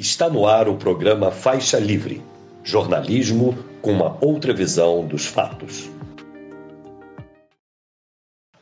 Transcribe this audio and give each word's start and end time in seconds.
Está 0.00 0.30
no 0.30 0.46
ar 0.46 0.66
o 0.66 0.78
programa 0.78 1.30
Faixa 1.30 1.78
Livre 1.78 2.24
jornalismo 2.64 3.54
com 3.82 3.92
uma 3.92 4.16
outra 4.24 4.54
visão 4.54 5.06
dos 5.06 5.26
fatos. 5.26 5.90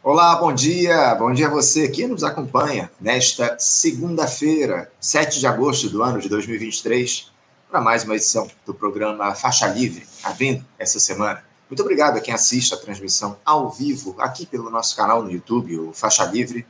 Olá, 0.02 0.34
bom 0.34 0.52
dia. 0.52 1.14
Bom 1.14 1.32
dia 1.32 1.46
a 1.46 1.50
você 1.50 1.88
que 1.90 2.04
nos 2.08 2.24
acompanha 2.24 2.90
nesta 3.00 3.56
segunda-feira, 3.56 4.90
7 4.98 5.38
de 5.38 5.46
agosto 5.46 5.88
do 5.88 6.02
ano 6.02 6.18
de 6.18 6.28
2023, 6.28 7.30
para 7.70 7.80
mais 7.80 8.02
uma 8.02 8.16
edição 8.16 8.50
do 8.66 8.74
programa 8.74 9.32
Faixa 9.32 9.68
Livre, 9.68 10.04
abrindo 10.24 10.66
essa 10.76 10.98
semana. 10.98 11.44
Muito 11.70 11.82
obrigado 11.84 12.16
a 12.16 12.20
quem 12.20 12.34
assiste 12.34 12.74
a 12.74 12.78
transmissão 12.78 13.36
ao 13.44 13.70
vivo 13.70 14.16
aqui 14.18 14.44
pelo 14.44 14.70
nosso 14.70 14.96
canal 14.96 15.22
no 15.22 15.30
YouTube, 15.30 15.78
o 15.78 15.92
Faixa 15.92 16.24
Livre. 16.24 16.66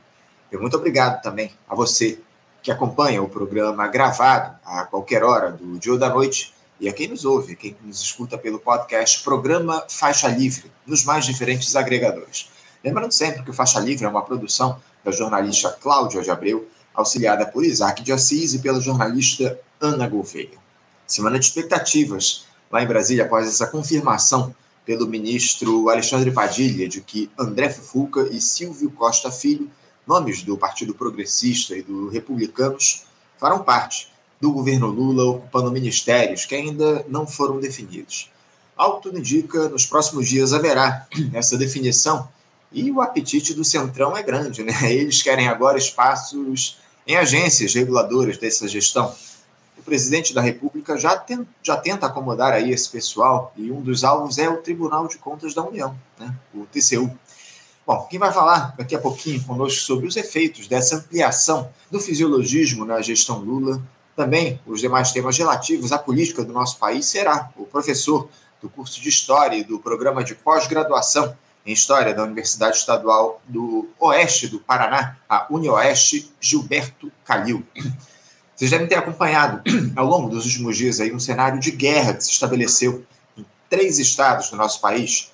E 0.51 0.57
muito 0.57 0.77
obrigado 0.77 1.23
também 1.23 1.51
a 1.67 1.73
você 1.73 2.19
que 2.61 2.71
acompanha 2.71 3.21
o 3.21 3.29
programa 3.29 3.87
gravado 3.87 4.57
a 4.65 4.85
qualquer 4.85 5.23
hora 5.23 5.51
do 5.51 5.79
dia 5.79 5.93
ou 5.93 5.97
da 5.97 6.09
noite 6.09 6.53
e 6.79 6.87
a 6.87 6.93
quem 6.93 7.07
nos 7.07 7.25
ouve, 7.25 7.55
quem 7.55 7.75
nos 7.83 8.01
escuta 8.01 8.37
pelo 8.37 8.59
podcast 8.59 9.23
Programa 9.23 9.83
Faixa 9.89 10.27
Livre, 10.27 10.71
nos 10.85 11.03
mais 11.03 11.25
diferentes 11.25 11.75
agregadores. 11.75 12.49
Lembrando 12.83 13.11
sempre 13.11 13.43
que 13.43 13.49
o 13.49 13.53
Faixa 13.53 13.79
Livre 13.79 14.05
é 14.05 14.09
uma 14.09 14.23
produção 14.23 14.79
da 15.03 15.11
jornalista 15.11 15.69
Cláudia 15.81 16.21
de 16.21 16.31
Abreu, 16.31 16.67
auxiliada 16.93 17.45
por 17.45 17.65
Isaac 17.65 18.01
de 18.01 18.11
Assis 18.11 18.53
e 18.53 18.59
pela 18.59 18.79
jornalista 18.79 19.59
Ana 19.79 20.07
Gouveia. 20.07 20.57
Semana 21.05 21.39
de 21.39 21.45
expectativas 21.45 22.45
lá 22.71 22.81
em 22.81 22.87
Brasília 22.87 23.25
após 23.25 23.47
essa 23.47 23.67
confirmação 23.67 24.55
pelo 24.85 25.07
ministro 25.07 25.89
Alexandre 25.89 26.31
Padilha 26.31 26.87
de 26.87 27.01
que 27.01 27.29
André 27.37 27.69
Fufuca 27.69 28.27
e 28.31 28.39
Silvio 28.39 28.89
Costa 28.91 29.31
Filho 29.31 29.69
nomes 30.05 30.43
do 30.43 30.57
Partido 30.57 30.93
Progressista 30.93 31.75
e 31.75 31.81
do 31.81 32.09
Republicanos 32.09 33.05
farão 33.37 33.63
parte 33.63 34.11
do 34.39 34.51
governo 34.51 34.87
Lula 34.87 35.23
ocupando 35.25 35.71
ministérios 35.71 36.45
que 36.45 36.55
ainda 36.55 37.05
não 37.07 37.27
foram 37.27 37.59
definidos. 37.59 38.31
Que 38.77 39.01
tudo 39.01 39.19
indica, 39.19 39.67
nos 39.67 39.85
próximos 39.85 40.27
dias 40.27 40.53
haverá 40.53 41.07
essa 41.33 41.57
definição 41.57 42.27
e 42.71 42.91
o 42.91 43.01
apetite 43.01 43.53
do 43.53 43.63
Centrão 43.63 44.15
é 44.15 44.23
grande, 44.23 44.63
né? 44.63 44.73
Eles 44.91 45.21
querem 45.21 45.47
agora 45.47 45.77
espaços 45.77 46.77
em 47.05 47.15
agências 47.15 47.73
reguladoras 47.73 48.37
dessa 48.37 48.67
gestão. 48.67 49.13
O 49.77 49.81
presidente 49.81 50.33
da 50.33 50.41
República 50.41 50.97
já, 50.97 51.17
tem, 51.17 51.47
já 51.63 51.75
tenta 51.75 52.05
acomodar 52.05 52.53
aí 52.53 52.71
esse 52.71 52.87
pessoal 52.89 53.51
e 53.57 53.71
um 53.71 53.81
dos 53.81 54.03
alvos 54.03 54.37
é 54.37 54.47
o 54.47 54.57
Tribunal 54.57 55.07
de 55.07 55.17
Contas 55.17 55.53
da 55.53 55.63
União, 55.63 55.97
né? 56.19 56.33
o 56.53 56.65
TCU. 56.65 57.09
Bom, 57.89 58.05
quem 58.07 58.19
vai 58.19 58.31
falar 58.31 58.75
daqui 58.77 58.95
a 58.95 58.99
pouquinho 58.99 59.43
conosco 59.45 59.81
sobre 59.81 60.05
os 60.05 60.15
efeitos 60.15 60.67
dessa 60.67 60.97
ampliação 60.97 61.71
do 61.89 61.99
fisiologismo 61.99 62.85
na 62.85 63.01
gestão 63.01 63.39
Lula, 63.39 63.81
também 64.15 64.61
os 64.67 64.79
demais 64.79 65.11
temas 65.11 65.35
relativos 65.35 65.91
à 65.91 65.97
política 65.97 66.45
do 66.45 66.53
nosso 66.53 66.77
país, 66.77 67.07
será 67.07 67.49
o 67.57 67.65
professor 67.65 68.29
do 68.61 68.69
curso 68.69 69.01
de 69.01 69.09
História 69.09 69.57
e 69.57 69.63
do 69.63 69.79
programa 69.79 70.23
de 70.23 70.35
pós-graduação 70.35 71.35
em 71.65 71.73
História 71.73 72.13
da 72.13 72.21
Universidade 72.21 72.77
Estadual 72.77 73.41
do 73.47 73.89
Oeste 73.99 74.47
do 74.47 74.59
Paraná, 74.59 75.17
a 75.27 75.47
UniOeste, 75.49 76.31
Gilberto 76.39 77.11
Calil. 77.25 77.65
Vocês 78.55 78.69
devem 78.69 78.85
ter 78.85 78.99
acompanhado 78.99 79.63
ao 79.97 80.05
longo 80.05 80.29
dos 80.29 80.45
últimos 80.45 80.77
dias 80.77 80.99
aí 80.99 81.11
um 81.11 81.19
cenário 81.19 81.59
de 81.59 81.71
guerra 81.71 82.13
que 82.13 82.23
se 82.23 82.29
estabeleceu 82.29 83.03
em 83.35 83.43
três 83.67 83.97
estados 83.97 84.51
do 84.51 84.57
nosso 84.57 84.79
país: 84.79 85.31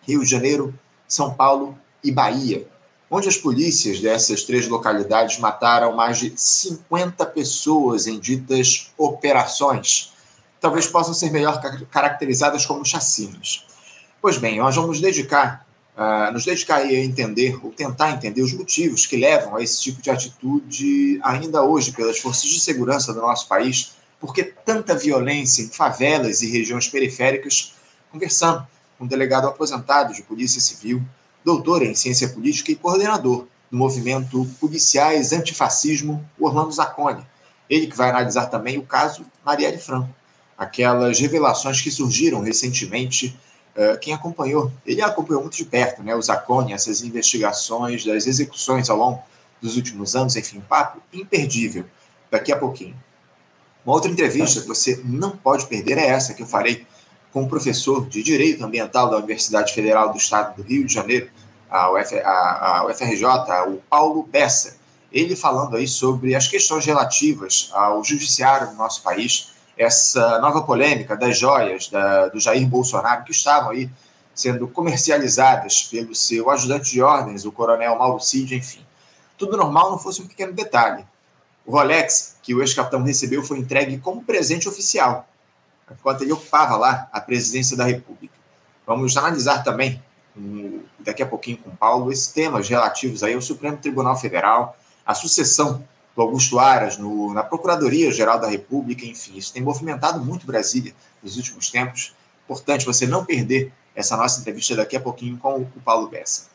Rio 0.00 0.20
de 0.20 0.30
Janeiro, 0.30 0.72
São 1.06 1.34
Paulo 1.34 1.78
e 2.02 2.10
Bahia, 2.10 2.66
onde 3.10 3.28
as 3.28 3.36
polícias 3.36 4.00
dessas 4.00 4.44
três 4.44 4.68
localidades 4.68 5.38
mataram 5.38 5.94
mais 5.96 6.18
de 6.18 6.32
50 6.36 7.26
pessoas 7.26 8.06
em 8.06 8.18
ditas 8.18 8.92
operações. 8.96 10.12
Talvez 10.60 10.86
possam 10.86 11.12
ser 11.12 11.30
melhor 11.30 11.60
caracterizadas 11.90 12.64
como 12.64 12.84
chacinas. 12.84 13.66
Pois 14.22 14.36
bem, 14.36 14.58
nós 14.58 14.76
vamos 14.76 15.00
dedicar, 15.00 15.66
uh, 15.96 16.30
nos 16.32 16.44
dedicar 16.44 16.76
a 16.76 16.94
entender, 16.94 17.58
ou 17.64 17.72
tentar 17.72 18.12
entender 18.12 18.42
os 18.42 18.52
motivos 18.52 19.06
que 19.06 19.16
levam 19.16 19.56
a 19.56 19.62
esse 19.62 19.80
tipo 19.82 20.00
de 20.00 20.10
atitude 20.10 21.18
ainda 21.22 21.62
hoje 21.62 21.92
pelas 21.92 22.18
forças 22.18 22.48
de 22.48 22.60
segurança 22.60 23.12
do 23.12 23.20
nosso 23.20 23.48
país, 23.48 23.92
porque 24.20 24.44
tanta 24.44 24.94
violência 24.94 25.62
em 25.62 25.68
favelas 25.68 26.42
e 26.42 26.50
regiões 26.50 26.86
periféricas, 26.86 27.74
conversando 28.12 28.66
com 28.98 29.04
um 29.04 29.08
delegado 29.08 29.48
aposentado 29.48 30.12
de 30.12 30.22
Polícia 30.22 30.60
Civil, 30.60 31.02
doutor 31.44 31.82
em 31.82 31.94
ciência 31.94 32.28
política 32.28 32.72
e 32.72 32.76
coordenador 32.76 33.46
do 33.70 33.76
movimento 33.76 34.46
Policiais 34.60 35.32
Antifascismo, 35.32 36.24
Orlando 36.38 36.72
Zacconi. 36.72 37.24
Ele 37.68 37.86
que 37.86 37.96
vai 37.96 38.10
analisar 38.10 38.46
também 38.46 38.78
o 38.78 38.82
caso 38.82 39.24
Marielle 39.44 39.78
Franco, 39.78 40.10
aquelas 40.58 41.18
revelações 41.20 41.80
que 41.80 41.90
surgiram 41.90 42.40
recentemente. 42.40 43.38
Uh, 43.76 43.96
quem 43.98 44.12
acompanhou, 44.12 44.72
ele 44.84 45.00
acompanhou 45.00 45.42
muito 45.42 45.56
de 45.56 45.64
perto, 45.64 46.02
né, 46.02 46.14
o 46.14 46.20
Zacconi, 46.20 46.72
essas 46.72 47.02
investigações 47.02 48.04
das 48.04 48.26
execuções 48.26 48.90
ao 48.90 48.96
longo 48.96 49.22
dos 49.62 49.76
últimos 49.76 50.16
anos, 50.16 50.34
enfim, 50.34 50.58
um 50.58 50.62
papo 50.62 51.00
imperdível 51.12 51.84
daqui 52.30 52.52
a 52.52 52.56
pouquinho. 52.56 52.96
Uma 53.84 53.94
outra 53.94 54.10
entrevista 54.10 54.60
que 54.60 54.66
você 54.66 55.00
não 55.04 55.30
pode 55.30 55.66
perder 55.66 55.98
é 55.98 56.06
essa 56.06 56.34
que 56.34 56.42
eu 56.42 56.46
farei 56.46 56.86
com 57.32 57.42
o 57.42 57.48
professor 57.48 58.08
de 58.08 58.22
Direito 58.22 58.64
Ambiental 58.64 59.10
da 59.10 59.16
Universidade 59.16 59.72
Federal 59.72 60.10
do 60.10 60.18
Estado 60.18 60.56
do 60.56 60.62
Rio 60.62 60.84
de 60.84 60.92
Janeiro, 60.92 61.30
a, 61.70 61.90
Uf, 61.92 62.18
a, 62.18 62.78
a 62.78 62.86
UFRJ, 62.86 63.24
o 63.68 63.80
Paulo 63.88 64.22
Bessa. 64.24 64.76
Ele 65.12 65.36
falando 65.36 65.76
aí 65.76 65.86
sobre 65.86 66.34
as 66.34 66.46
questões 66.48 66.84
relativas 66.84 67.70
ao 67.72 68.02
judiciário 68.02 68.68
no 68.68 68.74
nosso 68.74 69.02
país, 69.02 69.52
essa 69.76 70.38
nova 70.40 70.62
polêmica 70.62 71.16
das 71.16 71.38
joias 71.38 71.88
da, 71.88 72.28
do 72.28 72.38
Jair 72.38 72.66
Bolsonaro 72.66 73.24
que 73.24 73.32
estavam 73.32 73.70
aí 73.70 73.88
sendo 74.34 74.68
comercializadas 74.68 75.84
pelo 75.84 76.14
seu 76.14 76.50
ajudante 76.50 76.90
de 76.90 77.02
ordens, 77.02 77.44
o 77.44 77.52
coronel 77.52 77.96
Mauro 77.96 78.20
Cid, 78.20 78.54
enfim. 78.54 78.80
Tudo 79.36 79.56
normal 79.56 79.90
não 79.90 79.98
fosse 79.98 80.22
um 80.22 80.26
pequeno 80.26 80.52
detalhe. 80.52 81.04
O 81.64 81.72
Rolex 81.72 82.36
que 82.42 82.54
o 82.54 82.60
ex-capitão 82.60 83.02
recebeu 83.02 83.42
foi 83.42 83.58
entregue 83.58 83.98
como 83.98 84.22
presente 84.22 84.68
oficial 84.68 85.26
enquanto 85.90 86.22
ele 86.22 86.32
ocupava 86.32 86.76
lá 86.76 87.08
a 87.12 87.20
presidência 87.20 87.76
da 87.76 87.84
República. 87.84 88.34
Vamos 88.86 89.16
analisar 89.16 89.62
também, 89.62 90.02
daqui 90.98 91.22
a 91.22 91.26
pouquinho 91.26 91.58
com 91.58 91.70
o 91.70 91.76
Paulo, 91.76 92.12
esses 92.12 92.28
temas 92.28 92.68
relativos 92.68 93.22
aí 93.22 93.34
ao 93.34 93.42
Supremo 93.42 93.76
Tribunal 93.76 94.16
Federal, 94.16 94.76
a 95.04 95.14
sucessão 95.14 95.84
do 96.14 96.22
Augusto 96.22 96.58
Aras 96.58 96.98
no, 96.98 97.32
na 97.32 97.42
Procuradoria-Geral 97.42 98.38
da 98.38 98.48
República, 98.48 99.04
enfim, 99.04 99.36
isso 99.36 99.52
tem 99.52 99.62
movimentado 99.62 100.24
muito 100.24 100.46
Brasília 100.46 100.94
nos 101.22 101.36
últimos 101.36 101.70
tempos. 101.70 102.14
Importante 102.44 102.84
você 102.84 103.06
não 103.06 103.24
perder 103.24 103.72
essa 103.94 104.16
nossa 104.16 104.40
entrevista 104.40 104.74
daqui 104.76 104.96
a 104.96 105.00
pouquinho 105.00 105.36
com 105.36 105.60
o 105.60 105.80
Paulo 105.84 106.08
Bessa. 106.08 106.48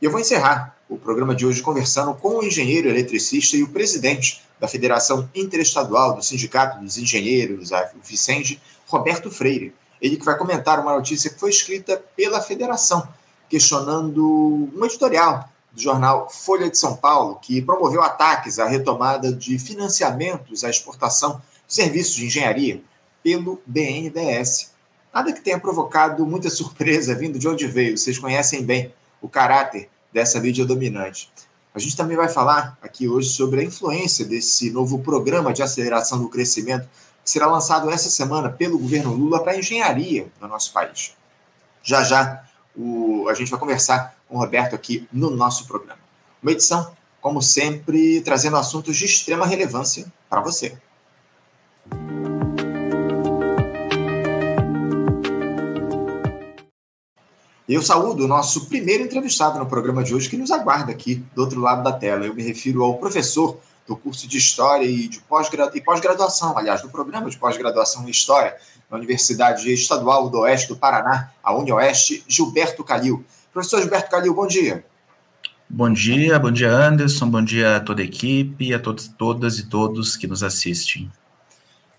E 0.00 0.04
eu 0.04 0.10
vou 0.10 0.20
encerrar 0.20 0.76
o 0.88 0.98
programa 0.98 1.34
de 1.34 1.46
hoje 1.46 1.62
conversando 1.62 2.14
com 2.14 2.38
o 2.38 2.42
engenheiro 2.42 2.88
eletricista 2.88 3.56
e 3.56 3.62
o 3.62 3.68
presidente 3.68 4.42
da 4.58 4.66
Federação 4.66 5.28
Interestadual 5.34 6.14
do 6.14 6.22
Sindicato 6.22 6.80
dos 6.80 6.98
Engenheiros, 6.98 7.72
a 7.72 7.90
Vicente, 8.02 8.60
Roberto 8.92 9.30
Freire. 9.30 9.74
Ele 10.00 10.16
que 10.16 10.24
vai 10.24 10.36
comentar 10.36 10.78
uma 10.78 10.94
notícia 10.94 11.30
que 11.30 11.40
foi 11.40 11.50
escrita 11.50 11.96
pela 12.14 12.42
federação, 12.42 13.08
questionando 13.48 14.70
um 14.74 14.84
editorial 14.84 15.48
do 15.72 15.80
jornal 15.80 16.28
Folha 16.28 16.68
de 16.68 16.76
São 16.76 16.96
Paulo, 16.96 17.38
que 17.40 17.62
promoveu 17.62 18.02
ataques 18.02 18.58
à 18.58 18.66
retomada 18.66 19.32
de 19.32 19.58
financiamentos 19.58 20.64
à 20.64 20.68
exportação 20.68 21.40
de 21.66 21.74
serviços 21.74 22.14
de 22.14 22.26
engenharia 22.26 22.82
pelo 23.22 23.62
BNDES. 23.64 24.72
Nada 25.14 25.32
que 25.32 25.40
tenha 25.40 25.58
provocado 25.58 26.26
muita 26.26 26.50
surpresa 26.50 27.14
vindo 27.14 27.38
de 27.38 27.48
onde 27.48 27.66
veio, 27.66 27.96
vocês 27.96 28.18
conhecem 28.18 28.62
bem 28.62 28.92
o 29.20 29.28
caráter 29.28 29.88
dessa 30.12 30.38
mídia 30.40 30.66
dominante. 30.66 31.32
A 31.74 31.78
gente 31.78 31.96
também 31.96 32.16
vai 32.16 32.28
falar 32.28 32.76
aqui 32.82 33.08
hoje 33.08 33.30
sobre 33.30 33.60
a 33.60 33.64
influência 33.64 34.26
desse 34.26 34.70
novo 34.70 34.98
programa 34.98 35.54
de 35.54 35.62
aceleração 35.62 36.18
do 36.20 36.28
crescimento 36.28 36.86
será 37.24 37.46
lançado 37.46 37.90
essa 37.90 38.10
semana 38.10 38.50
pelo 38.50 38.78
governo 38.78 39.12
Lula 39.12 39.42
para 39.42 39.52
a 39.52 39.58
engenharia 39.58 40.30
no 40.40 40.48
nosso 40.48 40.72
país. 40.72 41.14
Já 41.82 42.02
já 42.04 42.44
o, 42.76 43.26
a 43.28 43.34
gente 43.34 43.50
vai 43.50 43.60
conversar 43.60 44.16
com 44.28 44.36
o 44.36 44.38
Roberto 44.38 44.74
aqui 44.74 45.06
no 45.12 45.30
nosso 45.30 45.66
programa. 45.66 46.00
Uma 46.42 46.52
edição, 46.52 46.92
como 47.20 47.42
sempre, 47.42 48.20
trazendo 48.22 48.56
assuntos 48.56 48.96
de 48.96 49.04
extrema 49.04 49.46
relevância 49.46 50.06
para 50.28 50.40
você. 50.40 50.76
Eu 57.68 57.80
saúdo 57.80 58.24
o 58.24 58.28
nosso 58.28 58.66
primeiro 58.66 59.04
entrevistado 59.04 59.58
no 59.58 59.66
programa 59.66 60.02
de 60.02 60.14
hoje, 60.14 60.28
que 60.28 60.36
nos 60.36 60.50
aguarda 60.50 60.92
aqui 60.92 61.24
do 61.34 61.42
outro 61.42 61.60
lado 61.60 61.82
da 61.82 61.92
tela. 61.92 62.26
Eu 62.26 62.34
me 62.34 62.42
refiro 62.42 62.82
ao 62.82 62.98
professor 62.98 63.58
do 63.86 63.96
curso 63.96 64.28
de 64.28 64.38
História 64.38 64.86
e 64.86 65.08
de 65.08 65.20
pós-graduação, 65.20 66.56
aliás, 66.56 66.82
do 66.82 66.88
programa 66.88 67.28
de 67.28 67.36
pós-graduação 67.36 68.06
em 68.06 68.10
História 68.10 68.56
na 68.90 68.96
Universidade 68.96 69.72
Estadual 69.72 70.28
do 70.28 70.40
Oeste 70.40 70.68
do 70.68 70.76
Paraná, 70.76 71.32
a 71.42 71.54
UniOeste, 71.54 72.24
Gilberto 72.28 72.84
Calil. 72.84 73.24
Professor 73.52 73.80
Gilberto 73.80 74.10
Calil, 74.10 74.34
bom 74.34 74.46
dia. 74.46 74.84
Bom 75.68 75.90
dia, 75.90 76.38
bom 76.38 76.50
dia 76.50 76.70
Anderson, 76.70 77.30
bom 77.30 77.42
dia 77.42 77.76
a 77.76 77.80
toda 77.80 78.02
a 78.02 78.04
equipe 78.04 78.66
e 78.66 78.74
a 78.74 78.78
todos, 78.78 79.08
todas 79.08 79.58
e 79.58 79.66
todos 79.66 80.16
que 80.18 80.26
nos 80.26 80.42
assistem. 80.42 81.10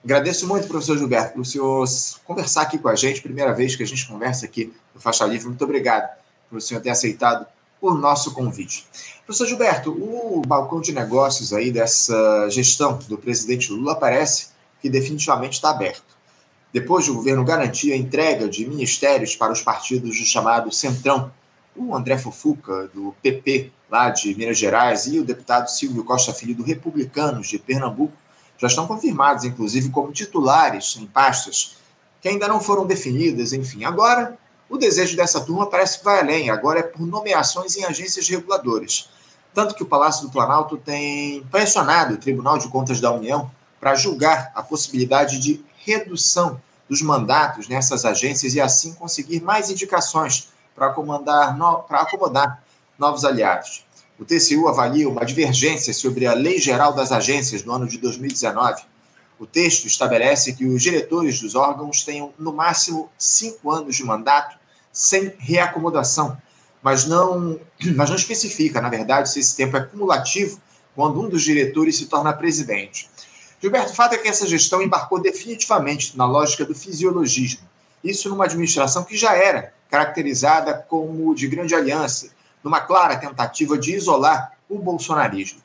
Agradeço 0.04 0.48
muito, 0.48 0.68
professor 0.68 0.98
Gilberto, 0.98 1.34
por 1.34 1.42
o 1.42 1.46
senhor 1.46 1.88
conversar 2.24 2.64
aqui 2.64 2.78
com 2.78 2.90
a 2.90 2.96
gente, 2.96 3.22
primeira 3.22 3.54
vez 3.54 3.76
que 3.76 3.82
a 3.82 3.88
gente 3.88 4.06
conversa 4.06 4.46
aqui 4.46 4.72
no 4.94 5.02
Faixa 5.02 5.26
Livre. 5.26 5.48
Muito 5.48 5.64
obrigado 5.64 6.08
por 6.50 6.58
o 6.58 6.62
senhor 6.62 6.82
ter 6.82 6.92
aceitado 6.92 7.48
o 7.92 7.98
nosso 7.98 8.34
convite. 8.34 8.86
Professor 9.26 9.48
Gilberto, 9.48 9.92
o 9.92 10.42
balcão 10.46 10.82
de 10.82 10.92
negócios 10.92 11.54
aí 11.54 11.72
dessa 11.72 12.50
gestão 12.50 12.98
do 13.08 13.18
presidente 13.18 13.72
Lula 13.72 13.96
parece 13.96 14.48
que 14.82 14.90
definitivamente 14.90 15.54
está 15.54 15.70
aberto. 15.70 16.14
Depois 16.72 17.06
do 17.06 17.14
governo 17.14 17.44
garantir 17.44 17.94
a 17.94 17.98
entrega 17.98 18.50
de 18.50 18.68
ministérios 18.68 19.36
para 19.36 19.54
os 19.54 19.62
partidos 19.62 20.18
do 20.18 20.26
chamado 20.26 20.72
Centrão, 20.72 21.32
o 21.76 21.96
André 21.96 22.18
Fofuca, 22.18 22.90
do 22.94 23.14
PP, 23.22 23.72
lá 23.90 24.10
de 24.10 24.34
Minas 24.36 24.58
Gerais, 24.58 25.06
e 25.08 25.20
o 25.20 25.26
deputado 25.26 25.70
Silvio 25.70 26.04
Costa 26.04 26.34
Filho, 26.34 26.56
do 26.56 26.64
Republicanos 26.64 27.48
de 27.48 27.60
Pernambuco, 27.60 28.14
já 28.58 28.68
estão 28.68 28.88
confirmados, 28.88 29.44
inclusive, 29.44 29.90
como 29.90 30.12
titulares 30.12 30.98
em 31.00 31.06
pastas 31.06 31.78
que 32.22 32.30
ainda 32.30 32.48
não 32.48 32.62
foram 32.62 32.86
definidas, 32.86 33.52
enfim. 33.52 33.84
Agora, 33.84 34.38
o 34.74 34.78
desejo 34.78 35.16
dessa 35.16 35.40
turma 35.40 35.68
parece 35.68 36.00
que 36.00 36.04
vai 36.04 36.20
além, 36.20 36.50
agora 36.50 36.80
é 36.80 36.84
por 36.84 37.06
nomeações 37.06 37.78
em 37.78 37.86
agências 37.86 38.28
reguladoras. 38.28 39.08
Tanto 39.54 39.76
que 39.76 39.84
o 39.84 39.86
Palácio 39.86 40.26
do 40.26 40.32
Planalto 40.32 40.78
tem 40.78 41.44
pressionado 41.52 42.16
o 42.16 42.18
Tribunal 42.18 42.58
de 42.58 42.68
Contas 42.70 43.00
da 43.00 43.12
União 43.12 43.52
para 43.80 43.94
julgar 43.94 44.52
a 44.56 44.64
possibilidade 44.64 45.38
de 45.38 45.64
redução 45.86 46.60
dos 46.90 47.04
mandatos 47.04 47.68
nessas 47.68 48.04
agências 48.04 48.56
e 48.56 48.62
assim 48.62 48.96
conseguir 48.96 49.44
mais 49.44 49.70
indicações 49.70 50.50
para 50.74 50.88
acomodar, 50.88 51.56
no, 51.56 51.86
acomodar 51.90 52.64
novos 52.98 53.24
aliados. 53.24 53.86
O 54.18 54.26
TCU 54.26 54.68
avalia 54.68 55.08
uma 55.08 55.24
divergência 55.24 55.94
sobre 55.94 56.26
a 56.26 56.34
Lei 56.34 56.58
Geral 56.58 56.94
das 56.94 57.12
Agências 57.12 57.64
no 57.64 57.74
ano 57.74 57.88
de 57.88 58.00
2019. 58.00 58.82
O 59.38 59.46
texto 59.46 59.86
estabelece 59.86 60.54
que 60.54 60.66
os 60.66 60.82
diretores 60.82 61.40
dos 61.40 61.54
órgãos 61.54 62.04
tenham, 62.04 62.34
no 62.40 62.52
máximo, 62.52 63.08
cinco 63.20 63.70
anos 63.70 63.96
de 63.96 64.04
mandato 64.04 64.63
sem 64.94 65.34
reacomodação, 65.40 66.38
mas 66.82 67.06
não, 67.06 67.60
mas 67.96 68.10
não 68.10 68.16
especifica, 68.16 68.80
na 68.80 68.90
verdade, 68.90 69.30
se 69.30 69.40
esse 69.40 69.56
tempo 69.56 69.76
é 69.76 69.82
cumulativo 69.82 70.62
quando 70.96 71.20
um 71.20 71.28
dos 71.28 71.42
diretores 71.42 71.98
se 71.98 72.06
torna 72.06 72.32
presidente. 72.32 73.10
Gilberto, 73.60 73.92
o 73.92 73.96
fato 73.96 74.14
é 74.14 74.18
que 74.18 74.28
essa 74.28 74.46
gestão 74.46 74.82
embarcou 74.82 75.20
definitivamente 75.20 76.18
na 76.18 76.26
lógica 76.26 76.64
do 76.64 76.76
fisiologismo. 76.76 77.68
Isso 78.04 78.30
numa 78.30 78.46
administração 78.46 79.04
que 79.04 79.18
já 79.18 79.34
era 79.34 79.74
caracterizada 79.90 80.74
como 80.74 81.34
de 81.34 81.48
grande 81.48 81.74
aliança, 81.74 82.30
numa 82.64 82.82
clara 82.82 83.16
tentativa 83.16 83.78
de 83.78 83.96
isolar 83.96 84.54
o 84.70 84.78
bolsonarismo. 84.78 85.62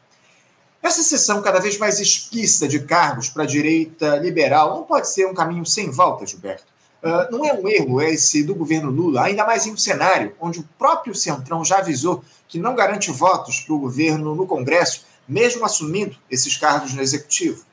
Essa 0.83 1.03
sessão 1.03 1.43
cada 1.43 1.59
vez 1.59 1.77
mais 1.77 1.99
explícita 1.99 2.69
de 2.69 2.81
cargos 2.81 3.29
para 3.29 3.43
a 3.43 3.47
direita 3.47 4.17
liberal 4.17 4.77
não 4.77 4.85
pode 4.85 5.11
ser 5.11 5.27
um 5.27 5.35
caminho 5.35 5.67
sem 5.67 5.91
volta, 5.91 6.25
Gilberto. 6.25 6.78
Uh, 7.03 7.31
não 7.31 7.45
é 7.45 7.53
um 7.53 7.69
erro 7.69 8.03
esse 8.03 8.43
do 8.43 8.55
governo 8.55 8.91
Lula, 8.91 9.23
ainda 9.23 9.47
mais 9.47 9.67
em 9.67 9.73
um 9.73 9.77
cenário 9.77 10.35
onde 10.41 10.59
o 10.59 10.69
próprio 10.77 11.15
Centrão 11.15 11.65
já 11.65 11.79
avisou 11.79 12.25
que 12.49 12.59
não 12.59 12.75
garante 12.75 13.11
votos 13.13 13.61
para 13.61 13.75
o 13.75 13.79
governo 13.79 14.35
no 14.35 14.47
Congresso, 14.47 15.05
mesmo 15.29 15.65
assumindo 15.65 16.17
esses 16.29 16.57
cargos 16.57 16.93
no 16.95 17.01
Executivo? 17.01 17.65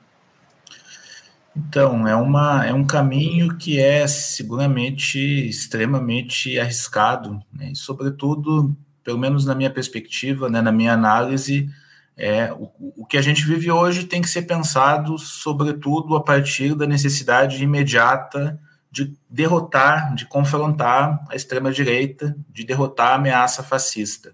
Então, 1.56 2.06
é, 2.06 2.16
uma, 2.16 2.66
é 2.66 2.74
um 2.74 2.86
caminho 2.86 3.58
que 3.58 3.80
é 3.80 4.06
seguramente 4.06 5.18
extremamente 5.18 6.60
arriscado, 6.60 7.42
né? 7.52 7.72
e, 7.72 7.76
sobretudo, 7.76 8.76
pelo 9.04 9.18
menos 9.18 9.46
na 9.46 9.56
minha 9.56 9.70
perspectiva, 9.70 10.50
né, 10.50 10.62
na 10.62 10.72
minha 10.72 10.94
análise, 10.94 11.70
é, 12.18 12.52
o, 12.54 12.70
o 12.98 13.06
que 13.06 13.18
a 13.18 13.22
gente 13.22 13.46
vive 13.46 13.72
hoje 13.72 14.04
tem 14.04 14.22
que 14.22 14.30
ser 14.30 14.44
pensado, 14.44 15.18
sobretudo, 15.18 16.16
a 16.16 16.22
partir 16.22 16.76
da 16.76 16.86
necessidade 16.86 17.64
imediata 17.64 18.60
de 18.96 19.14
derrotar, 19.30 20.16
de 20.16 20.26
confrontar 20.26 21.22
a 21.30 21.36
extrema-direita, 21.36 22.34
de 22.50 22.64
derrotar 22.64 23.10
a 23.10 23.16
ameaça 23.16 23.62
fascista. 23.62 24.34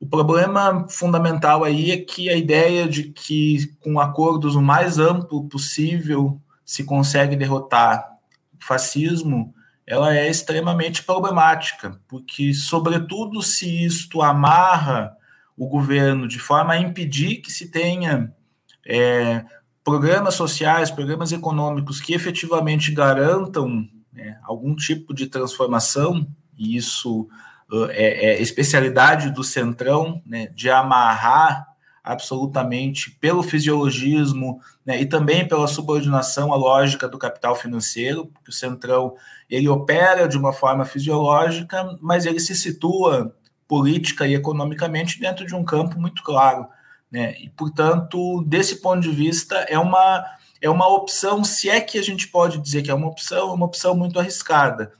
O 0.00 0.06
problema 0.06 0.86
fundamental 0.88 1.62
aí 1.62 1.90
é 1.90 1.98
que 1.98 2.30
a 2.30 2.36
ideia 2.36 2.88
de 2.88 3.04
que 3.04 3.66
com 3.80 4.00
acordos 4.00 4.54
o 4.54 4.62
mais 4.62 4.98
amplo 4.98 5.46
possível 5.46 6.40
se 6.64 6.84
consegue 6.84 7.36
derrotar 7.36 8.14
o 8.58 8.64
fascismo, 8.64 9.54
ela 9.86 10.16
é 10.16 10.26
extremamente 10.26 11.02
problemática, 11.02 12.00
porque 12.08 12.54
sobretudo 12.54 13.42
se 13.42 13.84
isto 13.84 14.22
amarra 14.22 15.14
o 15.54 15.68
governo 15.68 16.26
de 16.26 16.38
forma 16.38 16.72
a 16.72 16.78
impedir 16.78 17.42
que 17.42 17.52
se 17.52 17.70
tenha 17.70 18.34
é, 18.86 19.44
programas 19.86 20.34
sociais, 20.34 20.90
programas 20.90 21.30
econômicos 21.30 22.00
que 22.00 22.12
efetivamente 22.12 22.90
garantam 22.90 23.88
né, 24.12 24.36
algum 24.42 24.74
tipo 24.74 25.14
de 25.14 25.28
transformação, 25.28 26.26
e 26.58 26.76
isso 26.76 27.28
é, 27.90 28.32
é, 28.32 28.42
especialidade 28.42 29.30
do 29.30 29.44
Centrão, 29.44 30.20
né, 30.26 30.48
de 30.48 30.68
amarrar 30.68 31.64
absolutamente 32.02 33.12
pelo 33.20 33.44
fisiologismo 33.44 34.58
né, 34.84 35.00
e 35.00 35.06
também 35.06 35.46
pela 35.46 35.68
subordinação 35.68 36.52
à 36.52 36.56
lógica 36.56 37.06
do 37.06 37.16
capital 37.16 37.54
financeiro, 37.54 38.26
porque 38.26 38.50
o 38.50 38.54
Centrão 38.54 39.14
ele 39.48 39.68
opera 39.68 40.26
de 40.26 40.36
uma 40.36 40.52
forma 40.52 40.84
fisiológica, 40.84 41.96
mas 42.00 42.26
ele 42.26 42.40
se 42.40 42.56
situa 42.56 43.32
política 43.68 44.26
e 44.26 44.34
economicamente 44.34 45.20
dentro 45.20 45.46
de 45.46 45.54
um 45.54 45.64
campo 45.64 46.00
muito 46.00 46.24
claro. 46.24 46.66
Né? 47.10 47.36
E, 47.40 47.48
portanto, 47.50 48.42
desse 48.46 48.76
ponto 48.76 49.00
de 49.00 49.10
vista, 49.10 49.56
é 49.68 49.78
uma, 49.78 50.24
é 50.60 50.68
uma 50.68 50.88
opção, 50.88 51.44
se 51.44 51.68
é 51.68 51.80
que 51.80 51.98
a 51.98 52.02
gente 52.02 52.28
pode 52.28 52.58
dizer 52.58 52.82
que 52.82 52.90
é 52.90 52.94
uma 52.94 53.08
opção, 53.08 53.50
é 53.50 53.52
uma 53.52 53.66
opção 53.66 53.96
muito 53.96 54.18
arriscada 54.18 54.92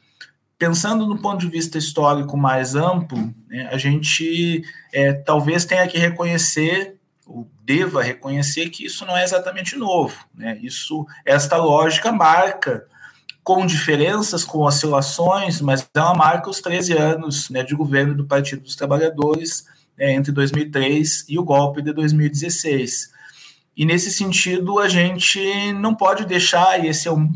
pensando 0.58 1.06
no 1.06 1.19
ponto 1.19 1.38
de 1.38 1.49
vista 1.49 1.79
histórico 1.79 2.37
mais 2.37 2.75
amplo, 2.75 3.35
né, 3.49 3.69
a 3.70 3.76
gente 3.76 4.62
é, 4.93 5.12
talvez 5.12 5.64
tenha 5.64 5.87
que 5.87 5.99
reconhecer, 5.99 6.97
ou 7.26 7.50
deva 7.62 8.03
reconhecer, 8.03 8.70
que 8.70 8.85
isso 8.85 9.05
não 9.05 9.17
é 9.17 9.25
exatamente 9.25 9.76
novo. 9.76 10.17
Né? 10.35 10.58
Isso, 10.62 11.06
esta 11.25 11.56
lógica 11.56 12.12
marca, 12.12 12.87
com 13.43 13.67
diferenças, 13.67 14.44
com 14.44 14.61
oscilações, 14.61 15.61
mas 15.61 15.88
ela 15.94 16.14
marca 16.14 16.50
os 16.50 16.61
13 16.61 16.94
anos 16.94 17.50
né, 17.50 17.62
de 17.62 17.75
governo 17.75 18.14
do 18.14 18.26
Partido 18.26 18.62
dos 18.62 18.76
Trabalhadores 18.76 19.67
né, 19.96 20.12
entre 20.12 20.32
2003 20.32 21.25
e 21.28 21.38
o 21.38 21.44
golpe 21.44 21.82
de 21.82 21.93
2016. 21.93 23.10
E 23.76 23.84
nesse 23.84 24.10
sentido, 24.10 24.78
a 24.78 24.88
gente 24.88 25.72
não 25.75 25.94
pode 25.94 26.25
deixar, 26.25 26.82
e 26.82 26.88
esse 26.88 27.08
é 27.08 27.12
um 27.12 27.32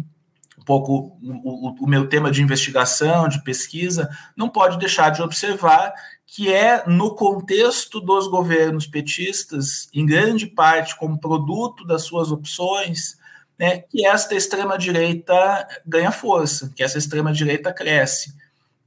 pouco 0.64 1.18
o, 1.22 1.84
o, 1.84 1.86
meu 1.86 2.08
tema 2.08 2.30
de 2.30 2.42
investigação, 2.42 3.28
de 3.28 3.42
pesquisa, 3.42 4.08
não 4.36 4.48
pode 4.48 4.78
deixar 4.78 5.10
de 5.10 5.20
observar 5.20 5.92
que 6.26 6.52
é 6.52 6.84
no 6.86 7.14
contexto 7.16 8.00
dos 8.00 8.28
governos 8.28 8.86
petistas, 8.86 9.88
em 9.92 10.06
grande 10.06 10.46
parte 10.46 10.96
como 10.96 11.18
produto 11.18 11.84
das 11.84 12.02
suas 12.02 12.30
opções, 12.30 13.18
né, 13.58 13.78
que 13.78 14.06
esta 14.06 14.34
extrema-direita 14.34 15.66
ganha 15.84 16.12
força, 16.12 16.72
que 16.74 16.82
essa 16.84 16.98
extrema-direita 16.98 17.72
cresce, 17.72 18.32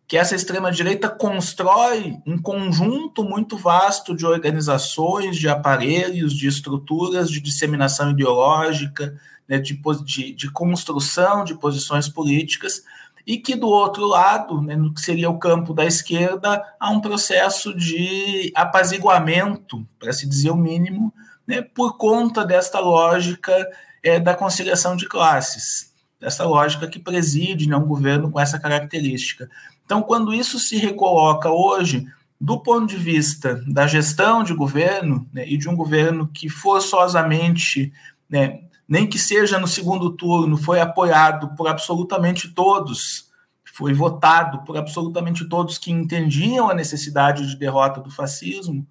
que 0.08 0.18
essa 0.18 0.36
extrema-direita 0.36 1.10
constrói 1.10 2.18
um 2.26 2.38
conjunto 2.38 3.24
muito 3.24 3.58
vasto 3.58 4.16
de 4.16 4.26
organizações, 4.26 5.38
de 5.38 5.48
aparelhos, 5.48 6.34
de 6.34 6.48
estruturas 6.48 7.30
de 7.30 7.40
disseminação 7.40 8.12
ideológica, 8.12 9.20
né, 9.48 9.58
de, 9.58 9.80
de, 10.04 10.34
de, 10.34 10.52
construção 10.52 11.44
de 11.44 11.56
posições 11.56 12.08
políticas, 12.08 12.84
e 13.26 13.38
que 13.38 13.56
do 13.56 13.68
outro 13.68 14.06
lado, 14.06 14.62
né, 14.62 14.76
no 14.76 14.94
que 14.94 15.02
seria 15.02 15.30
o 15.30 15.40
campo 15.40 15.74
da 15.74 15.86
esquerda, 15.86 16.62
há 16.80 16.90
um 16.90 17.00
processo 17.00 17.74
de 17.74 18.52
apaziguamento, 18.54 19.88
para 19.98 20.12
se 20.12 20.28
dizer 20.28 20.52
o 20.52 20.58
mínimo, 20.58 21.14
né, 21.48 21.62
por 21.62 21.98
conta 21.98 22.46
desta 22.46 22.80
lógica 22.80 23.54
é, 24.02 24.20
da 24.20 24.36
conciliação 24.36 24.96
de 24.96 25.08
classes, 25.08 25.94
dessa 26.20 26.46
lógica 26.46 26.88
que 26.88 27.00
preside 27.00 27.68
né, 27.68 27.76
um 27.76 27.86
governo 27.86 28.30
com 28.30 28.40
essa 28.40 28.60
característica. 28.60 29.50
Então, 29.86 30.02
quando 30.02 30.34
isso 30.34 30.60
se 30.60 30.78
recoloca 30.78 31.50
hoje, 31.50 32.08
do 32.40 32.60
ponto 32.60 32.88
de 32.88 32.98
vista 32.98 33.64
da 33.68 33.88
gestão 33.88 34.44
de 34.44 34.54
governo, 34.54 35.28
né, 35.32 35.48
e 35.48 35.58
de 35.58 35.70
um 35.70 35.76
governo 35.76 36.28
que 36.28 36.50
forçosamente 36.50 37.94
né, 38.30 38.64
nem 38.88 39.08
que 39.08 39.18
seja 39.18 39.60
no 39.60 39.68
segundo 39.68 40.12
turno, 40.12 40.58
foi 40.58 40.80
apoiado 40.80 41.56
por 41.56 41.68
absolutamente 41.68 42.50
todos, 42.50 43.32
foi 43.74 43.94
votado 43.94 44.64
por 44.66 44.78
absolutamente 44.78 45.48
todos 45.48 45.78
que 45.78 45.92
entendiam 45.92 46.70
a 46.70 46.76
necessidade 46.76 47.48
de 47.48 47.56
derrota 47.56 48.02
do 48.02 48.12
fascismo, 48.12 48.86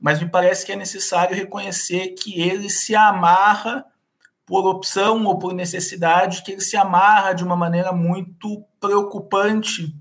mas 0.00 0.20
me 0.20 0.28
parece 0.28 0.64
que 0.64 0.72
é 0.72 0.76
necessário 0.76 1.36
reconhecer 1.36 2.08
que 2.08 2.40
ele 2.40 2.70
se 2.70 2.94
amarra 2.94 3.84
por 4.46 4.66
opção 4.66 5.24
ou 5.24 5.38
por 5.38 5.52
necessidade, 5.52 6.42
que 6.42 6.52
ele 6.52 6.60
se 6.60 6.76
amarra 6.76 7.32
de 7.32 7.44
uma 7.44 7.56
maneira 7.56 7.92
muito 7.92 8.62
preocupante 8.78 9.94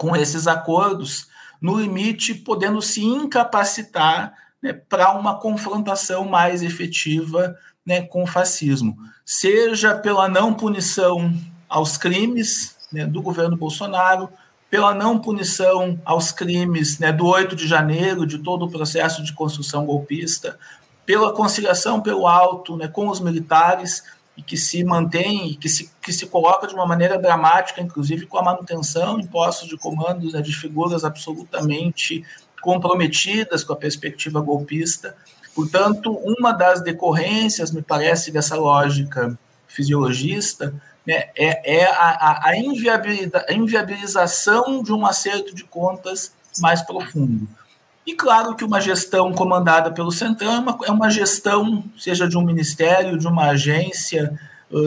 com 0.00 0.16
esses 0.16 0.46
acordos, 0.46 1.28
no 1.60 1.78
limite, 1.78 2.32
podendo 2.32 2.80
se 2.80 3.04
incapacitar 3.04 4.32
né, 4.62 4.72
para 4.72 5.12
uma 5.12 5.38
confrontação 5.38 6.24
mais 6.24 6.62
efetiva 6.62 7.54
né, 7.84 8.00
com 8.00 8.22
o 8.22 8.26
fascismo, 8.26 8.96
seja 9.26 9.94
pela 9.94 10.26
não 10.26 10.54
punição 10.54 11.30
aos 11.68 11.98
crimes 11.98 12.76
né, 12.90 13.04
do 13.04 13.20
governo 13.20 13.58
Bolsonaro, 13.58 14.30
pela 14.70 14.94
não 14.94 15.18
punição 15.18 16.00
aos 16.02 16.32
crimes 16.32 16.98
né, 16.98 17.12
do 17.12 17.26
8 17.26 17.54
de 17.54 17.68
janeiro, 17.68 18.24
de 18.24 18.38
todo 18.38 18.64
o 18.64 18.70
processo 18.70 19.22
de 19.22 19.34
construção 19.34 19.84
golpista, 19.84 20.58
pela 21.04 21.30
conciliação 21.34 22.00
pelo 22.00 22.26
alto 22.26 22.74
né, 22.74 22.88
com 22.88 23.06
os 23.06 23.20
militares, 23.20 24.02
e 24.40 24.42
que 24.42 24.56
se 24.56 24.82
mantém, 24.82 25.54
que 25.60 25.68
se, 25.68 25.90
que 26.00 26.10
se 26.14 26.26
coloca 26.26 26.66
de 26.66 26.74
uma 26.74 26.86
maneira 26.86 27.18
dramática, 27.18 27.82
inclusive 27.82 28.24
com 28.26 28.38
a 28.38 28.42
manutenção 28.42 29.20
em 29.20 29.26
postos 29.26 29.68
de 29.68 29.76
comandos 29.76 30.32
né, 30.32 30.40
de 30.40 30.52
figuras 30.52 31.04
absolutamente 31.04 32.24
comprometidas 32.62 33.62
com 33.62 33.74
a 33.74 33.76
perspectiva 33.76 34.40
golpista. 34.40 35.14
Portanto, 35.54 36.10
uma 36.24 36.52
das 36.52 36.82
decorrências, 36.82 37.70
me 37.70 37.82
parece, 37.82 38.32
dessa 38.32 38.56
lógica 38.56 39.38
fisiologista 39.68 40.72
né, 41.06 41.28
é, 41.36 41.82
é 41.82 41.84
a, 41.84 42.48
a, 42.48 42.56
inviabilização 43.50 44.82
de 44.82 44.92
um 44.92 45.04
acerto 45.04 45.54
de 45.54 45.64
contas 45.64 46.32
mais 46.58 46.80
profundo. 46.80 47.46
E 48.10 48.14
claro 48.16 48.56
que 48.56 48.64
uma 48.64 48.80
gestão 48.80 49.32
comandada 49.32 49.92
pelo 49.92 50.10
Centrão 50.10 50.52
é 50.52 50.58
uma, 50.58 50.78
é 50.86 50.90
uma 50.90 51.08
gestão, 51.08 51.84
seja 51.96 52.26
de 52.26 52.36
um 52.36 52.42
ministério, 52.42 53.16
de 53.16 53.28
uma 53.28 53.50
agência, 53.50 54.36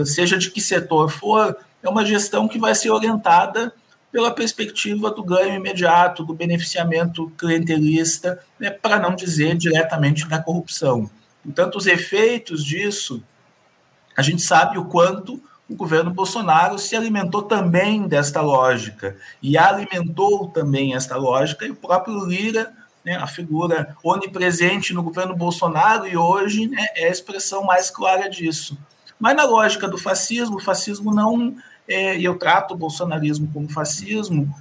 seja 0.06 0.38
de 0.38 0.52
que 0.52 0.60
setor 0.60 1.10
for, 1.10 1.56
é 1.82 1.88
uma 1.88 2.06
gestão 2.06 2.50
que 2.50 2.60
vai 2.60 2.76
ser 2.76 2.90
orientada 2.90 3.72
pela 4.12 4.30
perspectiva 4.30 5.10
do 5.10 5.24
ganho 5.24 5.56
imediato, 5.56 6.26
do 6.26 6.34
beneficiamento 6.34 7.32
clientelista, 7.38 8.44
né, 8.60 8.70
para 8.70 9.00
não 9.00 9.16
dizer 9.16 9.56
diretamente 9.56 10.28
da 10.28 10.44
corrupção. 10.44 11.10
Portanto, 11.42 11.78
os 11.78 11.88
efeitos 11.88 12.62
disso, 12.62 13.24
a 14.18 14.22
gente 14.22 14.42
sabe 14.42 14.78
o 14.78 14.84
quanto 14.84 15.42
o 15.70 15.76
governo 15.76 16.12
Bolsonaro 16.12 16.78
se 16.78 16.94
alimentou 16.94 17.44
também 17.44 18.06
desta 18.06 18.42
lógica, 18.42 19.16
e 19.42 19.58
alimentou 19.58 20.50
também 20.50 20.94
esta 20.94 21.16
lógica, 21.16 21.66
e 21.66 21.72
o 21.72 21.76
próprio 21.76 22.26
Lira, 22.26 22.83
né, 23.06 23.16
a 23.16 23.28
figura 23.28 23.96
onipresente 24.04 24.94
no 24.94 25.04
governo 25.04 25.36
Bolsonaro, 25.36 26.08
e 26.08 26.16
hoje 26.16 26.68
né, 26.68 26.86
é 26.96 27.08
a 27.08 27.12
expressão 27.12 27.64
mais 27.64 27.90
clara 27.90 28.30
disso. 28.30 28.78
Mas 29.20 29.36
na 29.36 29.46
lógica 29.46 29.88
do 29.88 29.98
fascismo, 29.98 30.58
o 30.58 30.62
fascismo 30.62 31.14
não 31.14 31.56
é, 31.88 32.18
e 32.18 32.24
eu 32.24 32.38
trato 32.38 32.74
o 32.74 32.78
bolsonarismo 32.78 33.50
como 33.54 33.70
fascismo, 33.70 34.54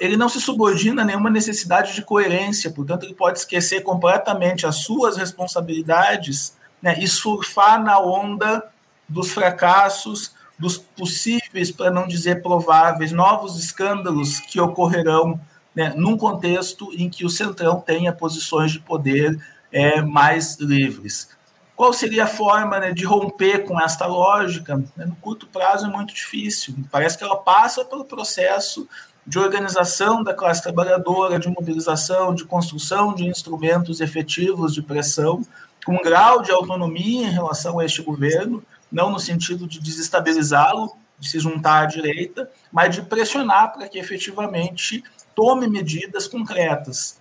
ele 0.00 0.16
não 0.16 0.28
se 0.28 0.40
subordina 0.40 1.02
a 1.02 1.04
nenhuma 1.04 1.28
necessidade 1.28 1.94
de 1.94 2.02
coerência, 2.02 2.70
portanto, 2.70 3.04
ele 3.04 3.14
pode 3.14 3.38
esquecer 3.38 3.82
completamente 3.82 4.66
as 4.66 4.76
suas 4.76 5.16
responsabilidades 5.16 6.56
né, 6.80 6.96
e 6.98 7.06
surfar 7.06 7.82
na 7.82 7.98
onda 7.98 8.64
dos 9.08 9.30
fracassos, 9.30 10.32
dos 10.58 10.78
possíveis, 10.78 11.70
para 11.70 11.90
não 11.90 12.06
dizer 12.06 12.42
prováveis, 12.42 13.12
novos 13.12 13.58
escândalos 13.58 14.38
que 14.40 14.60
ocorrerão 14.60 15.38
né, 15.74 15.92
num 15.96 16.16
contexto 16.16 16.90
em 16.94 17.10
que 17.10 17.24
o 17.24 17.30
Centrão 17.30 17.80
tenha 17.80 18.12
posições 18.12 18.72
de 18.72 18.80
poder 18.80 19.38
é, 19.72 20.00
mais 20.00 20.58
livres. 20.60 21.28
Qual 21.76 21.92
seria 21.92 22.24
a 22.24 22.28
forma 22.28 22.78
né, 22.78 22.92
de 22.92 23.04
romper 23.04 23.64
com 23.64 23.80
esta 23.80 24.06
lógica? 24.06 24.80
No 24.96 25.16
curto 25.16 25.46
prazo 25.48 25.86
é 25.86 25.88
muito 25.88 26.14
difícil. 26.14 26.74
Parece 26.90 27.18
que 27.18 27.24
ela 27.24 27.36
passa 27.36 27.84
pelo 27.84 28.04
processo 28.04 28.88
de 29.26 29.38
organização 29.38 30.22
da 30.22 30.34
classe 30.34 30.62
trabalhadora, 30.62 31.38
de 31.38 31.48
mobilização, 31.48 32.34
de 32.34 32.44
construção 32.44 33.14
de 33.14 33.26
instrumentos 33.26 34.00
efetivos 34.00 34.72
de 34.72 34.82
pressão, 34.82 35.42
com 35.84 35.94
um 35.96 36.02
grau 36.02 36.42
de 36.42 36.52
autonomia 36.52 37.26
em 37.26 37.30
relação 37.30 37.78
a 37.78 37.84
este 37.84 38.02
governo, 38.02 38.62
não 38.92 39.10
no 39.10 39.18
sentido 39.18 39.66
de 39.66 39.80
desestabilizá-lo, 39.80 40.96
de 41.18 41.28
se 41.28 41.38
juntar 41.40 41.82
à 41.82 41.86
direita, 41.86 42.50
mas 42.70 42.94
de 42.94 43.02
pressionar 43.02 43.72
para 43.72 43.88
que 43.88 43.98
efetivamente 43.98 45.02
tome 45.34 45.68
medidas 45.68 46.26
concretas. 46.26 47.20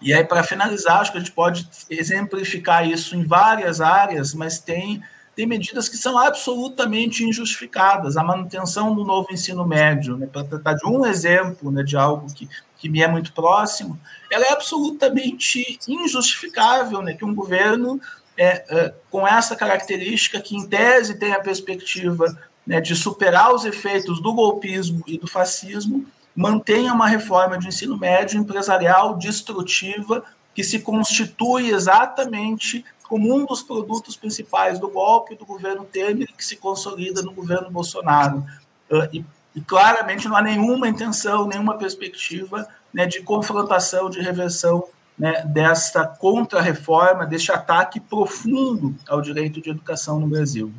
E 0.00 0.14
aí, 0.14 0.24
para 0.24 0.42
finalizar, 0.42 1.00
acho 1.00 1.12
que 1.12 1.18
a 1.18 1.20
gente 1.20 1.32
pode 1.32 1.68
exemplificar 1.90 2.88
isso 2.88 3.14
em 3.14 3.24
várias 3.24 3.82
áreas, 3.82 4.32
mas 4.32 4.58
tem, 4.58 5.02
tem 5.36 5.46
medidas 5.46 5.88
que 5.90 5.96
são 5.96 6.18
absolutamente 6.18 7.22
injustificadas. 7.22 8.16
A 8.16 8.24
manutenção 8.24 8.94
do 8.94 9.04
novo 9.04 9.28
ensino 9.30 9.66
médio, 9.66 10.16
né, 10.16 10.26
para 10.26 10.44
tratar 10.44 10.74
de 10.74 10.86
um 10.86 11.04
exemplo 11.04 11.70
né, 11.70 11.82
de 11.82 11.98
algo 11.98 12.32
que, 12.32 12.48
que 12.78 12.88
me 12.88 13.02
é 13.02 13.08
muito 13.08 13.32
próximo, 13.34 14.00
ela 14.30 14.46
é 14.46 14.52
absolutamente 14.52 15.78
injustificável 15.86 17.02
né, 17.02 17.12
que 17.12 17.24
um 17.24 17.34
governo 17.34 18.00
é, 18.38 18.64
é, 18.70 18.94
com 19.10 19.28
essa 19.28 19.54
característica, 19.54 20.40
que 20.40 20.56
em 20.56 20.66
tese 20.66 21.18
tem 21.18 21.32
a 21.32 21.40
perspectiva 21.40 22.38
né, 22.66 22.80
de 22.80 22.96
superar 22.96 23.52
os 23.52 23.66
efeitos 23.66 24.22
do 24.22 24.32
golpismo 24.32 25.02
e 25.06 25.18
do 25.18 25.26
fascismo, 25.26 26.06
mantenha 26.34 26.92
uma 26.92 27.06
reforma 27.06 27.58
de 27.58 27.68
ensino 27.68 27.98
médio 27.98 28.38
empresarial 28.38 29.16
destrutiva 29.16 30.24
que 30.54 30.64
se 30.64 30.80
constitui 30.80 31.70
exatamente 31.70 32.84
como 33.10 33.34
um 33.34 33.44
dos 33.44 33.62
produtos 33.62 34.16
principais 34.16 34.78
do 34.78 34.88
golpe 34.88 35.34
do 35.34 35.44
governo 35.44 35.84
Temer 35.84 36.28
que 36.36 36.44
se 36.44 36.56
consolida 36.56 37.22
no 37.22 37.32
governo 37.32 37.70
Bolsonaro. 37.70 38.44
Ah, 38.90 39.08
e, 39.12 39.24
e 39.54 39.60
claramente 39.60 40.28
não 40.28 40.36
há 40.36 40.42
nenhuma 40.42 40.88
intenção, 40.88 41.46
nenhuma 41.46 41.76
perspectiva 41.76 42.68
né, 42.94 43.06
de 43.06 43.20
confrontação, 43.22 44.08
de 44.08 44.20
reversão 44.20 44.84
né, 45.18 45.42
desta 45.44 46.06
contra-reforma, 46.06 47.26
deste 47.26 47.50
ataque 47.50 47.98
profundo 48.00 48.94
ao 49.08 49.20
direito 49.20 49.60
de 49.60 49.70
educação 49.70 50.20
no 50.20 50.28
Brasil. 50.28 50.72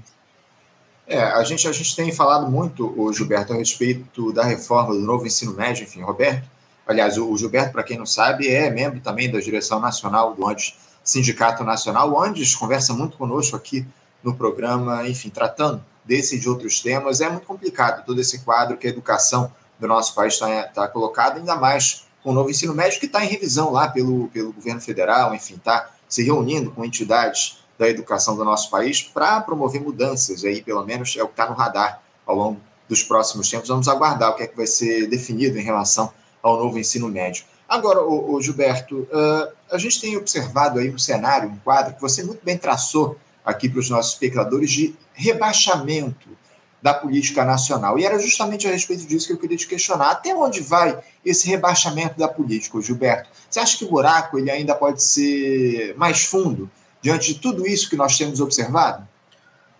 É, 1.12 1.22
a 1.22 1.44
gente, 1.44 1.68
a 1.68 1.74
gente 1.74 1.94
tem 1.94 2.10
falado 2.10 2.50
muito, 2.50 2.98
o 2.98 3.12
Gilberto, 3.12 3.52
a 3.52 3.58
respeito 3.58 4.32
da 4.32 4.46
reforma 4.46 4.94
do 4.94 5.02
novo 5.02 5.28
ensino 5.28 5.52
médio, 5.52 5.84
enfim, 5.84 6.02
Roberto. 6.02 6.50
Aliás, 6.88 7.18
o, 7.18 7.38
Gilberto, 7.38 7.74
para 7.74 7.84
quem 7.84 7.98
não 7.98 8.06
sabe, 8.06 8.48
é 8.48 8.70
membro 8.70 9.02
também 9.02 9.30
da 9.30 9.38
direção 9.42 9.82
nacional 9.82 10.34
do 10.34 10.48
Andes 10.48 10.74
Sindicato 11.04 11.66
Nacional. 11.66 12.10
O 12.12 12.24
Andes 12.24 12.56
conversa 12.56 12.94
muito 12.94 13.18
conosco 13.18 13.58
aqui 13.58 13.86
no 14.24 14.34
programa, 14.34 15.06
enfim, 15.06 15.30
tratando 15.30 15.84
desse 16.06 16.38
e 16.38 16.40
de 16.40 16.48
outros 16.48 16.80
temas. 16.80 17.20
É 17.20 17.30
muito 17.30 17.46
complicado 17.46 18.06
todo 18.06 18.22
esse 18.22 18.40
quadro 18.40 18.78
que 18.78 18.88
a 18.88 18.90
educação 18.90 19.52
do 19.78 19.90
nosso 19.90 20.16
país 20.16 20.36
está 20.36 20.64
tá 20.64 20.88
colocado, 20.88 21.40
ainda 21.40 21.58
mais 21.58 22.06
com 22.24 22.30
o 22.30 22.34
novo 22.34 22.50
ensino 22.50 22.74
médio 22.74 23.02
que 23.02 23.08
está 23.08 23.22
em 23.22 23.28
revisão 23.28 23.70
lá 23.70 23.90
pelo, 23.90 24.30
pelo 24.30 24.54
governo 24.54 24.80
federal, 24.80 25.36
enfim, 25.36 25.56
está 25.56 25.90
se 26.08 26.24
reunindo 26.24 26.72
com 26.72 26.86
entidades 26.86 27.61
da 27.82 27.90
educação 27.90 28.36
do 28.38 28.46
nosso 28.46 28.70
país 28.70 29.02
para 29.02 29.42
promover 29.42 29.82
mudanças. 29.82 30.46
Aí, 30.46 30.62
pelo 30.62 30.86
menos, 30.86 31.16
é 31.18 31.24
o 31.24 31.26
que 31.26 31.34
está 31.34 31.50
no 31.50 31.56
radar 31.56 32.00
ao 32.28 32.36
longo 32.36 32.62
dos 32.88 33.02
próximos 33.02 33.50
tempos. 33.50 33.70
Vamos 33.70 33.88
aguardar 33.88 34.30
o 34.30 34.36
que 34.36 34.44
é 34.44 34.48
que 34.48 34.56
vai 34.56 34.68
ser 34.68 35.08
definido 35.08 35.58
em 35.58 35.64
relação 35.64 36.14
ao 36.44 36.58
novo 36.58 36.78
ensino 36.78 37.08
médio. 37.08 37.44
Agora, 37.68 38.04
o, 38.04 38.40
Gilberto, 38.40 39.00
uh, 39.00 39.52
a 39.72 39.80
gente 39.80 40.00
tem 40.00 40.16
observado 40.16 40.78
aí 40.78 40.94
um 40.94 41.00
cenário, 41.00 41.50
um 41.50 41.58
quadro 41.58 41.96
que 41.96 42.02
você 42.02 42.22
muito 42.22 42.46
bem 42.46 42.56
traçou 42.56 43.18
aqui 43.44 43.68
para 43.68 43.80
os 43.80 43.90
nossos 43.90 44.14
espectadores 44.14 44.70
de 44.70 44.94
rebaixamento 45.14 46.30
da 46.84 46.94
política 46.94 47.44
nacional. 47.44 47.98
E 47.98 48.06
era 48.06 48.20
justamente 48.20 48.68
a 48.68 48.72
respeito 48.72 49.08
disso 49.08 49.26
que 49.26 49.34
eu 49.34 49.38
queria 49.38 49.58
te 49.58 49.68
questionar. 49.68 50.12
Até 50.12 50.36
onde 50.36 50.62
vai 50.62 51.00
esse 51.26 51.48
rebaixamento 51.48 52.20
da 52.20 52.28
política, 52.28 52.80
Gilberto? 52.80 53.28
Você 53.50 53.60
acha 53.60 53.76
que 53.76 53.86
o 53.86 53.90
buraco 53.90 54.38
ele 54.38 54.52
ainda 54.52 54.76
pode 54.76 55.02
ser 55.02 55.96
mais 55.98 56.26
fundo? 56.26 56.70
Diante 57.02 57.34
de 57.34 57.40
tudo 57.40 57.66
isso 57.68 57.90
que 57.90 57.96
nós 57.96 58.18
temos 58.18 58.40
observado? 58.40 59.08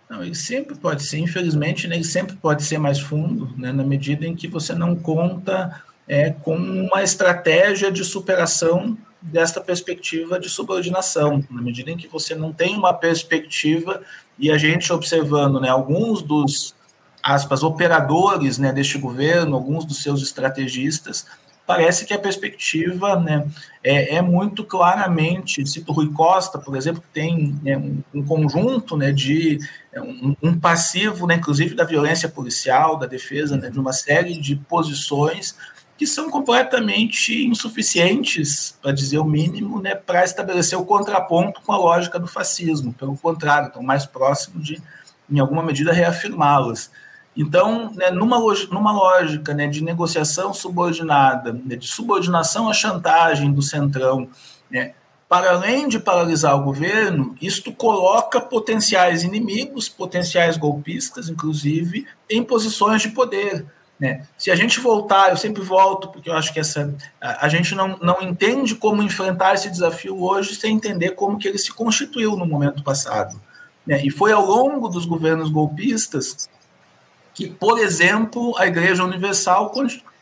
Não, 0.08 0.22
ele 0.22 0.34
sempre 0.34 0.74
pode 0.74 1.02
ser, 1.02 1.18
infelizmente, 1.18 1.88
né, 1.88 1.96
ele 1.96 2.04
sempre 2.04 2.36
pode 2.36 2.62
ser 2.62 2.78
mais 2.78 3.00
fundo, 3.00 3.50
né, 3.56 3.72
na 3.72 3.82
medida 3.82 4.26
em 4.26 4.34
que 4.34 4.46
você 4.46 4.74
não 4.74 4.94
conta 4.94 5.82
é, 6.06 6.30
com 6.30 6.54
uma 6.54 7.02
estratégia 7.02 7.90
de 7.90 8.04
superação 8.04 8.98
desta 9.22 9.60
perspectiva 9.60 10.38
de 10.38 10.50
subordinação, 10.50 11.42
na 11.48 11.62
medida 11.62 11.90
em 11.90 11.96
que 11.96 12.08
você 12.08 12.34
não 12.34 12.52
tem 12.52 12.76
uma 12.76 12.92
perspectiva, 12.92 14.02
e 14.38 14.50
a 14.50 14.58
gente 14.58 14.92
observando 14.92 15.60
né, 15.60 15.68
alguns 15.68 16.20
dos, 16.20 16.74
aspas, 17.22 17.62
operadores 17.62 18.58
né, 18.58 18.72
deste 18.72 18.98
governo, 18.98 19.54
alguns 19.54 19.84
dos 19.84 20.02
seus 20.02 20.22
estrategistas, 20.22 21.26
parece 21.66 22.04
que 22.04 22.12
a 22.12 22.18
perspectiva 22.18 23.18
né, 23.18 23.46
é, 23.82 24.16
é, 24.16 24.22
muito 24.22 24.64
claramente, 24.64 25.66
cito 25.66 25.92
Rui 25.92 26.10
Costa, 26.12 26.58
por 26.58 26.76
exemplo, 26.76 27.00
que 27.00 27.08
tem 27.08 27.58
né, 27.62 27.76
um, 27.76 28.02
um, 28.14 28.24
conjunto 28.24 28.96
né, 28.96 29.12
de 29.12 29.58
é, 29.92 30.00
um, 30.00 30.36
um, 30.42 30.58
passivo, 30.58 31.26
né, 31.26 31.36
inclusive 31.36 31.74
da 31.74 31.84
violência 31.84 32.28
policial, 32.28 32.98
da 32.98 33.06
defesa, 33.06 33.56
né, 33.56 33.70
de 33.70 33.78
uma 33.78 33.92
série 33.92 34.38
de 34.38 34.56
posições 34.56 35.56
que 35.96 36.06
são 36.06 36.30
completamente 36.30 37.46
insuficientes, 37.46 38.76
para 38.82 38.90
dizer 38.90 39.18
o 39.18 39.24
mínimo, 39.24 39.80
né, 39.80 39.94
para 39.94 40.24
estabelecer 40.24 40.76
o 40.76 40.84
contraponto 40.84 41.60
com 41.62 41.72
a 41.72 41.76
lógica 41.76 42.18
do 42.18 42.26
fascismo. 42.26 42.92
Pelo 42.92 43.16
contrário, 43.16 43.68
estão 43.68 43.82
mais 43.82 44.04
próximos 44.04 44.66
de, 44.66 44.82
em 45.30 45.38
alguma 45.38 45.62
medida, 45.62 45.92
reafirmá-las. 45.92 46.90
Então, 47.36 47.90
né, 47.94 48.10
numa, 48.10 48.38
numa 48.70 48.92
lógica 48.92 49.54
né, 49.54 49.66
de 49.66 49.82
negociação 49.82 50.52
subordinada, 50.52 51.52
né, 51.52 51.76
de 51.76 51.86
subordinação 51.86 52.68
à 52.68 52.74
chantagem 52.74 53.52
do 53.52 53.62
Centrão, 53.62 54.28
né, 54.70 54.92
para 55.28 55.52
além 55.52 55.88
de 55.88 55.98
paralisar 55.98 56.54
o 56.54 56.62
governo, 56.62 57.34
isto 57.40 57.72
coloca 57.72 58.38
potenciais 58.38 59.22
inimigos, 59.22 59.88
potenciais 59.88 60.58
golpistas, 60.58 61.30
inclusive, 61.30 62.06
em 62.28 62.44
posições 62.44 63.00
de 63.00 63.08
poder. 63.08 63.64
Né? 63.98 64.26
Se 64.36 64.50
a 64.50 64.54
gente 64.54 64.78
voltar, 64.78 65.30
eu 65.30 65.36
sempre 65.38 65.62
volto, 65.62 66.08
porque 66.08 66.28
eu 66.28 66.34
acho 66.34 66.52
que 66.52 66.60
essa, 66.60 66.94
a, 67.18 67.46
a, 67.46 67.48
gente 67.48 67.74
não, 67.74 67.96
não 68.02 68.20
entende 68.20 68.74
como 68.74 69.02
enfrentar 69.02 69.54
esse 69.54 69.70
desafio 69.70 70.22
hoje 70.22 70.54
sem 70.54 70.74
entender 70.74 71.12
como 71.12 71.38
que 71.38 71.48
ele 71.48 71.56
se 71.56 71.72
constituiu 71.72 72.36
no 72.36 72.44
momento 72.44 72.82
passado. 72.82 73.40
Né? 73.86 74.04
E 74.04 74.10
foi 74.10 74.32
ao 74.32 74.44
longo 74.44 74.86
dos 74.86 75.06
governos 75.06 75.48
golpistas 75.50 76.50
que, 77.34 77.48
por 77.48 77.78
exemplo, 77.78 78.54
a 78.58 78.66
Igreja 78.66 79.04
Universal 79.04 79.72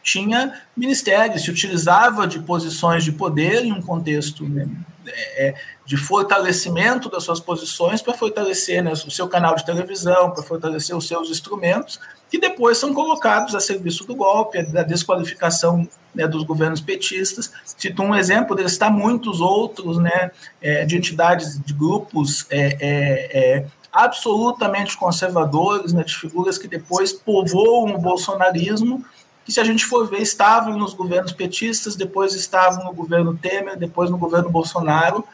tinha 0.03 0.61
ministérios, 0.77 1.43
se 1.43 1.51
utilizava 1.51 2.27
de 2.27 2.41
posições 2.41 3.05
de 3.05 3.13
poder 3.13 3.65
em 3.65 3.73
um 3.73 3.83
contexto 3.83 4.49
né, 4.49 4.69
é, 5.07 5.55
de 5.85 5.97
fortalecimento 5.97 7.11
das 7.11 7.25
suas 7.25 7.41
posições 7.41 8.01
para 8.01 8.15
fortalecer 8.15 8.83
né, 8.83 8.93
o 8.93 9.11
seu 9.11 9.29
canal 9.29 9.55
de 9.57 9.65
televisão, 9.65 10.31
para 10.31 10.43
fortalecer 10.43 10.97
os 10.97 11.07
seus 11.07 11.31
instrumentos, 11.31 11.99
que 12.31 12.39
depois 12.39 12.79
são 12.79 12.95
colocados 12.95 13.55
a 13.55 13.61
serviço 13.61 14.05
do 14.07 14.15
golpe, 14.15 14.63
da 14.63 14.83
desqualificação 14.83 15.89
né, 16.15 16.27
dos 16.27 16.45
governos 16.45 16.81
petistas. 16.81 17.51
Cito 17.65 18.03
um 18.03 18.15
exemplo, 18.15 18.55
dele 18.55 18.69
está 18.69 18.89
muitos 18.89 19.41
outros, 19.41 19.99
né, 19.99 20.31
é, 20.63 20.85
de 20.85 20.97
entidades, 20.97 21.61
de 21.61 21.75
grupos 21.75 22.47
é, 22.51 22.77
é, 22.81 23.57
é, 23.59 23.67
absolutamente 23.93 24.97
conservadores, 24.97 25.93
né, 25.93 26.05
de 26.05 26.15
figuras 26.15 26.57
que 26.57 26.69
depois 26.69 27.13
povoam 27.13 27.95
o 27.95 27.99
bolsonarismo, 27.99 29.05
que 29.45 29.53
se 29.53 29.61
a 29.61 29.65
gente 29.65 29.85
for 29.85 30.09
ver, 30.09 30.21
estavam 30.21 30.79
nos 30.79 30.95
governos 30.95 31.33
petistas, 31.33 31.97
depois 31.97 32.35
estavam 32.35 32.85
no 32.85 32.93
governo 32.93 33.37
Temer, 33.37 33.77
depois 33.77 34.11
no 34.11 34.19
governo 34.19 34.51
Bolsonaro, 34.51 35.25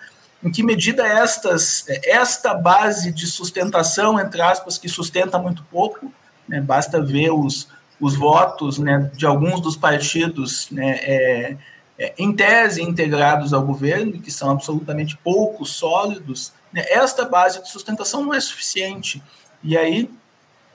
em 0.42 0.50
que 0.50 0.62
medida 0.62 1.06
estas, 1.06 1.84
esta 2.04 2.54
base 2.54 3.12
de 3.12 3.26
sustentação, 3.26 4.18
entre 4.18 4.40
aspas, 4.40 4.78
que 4.78 4.88
sustenta 4.88 5.38
muito 5.38 5.62
pouco, 5.64 6.12
né, 6.48 6.60
basta 6.60 7.02
ver 7.02 7.30
os, 7.30 7.68
os 8.00 8.16
votos 8.16 8.78
né, 8.78 9.10
de 9.14 9.26
alguns 9.26 9.60
dos 9.60 9.76
partidos 9.76 10.70
né, 10.70 10.98
é, 11.02 11.56
é, 11.98 12.14
em 12.18 12.32
tese 12.32 12.82
integrados 12.82 13.52
ao 13.52 13.62
governo, 13.62 14.20
que 14.20 14.30
são 14.30 14.50
absolutamente 14.50 15.16
pouco 15.16 15.64
sólidos, 15.64 16.52
esta 16.76 17.24
base 17.24 17.62
de 17.62 17.70
sustentação 17.70 18.24
não 18.24 18.34
é 18.34 18.40
suficiente. 18.40 19.22
E 19.62 19.76
aí, 19.76 20.10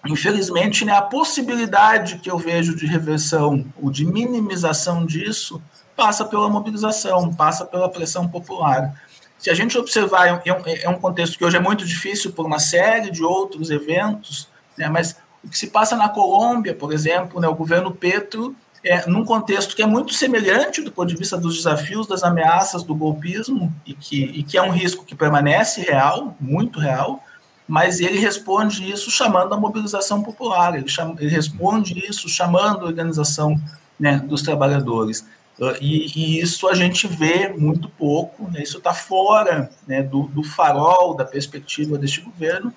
infelizmente, 0.06 0.84
né, 0.84 0.94
a 0.94 1.02
possibilidade 1.02 2.18
que 2.20 2.30
eu 2.30 2.38
vejo 2.38 2.76
de 2.76 2.86
reversão 2.86 3.66
ou 3.82 3.92
de 3.92 4.06
minimização 4.06 5.06
disso 5.06 5.62
passa 5.96 6.26
pela 6.26 6.50
mobilização, 6.50 7.34
passa 7.34 7.66
pela 7.66 7.90
pressão 7.90 8.28
popular. 8.28 8.94
Se 9.38 9.50
a 9.50 9.54
gente 9.54 9.78
observar, 9.78 10.28
é 10.28 10.54
um, 10.54 10.62
é 10.66 10.90
um 10.90 11.00
contexto 11.00 11.38
que 11.38 11.46
hoje 11.46 11.58
é 11.58 11.60
muito 11.60 11.86
difícil 11.86 12.32
por 12.32 12.46
uma 12.46 12.60
série 12.60 13.12
de 13.12 13.24
outros 13.24 13.70
eventos, 13.70 14.48
né, 14.78 14.90
mas 14.90 15.16
o 15.44 15.50
que 15.50 15.58
se 15.58 15.68
passa 15.68 15.96
na 15.96 16.10
Colômbia, 16.10 16.74
por 16.74 16.94
exemplo, 16.94 17.40
né, 17.40 17.48
o 17.48 17.56
governo 17.56 17.92
Petro, 17.92 18.56
é, 18.84 19.08
num 19.08 19.24
contexto 19.24 19.76
que 19.76 19.84
é 19.84 19.86
muito 19.86 20.14
semelhante 20.14 20.82
do 20.82 20.92
ponto 20.92 21.10
de 21.10 21.16
vista 21.16 21.38
dos 21.38 21.56
desafios, 21.56 22.08
das 22.08 22.24
ameaças 22.24 22.84
do 22.84 22.96
golpismo, 22.96 23.74
e 23.86 23.94
que, 23.94 24.24
e 24.24 24.44
que 24.44 24.58
é 24.58 24.62
um 24.62 24.72
risco 24.72 25.06
que 25.06 25.16
permanece 25.16 25.82
real, 25.82 26.36
muito 26.40 26.80
real, 26.80 27.24
mas 27.68 28.00
ele 28.00 28.20
responde 28.20 28.90
isso 28.90 29.12
chamando 29.12 29.54
a 29.54 29.58
mobilização 29.58 30.22
popular, 30.24 30.76
ele, 30.76 30.90
chama, 30.90 31.16
ele 31.20 31.30
responde 31.30 31.98
isso 32.00 32.28
chamando 32.28 32.82
a 32.82 32.88
organização 32.88 33.56
né, 34.00 34.18
dos 34.18 34.42
trabalhadores. 34.42 35.22
Uh, 35.60 35.78
e, 35.80 36.08
e, 36.16 36.42
isso 36.42 36.68
a 36.68 36.74
gente 36.74 37.08
vê 37.08 37.50
muito 37.50 37.88
pouco, 37.88 38.50
né, 38.50 38.64
isso 38.64 38.80
está 38.80 38.94
fora 38.94 39.70
né, 39.88 40.02
do, 40.02 40.24
do 40.24 40.44
farol 40.44 41.14
da 41.14 41.24
perspectiva 41.24 42.00
deste 42.00 42.22
governo, 42.22 42.74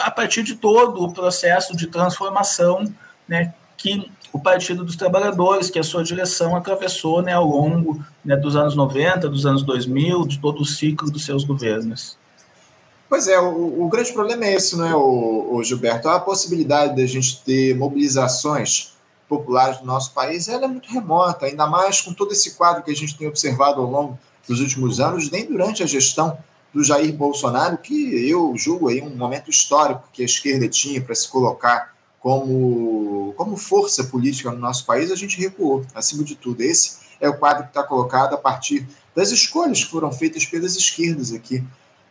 a 0.00 0.10
partir 0.10 0.42
de 0.42 0.56
todo 0.56 1.02
o 1.02 1.12
processo 1.12 1.76
de 1.76 1.86
transformação 1.86 2.92
né, 3.28 3.54
que 3.76 4.10
o 4.34 4.40
Partido 4.40 4.84
dos 4.84 4.96
Trabalhadores, 4.96 5.70
que 5.70 5.78
a 5.78 5.84
sua 5.84 6.02
direção 6.02 6.56
atravessou 6.56 7.22
né, 7.22 7.34
ao 7.34 7.46
longo 7.46 8.04
né, 8.24 8.36
dos 8.36 8.56
anos 8.56 8.74
90, 8.74 9.28
dos 9.28 9.46
anos 9.46 9.62
2000, 9.62 10.26
de 10.26 10.40
todo 10.40 10.60
o 10.60 10.64
ciclo 10.64 11.08
dos 11.08 11.24
seus 11.24 11.44
governos. 11.44 12.18
Pois 13.08 13.28
é, 13.28 13.38
o, 13.38 13.84
o 13.84 13.88
grande 13.88 14.12
problema 14.12 14.44
é 14.44 14.54
esse, 14.54 14.76
não 14.76 14.84
é, 14.84 14.96
o, 14.96 15.54
o 15.54 15.62
Gilberto? 15.62 16.08
A 16.08 16.18
possibilidade 16.18 16.96
de 16.96 17.02
a 17.02 17.06
gente 17.06 17.44
ter 17.44 17.76
mobilizações 17.76 18.94
populares 19.28 19.78
no 19.78 19.86
nosso 19.86 20.12
país 20.12 20.48
ela 20.48 20.64
é 20.64 20.68
muito 20.68 20.90
remota, 20.90 21.46
ainda 21.46 21.68
mais 21.68 22.00
com 22.00 22.12
todo 22.12 22.32
esse 22.32 22.56
quadro 22.56 22.82
que 22.82 22.90
a 22.90 22.96
gente 22.96 23.16
tem 23.16 23.28
observado 23.28 23.80
ao 23.80 23.88
longo 23.88 24.18
dos 24.48 24.58
últimos 24.58 24.98
anos, 24.98 25.30
nem 25.30 25.46
durante 25.46 25.80
a 25.80 25.86
gestão 25.86 26.36
do 26.72 26.82
Jair 26.82 27.14
Bolsonaro, 27.14 27.78
que 27.78 28.28
eu 28.28 28.52
julgo 28.56 28.88
aí 28.88 29.00
um 29.00 29.14
momento 29.14 29.48
histórico 29.48 30.08
que 30.12 30.22
a 30.22 30.24
esquerda 30.24 30.68
tinha 30.68 31.00
para 31.00 31.14
se 31.14 31.28
colocar 31.28 31.93
como, 32.24 33.34
como 33.36 33.54
força 33.54 34.02
política 34.04 34.50
no 34.50 34.56
nosso 34.56 34.86
país, 34.86 35.12
a 35.12 35.14
gente 35.14 35.38
recuou, 35.38 35.84
acima 35.94 36.24
de 36.24 36.34
tudo. 36.34 36.62
Esse 36.62 36.96
é 37.20 37.28
o 37.28 37.36
quadro 37.36 37.64
que 37.64 37.68
está 37.68 37.82
colocado 37.82 38.32
a 38.32 38.38
partir 38.38 38.88
das 39.14 39.30
escolhas 39.30 39.84
que 39.84 39.90
foram 39.90 40.10
feitas 40.10 40.46
pelas 40.46 40.74
esquerdas 40.74 41.34
aqui 41.34 41.62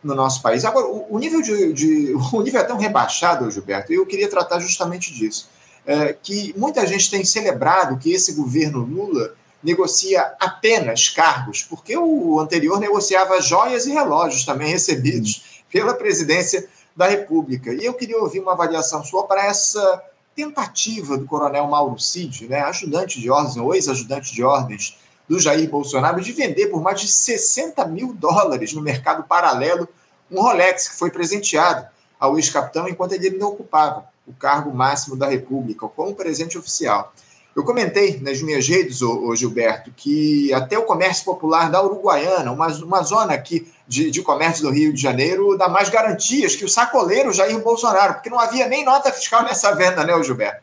no 0.04 0.14
nosso 0.14 0.40
país. 0.40 0.64
Agora, 0.64 0.86
o, 0.86 1.18
nível 1.18 1.42
de, 1.42 1.72
de, 1.72 2.14
o 2.32 2.42
nível 2.42 2.60
é 2.60 2.64
tão 2.64 2.78
rebaixado, 2.78 3.50
Gilberto, 3.50 3.92
e 3.92 3.96
eu 3.96 4.06
queria 4.06 4.30
tratar 4.30 4.60
justamente 4.60 5.12
disso. 5.12 5.50
É, 5.84 6.12
que 6.12 6.54
muita 6.56 6.86
gente 6.86 7.10
tem 7.10 7.24
celebrado 7.24 7.98
que 7.98 8.12
esse 8.12 8.34
governo 8.34 8.84
Lula 8.84 9.34
negocia 9.60 10.32
apenas 10.38 11.08
cargos, 11.08 11.64
porque 11.64 11.96
o 11.96 12.38
anterior 12.38 12.78
negociava 12.78 13.42
joias 13.42 13.84
e 13.84 13.90
relógios 13.90 14.44
também 14.44 14.68
recebidos 14.68 15.64
pela 15.72 15.92
presidência 15.92 16.68
da 16.96 17.06
República. 17.06 17.72
E 17.72 17.84
eu 17.84 17.94
queria 17.94 18.18
ouvir 18.18 18.40
uma 18.40 18.52
avaliação 18.52 19.02
sua 19.04 19.24
para 19.26 19.46
essa 19.46 20.02
tentativa 20.34 21.16
do 21.16 21.26
coronel 21.26 21.66
Mauro 21.66 21.98
Cid, 21.98 22.48
né, 22.48 22.60
ajudante 22.62 23.20
de 23.20 23.30
ordens, 23.30 23.56
ou 23.56 23.74
ex-ajudante 23.74 24.34
de 24.34 24.42
ordens 24.42 24.98
do 25.28 25.40
Jair 25.40 25.68
Bolsonaro, 25.68 26.20
de 26.20 26.32
vender 26.32 26.66
por 26.66 26.82
mais 26.82 27.00
de 27.00 27.08
60 27.08 27.86
mil 27.86 28.12
dólares 28.12 28.72
no 28.72 28.82
mercado 28.82 29.24
paralelo 29.24 29.88
um 30.30 30.40
Rolex 30.40 30.88
que 30.88 30.96
foi 30.96 31.10
presenteado 31.10 31.86
ao 32.18 32.36
ex-capitão 32.36 32.88
enquanto 32.88 33.12
ele 33.12 33.28
ainda 33.28 33.46
ocupava 33.46 34.06
o 34.26 34.32
cargo 34.32 34.74
máximo 34.74 35.16
da 35.16 35.28
República, 35.28 35.86
como 35.88 36.14
presente 36.14 36.58
oficial. 36.58 37.12
Eu 37.54 37.62
comentei 37.62 38.18
nas 38.20 38.42
minhas 38.42 38.66
redes, 38.66 39.00
ô, 39.02 39.28
ô 39.28 39.36
Gilberto, 39.36 39.92
que 39.94 40.52
até 40.52 40.76
o 40.78 40.84
comércio 40.84 41.24
popular 41.24 41.70
da 41.70 41.82
Uruguaiana, 41.82 42.50
uma, 42.50 42.66
uma 42.66 43.02
zona 43.02 43.34
aqui 43.34 43.72
de, 43.86 44.10
de 44.10 44.22
comércio 44.22 44.62
do 44.62 44.70
Rio 44.70 44.92
de 44.92 45.00
Janeiro, 45.00 45.56
dá 45.56 45.68
mais 45.68 45.88
garantias 45.88 46.56
que 46.56 46.64
o 46.64 46.68
sacoleiro 46.68 47.32
Jair 47.32 47.62
Bolsonaro, 47.62 48.14
porque 48.14 48.30
não 48.30 48.40
havia 48.40 48.66
nem 48.66 48.84
nota 48.84 49.12
fiscal 49.12 49.42
nessa 49.42 49.74
venda, 49.74 50.04
né, 50.04 50.22
Gilberto? 50.22 50.62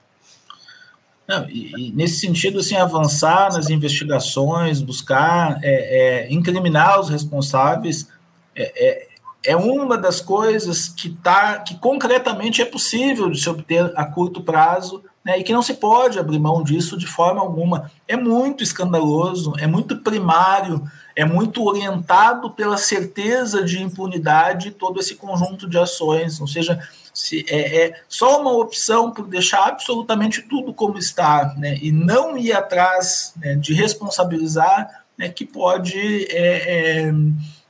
Não, 1.28 1.48
e, 1.48 1.72
e, 1.78 1.92
nesse 1.94 2.20
sentido, 2.20 2.60
assim, 2.60 2.76
avançar 2.76 3.54
nas 3.54 3.70
investigações, 3.70 4.82
buscar 4.82 5.60
é, 5.64 6.26
é, 6.26 6.34
incriminar 6.34 7.00
os 7.00 7.10
responsáveis, 7.10 8.08
é, 8.56 8.74
é, 8.76 9.08
é 9.46 9.56
uma 9.56 9.98
das 9.98 10.20
coisas 10.20 10.90
que, 10.90 11.10
tá, 11.10 11.60
que 11.60 11.76
concretamente 11.76 12.62
é 12.62 12.66
possível 12.66 13.30
de 13.30 13.42
se 13.42 13.50
obter 13.50 13.92
a 13.96 14.06
curto 14.06 14.42
prazo 14.44 15.04
né, 15.24 15.40
e 15.40 15.44
que 15.44 15.54
não 15.54 15.62
se 15.62 15.76
pode 15.76 16.20
abrir 16.20 16.40
mão 16.40 16.64
disso 16.64 16.98
de 16.98 17.08
forma 17.08 17.42
alguma. 17.42 17.90
É 18.08 18.18
muito 18.18 18.64
escandaloso, 18.64 19.54
é 19.58 19.68
muito 19.68 19.98
primário, 19.98 20.84
é 21.16 21.26
muito 21.26 21.64
orientado 21.64 22.52
pela 22.52 22.78
certeza 22.78 23.64
de 23.64 23.82
impunidade 23.82 24.72
todo 24.72 25.00
esse 25.00 25.16
conjunto 25.16 25.70
de 25.70 25.78
ações, 25.78 26.40
ou 26.40 26.48
seja, 26.48 26.80
se 27.14 27.46
é, 27.50 27.86
é 27.86 28.02
só 28.08 28.42
uma 28.42 28.52
opção 28.52 29.12
por 29.12 29.28
deixar 29.28 29.68
absolutamente 29.68 30.42
tudo 30.42 30.74
como 30.74 30.98
está, 30.98 31.54
né, 31.58 31.78
e 31.82 31.92
não 31.92 32.38
ir 32.38 32.54
atrás 32.54 33.34
né, 33.38 33.56
de 33.56 33.74
responsabilizar, 33.74 35.04
né, 35.18 35.30
que 35.30 35.46
pode 35.46 36.26
é, 36.30 37.08
é, 37.08 37.14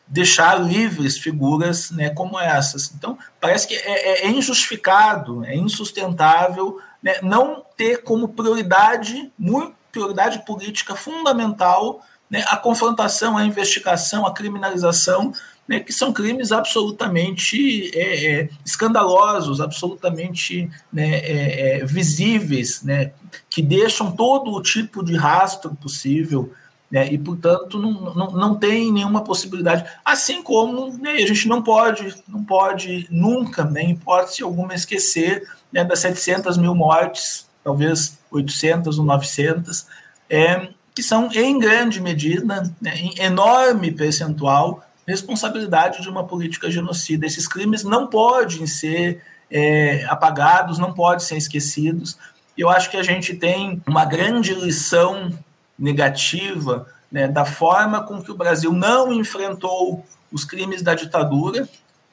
deixar 0.07 0.55
livres 0.55 1.17
figuras 1.17 1.89
né, 1.91 2.09
como 2.09 2.39
essas. 2.39 2.93
Então, 2.95 3.17
parece 3.39 3.67
que 3.67 3.75
é, 3.75 4.25
é 4.25 4.29
injustificado, 4.29 5.43
é 5.45 5.55
insustentável 5.55 6.79
né, 7.01 7.15
não 7.21 7.63
ter 7.75 8.03
como 8.03 8.29
prioridade, 8.29 9.31
muito, 9.37 9.73
prioridade 9.91 10.45
política 10.45 10.95
fundamental 10.95 12.01
né, 12.31 12.45
a 12.47 12.55
confrontação, 12.55 13.37
a 13.37 13.45
investigação, 13.45 14.25
a 14.25 14.33
criminalização, 14.33 15.33
né, 15.67 15.81
que 15.81 15.91
são 15.91 16.13
crimes 16.13 16.53
absolutamente 16.53 17.91
é, 17.93 18.25
é, 18.25 18.49
escandalosos, 18.65 19.59
absolutamente 19.59 20.71
né, 20.91 21.17
é, 21.17 21.79
é 21.81 21.85
visíveis, 21.85 22.81
né, 22.83 23.11
que 23.49 23.61
deixam 23.61 24.13
todo 24.13 24.51
o 24.51 24.61
tipo 24.61 25.03
de 25.03 25.15
rastro 25.15 25.75
possível. 25.75 26.53
Né, 26.89 27.11
e, 27.11 27.17
portanto, 27.17 27.79
não, 27.79 28.13
não, 28.13 28.31
não 28.31 28.55
tem 28.55 28.91
nenhuma 28.91 29.23
possibilidade. 29.23 29.85
Assim 30.03 30.41
como 30.41 30.97
né, 30.97 31.11
a 31.11 31.25
gente 31.25 31.47
não 31.47 31.61
pode, 31.61 32.15
não 32.27 32.43
pode 32.43 33.07
nunca, 33.09 33.63
né, 33.63 33.83
em 33.83 33.91
hipótese 33.91 34.43
alguma, 34.43 34.73
esquecer 34.73 35.47
né, 35.71 35.83
das 35.83 35.99
700 35.99 36.57
mil 36.57 36.75
mortes, 36.75 37.47
talvez 37.63 38.17
800 38.29 38.99
ou 38.99 39.05
900, 39.05 39.85
é, 40.29 40.69
que 40.93 41.01
são, 41.01 41.29
em 41.31 41.57
grande 41.57 42.01
medida, 42.01 42.63
né, 42.81 42.95
em 42.97 43.21
enorme 43.21 43.91
percentual, 43.91 44.83
responsabilidade 45.07 46.01
de 46.01 46.09
uma 46.09 46.25
política 46.25 46.69
genocida. 46.69 47.25
Esses 47.25 47.47
crimes 47.47 47.83
não 47.83 48.07
podem 48.07 48.67
ser 48.67 49.21
é, 49.49 50.05
apagados, 50.09 50.77
não 50.77 50.93
podem 50.93 51.25
ser 51.25 51.37
esquecidos. 51.37 52.17
Eu 52.57 52.69
acho 52.69 52.89
que 52.89 52.97
a 52.97 53.03
gente 53.03 53.33
tem 53.33 53.81
uma 53.87 54.05
grande 54.05 54.53
lição 54.53 55.31
negativa 55.77 56.87
né, 57.11 57.27
da 57.27 57.43
forma 57.43 58.03
com 58.03 58.21
que 58.21 58.31
o 58.31 58.37
Brasil 58.37 58.71
não 58.71 59.11
enfrentou 59.11 60.05
os 60.31 60.45
crimes 60.45 60.81
da 60.81 60.95
ditadura, 60.95 61.67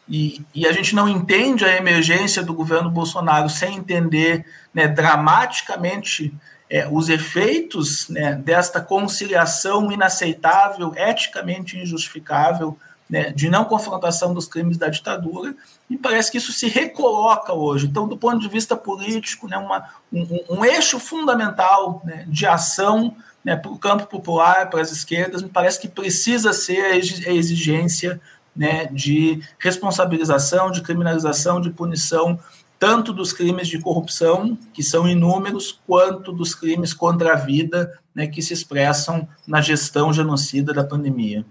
e, 0.09 0.41
e, 0.55 0.67
a 0.67 0.73
gente 0.73 0.95
não 0.95 1.07
entende 1.07 1.67
a 1.67 1.77
emergência 1.77 2.43
do 2.43 2.55
governo 2.55 2.91
Bolsonaro 2.91 3.51
sem 3.51 3.77
entender 3.77 4.47
né, 4.73 4.89
dramaticamente 4.89 6.33
é, 6.71 6.87
os 6.91 7.09
efeitos 7.09 8.09
né, 8.09 8.35
desta 8.35 8.81
conciliação 8.81 9.91
inaceitável, 9.91 10.93
eticamente 10.97 11.79
injustificável, 11.79 12.77
né, 13.09 13.31
de 13.31 13.49
não 13.49 13.65
confrontação 13.65 14.35
dos 14.35 14.47
crimes 14.47 14.77
da 14.77 14.89
ditadura, 14.89 15.55
e 15.89 15.97
parece 15.97 16.31
que 16.31 16.37
isso 16.37 16.53
se 16.53 16.69
recoloca 16.69 17.55
hoje. 17.55 17.87
Então, 17.87 18.07
do 18.07 18.19
ponto 18.19 18.39
de 18.39 18.49
vista 18.49 18.77
político, 18.77 19.49
né, 19.49 19.57
uma, 19.57 19.89
um, 20.13 20.45
um 20.51 20.65
eixo 20.65 20.99
fundamental 20.99 22.03
né, 22.05 22.27
de 22.29 22.47
ação 22.47 23.17
né, 23.43 23.57
para 23.57 23.71
o 23.71 23.79
campo 23.79 24.07
popular, 24.07 24.69
para 24.69 24.83
as 24.83 24.93
esquerdas, 24.93 25.43
me 25.43 25.49
parece 25.49 25.81
que 25.81 25.89
precisa 25.89 26.53
ser 26.53 26.85
a 26.85 27.33
exigência 27.33 28.21
né, 28.55 28.87
de 28.87 29.41
responsabilização, 29.59 30.71
de 30.71 30.83
criminalização, 30.83 31.61
de 31.61 31.71
punição, 31.71 32.39
tanto 32.79 33.13
dos 33.13 33.33
crimes 33.33 33.67
de 33.69 33.81
corrupção, 33.81 34.57
que 34.73 34.83
são 34.83 35.09
inúmeros, 35.09 35.81
quanto 35.87 36.33
dos 36.33 36.55
crimes 36.55 36.95
contra 36.95 37.33
a 37.33 37.37
vida, 37.37 37.99
né, 38.15 38.27
que 38.27 38.41
se 38.41 38.53
expressam 38.53 39.29
na 39.47 39.61
gestão 39.61 40.13
genocida 40.13 40.73
da 40.73 40.85
pandemia. 40.85 41.45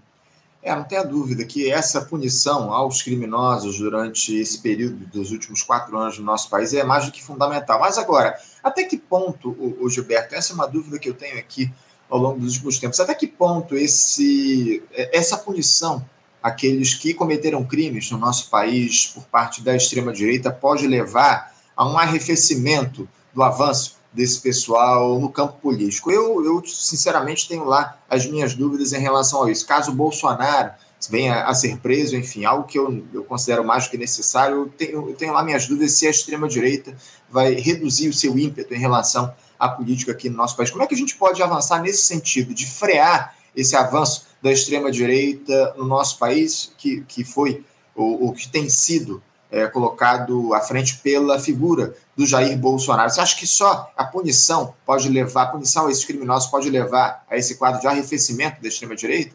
É, 0.62 0.74
não 0.74 0.84
tenha 0.84 1.04
dúvida 1.04 1.44
que 1.44 1.70
essa 1.70 2.00
punição 2.00 2.72
aos 2.72 3.00
criminosos 3.00 3.78
durante 3.78 4.34
esse 4.34 4.58
período 4.58 5.06
dos 5.06 5.30
últimos 5.30 5.62
quatro 5.62 5.96
anos 5.96 6.18
no 6.18 6.24
nosso 6.24 6.50
país 6.50 6.74
é 6.74 6.82
mais 6.82 7.06
do 7.06 7.12
que 7.12 7.22
fundamental. 7.22 7.78
Mas 7.78 7.96
agora, 7.96 8.36
até 8.62 8.82
que 8.84 8.98
ponto, 8.98 9.56
o, 9.80 9.88
Gilberto, 9.88 10.34
essa 10.34 10.52
é 10.52 10.54
uma 10.54 10.66
dúvida 10.66 10.98
que 10.98 11.08
eu 11.08 11.14
tenho 11.14 11.38
aqui 11.38 11.72
ao 12.10 12.18
longo 12.18 12.40
dos 12.40 12.54
últimos 12.54 12.78
tempos, 12.78 12.98
até 12.98 13.14
que 13.14 13.26
ponto 13.26 13.76
esse, 13.76 14.82
essa 14.92 15.36
punição 15.36 16.04
aqueles 16.42 16.94
que 16.94 17.14
cometeram 17.14 17.64
crimes 17.64 18.10
no 18.10 18.18
nosso 18.18 18.48
país 18.50 19.06
por 19.06 19.24
parte 19.24 19.62
da 19.62 19.74
extrema-direita 19.74 20.50
pode 20.50 20.86
levar 20.86 21.52
a 21.76 21.88
um 21.88 21.98
arrefecimento 21.98 23.08
do 23.34 23.42
avanço 23.42 23.98
desse 24.12 24.40
pessoal 24.40 25.18
no 25.18 25.30
campo 25.30 25.54
político. 25.60 26.10
Eu, 26.10 26.44
eu 26.44 26.62
sinceramente, 26.66 27.48
tenho 27.48 27.64
lá 27.64 27.98
as 28.08 28.26
minhas 28.26 28.54
dúvidas 28.54 28.92
em 28.92 29.00
relação 29.00 29.44
a 29.44 29.50
isso. 29.50 29.66
Caso 29.66 29.92
Bolsonaro 29.92 30.72
venha 31.08 31.44
a 31.44 31.54
ser 31.54 31.78
preso, 31.78 32.16
enfim, 32.16 32.44
algo 32.44 32.64
que 32.64 32.78
eu, 32.78 33.04
eu 33.12 33.22
considero 33.22 33.64
mais 33.64 33.84
do 33.84 33.90
que 33.90 33.98
necessário, 33.98 34.56
eu 34.56 34.68
tenho, 34.68 35.08
eu 35.08 35.14
tenho 35.14 35.32
lá 35.32 35.44
minhas 35.44 35.66
dúvidas 35.66 35.92
se 35.92 36.06
a 36.06 36.10
extrema-direita 36.10 36.96
vai 37.30 37.54
reduzir 37.54 38.08
o 38.08 38.12
seu 38.12 38.36
ímpeto 38.36 38.74
em 38.74 38.78
relação 38.78 39.32
à 39.58 39.68
política 39.68 40.12
aqui 40.12 40.28
no 40.28 40.36
nosso 40.36 40.56
país. 40.56 40.70
Como 40.70 40.82
é 40.82 40.86
que 40.86 40.94
a 40.94 40.98
gente 40.98 41.14
pode 41.14 41.40
avançar 41.42 41.80
nesse 41.80 42.02
sentido, 42.02 42.52
de 42.52 42.66
frear 42.66 43.34
esse 43.54 43.76
avanço 43.76 44.26
da 44.42 44.52
extrema-direita 44.52 45.74
no 45.76 45.84
nosso 45.84 46.18
país, 46.18 46.72
que, 46.78 47.02
que 47.02 47.24
foi 47.24 47.64
o, 47.94 48.32
que 48.32 48.48
tem 48.48 48.68
sido 48.68 49.22
é, 49.50 49.66
colocado 49.66 50.54
à 50.54 50.60
frente 50.60 50.98
pela 50.98 51.38
figura 51.38 51.94
do 52.16 52.26
Jair 52.26 52.56
Bolsonaro. 52.56 53.10
Você 53.10 53.20
acha 53.20 53.36
que 53.36 53.46
só 53.46 53.90
a 53.96 54.04
punição 54.04 54.74
pode 54.86 55.08
levar, 55.08 55.42
a 55.42 55.46
punição 55.46 55.86
a 55.86 55.90
esses 55.90 56.04
criminosos 56.04 56.48
pode 56.50 56.70
levar 56.70 57.24
a 57.28 57.36
esse 57.36 57.56
quadro 57.56 57.80
de 57.80 57.86
arrefecimento 57.86 58.62
da 58.62 58.68
extrema-direita? 58.68 59.34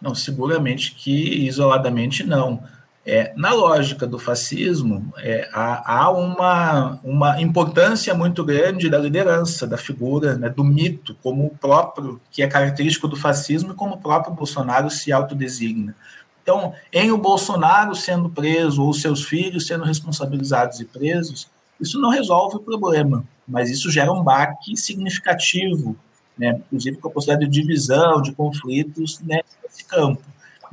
Não, 0.00 0.14
seguramente 0.14 0.94
que 0.94 1.46
isoladamente 1.46 2.24
não. 2.24 2.62
É, 3.06 3.34
na 3.36 3.52
lógica 3.52 4.06
do 4.06 4.18
fascismo, 4.18 5.12
é, 5.18 5.46
há, 5.52 6.04
há, 6.04 6.10
uma, 6.10 6.98
uma 7.04 7.40
importância 7.40 8.14
muito 8.14 8.42
grande 8.42 8.88
da 8.88 8.98
liderança, 8.98 9.66
da 9.66 9.76
figura, 9.76 10.36
né, 10.36 10.48
do 10.48 10.64
mito, 10.64 11.14
como 11.22 11.44
o 11.44 11.50
próprio, 11.50 12.18
que 12.30 12.42
é 12.42 12.48
característico 12.48 13.06
do 13.06 13.14
fascismo 13.14 13.72
e 13.72 13.74
como 13.74 13.96
o 13.96 14.00
próprio 14.00 14.32
Bolsonaro 14.32 14.88
se 14.88 15.12
autodesigna. 15.12 15.94
Então, 16.42 16.72
em 16.90 17.12
o 17.12 17.18
Bolsonaro 17.18 17.94
sendo 17.94 18.30
preso 18.30 18.82
ou 18.82 18.94
seus 18.94 19.22
filhos 19.22 19.66
sendo 19.66 19.84
responsabilizados 19.84 20.80
e 20.80 20.86
presos, 20.86 21.46
isso 21.78 22.00
não 22.00 22.08
resolve 22.08 22.56
o 22.56 22.60
problema, 22.60 23.22
mas 23.46 23.70
isso 23.70 23.90
gera 23.90 24.12
um 24.12 24.22
baque 24.22 24.76
significativo, 24.78 25.94
né, 26.38 26.58
inclusive 26.66 26.96
com 26.96 27.08
a 27.08 27.10
possibilidade 27.10 27.50
de 27.50 27.60
divisão, 27.60 28.22
de 28.22 28.32
conflitos 28.32 29.20
né, 29.20 29.40
nesse 29.62 29.84
campo. 29.84 30.22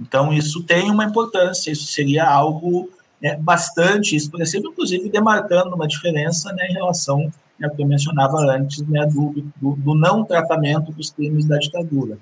Então, 0.01 0.33
isso 0.33 0.63
tem 0.63 0.89
uma 0.89 1.05
importância, 1.05 1.69
isso 1.69 1.85
seria 1.85 2.27
algo 2.27 2.89
né, 3.21 3.37
bastante 3.37 4.15
expressivo, 4.15 4.69
inclusive 4.69 5.09
demarcando 5.09 5.75
uma 5.75 5.87
diferença 5.87 6.51
né, 6.53 6.67
em 6.67 6.73
relação 6.73 7.31
ao 7.63 7.69
que 7.69 7.81
eu 7.81 7.85
mencionava 7.85 8.37
antes, 8.51 8.81
né, 8.87 9.05
do, 9.05 9.31
do, 9.57 9.75
do, 9.75 9.93
não 9.93 10.25
tratamento 10.25 10.91
dos 10.91 11.11
crimes 11.11 11.45
da 11.45 11.57
ditadura. 11.57 12.17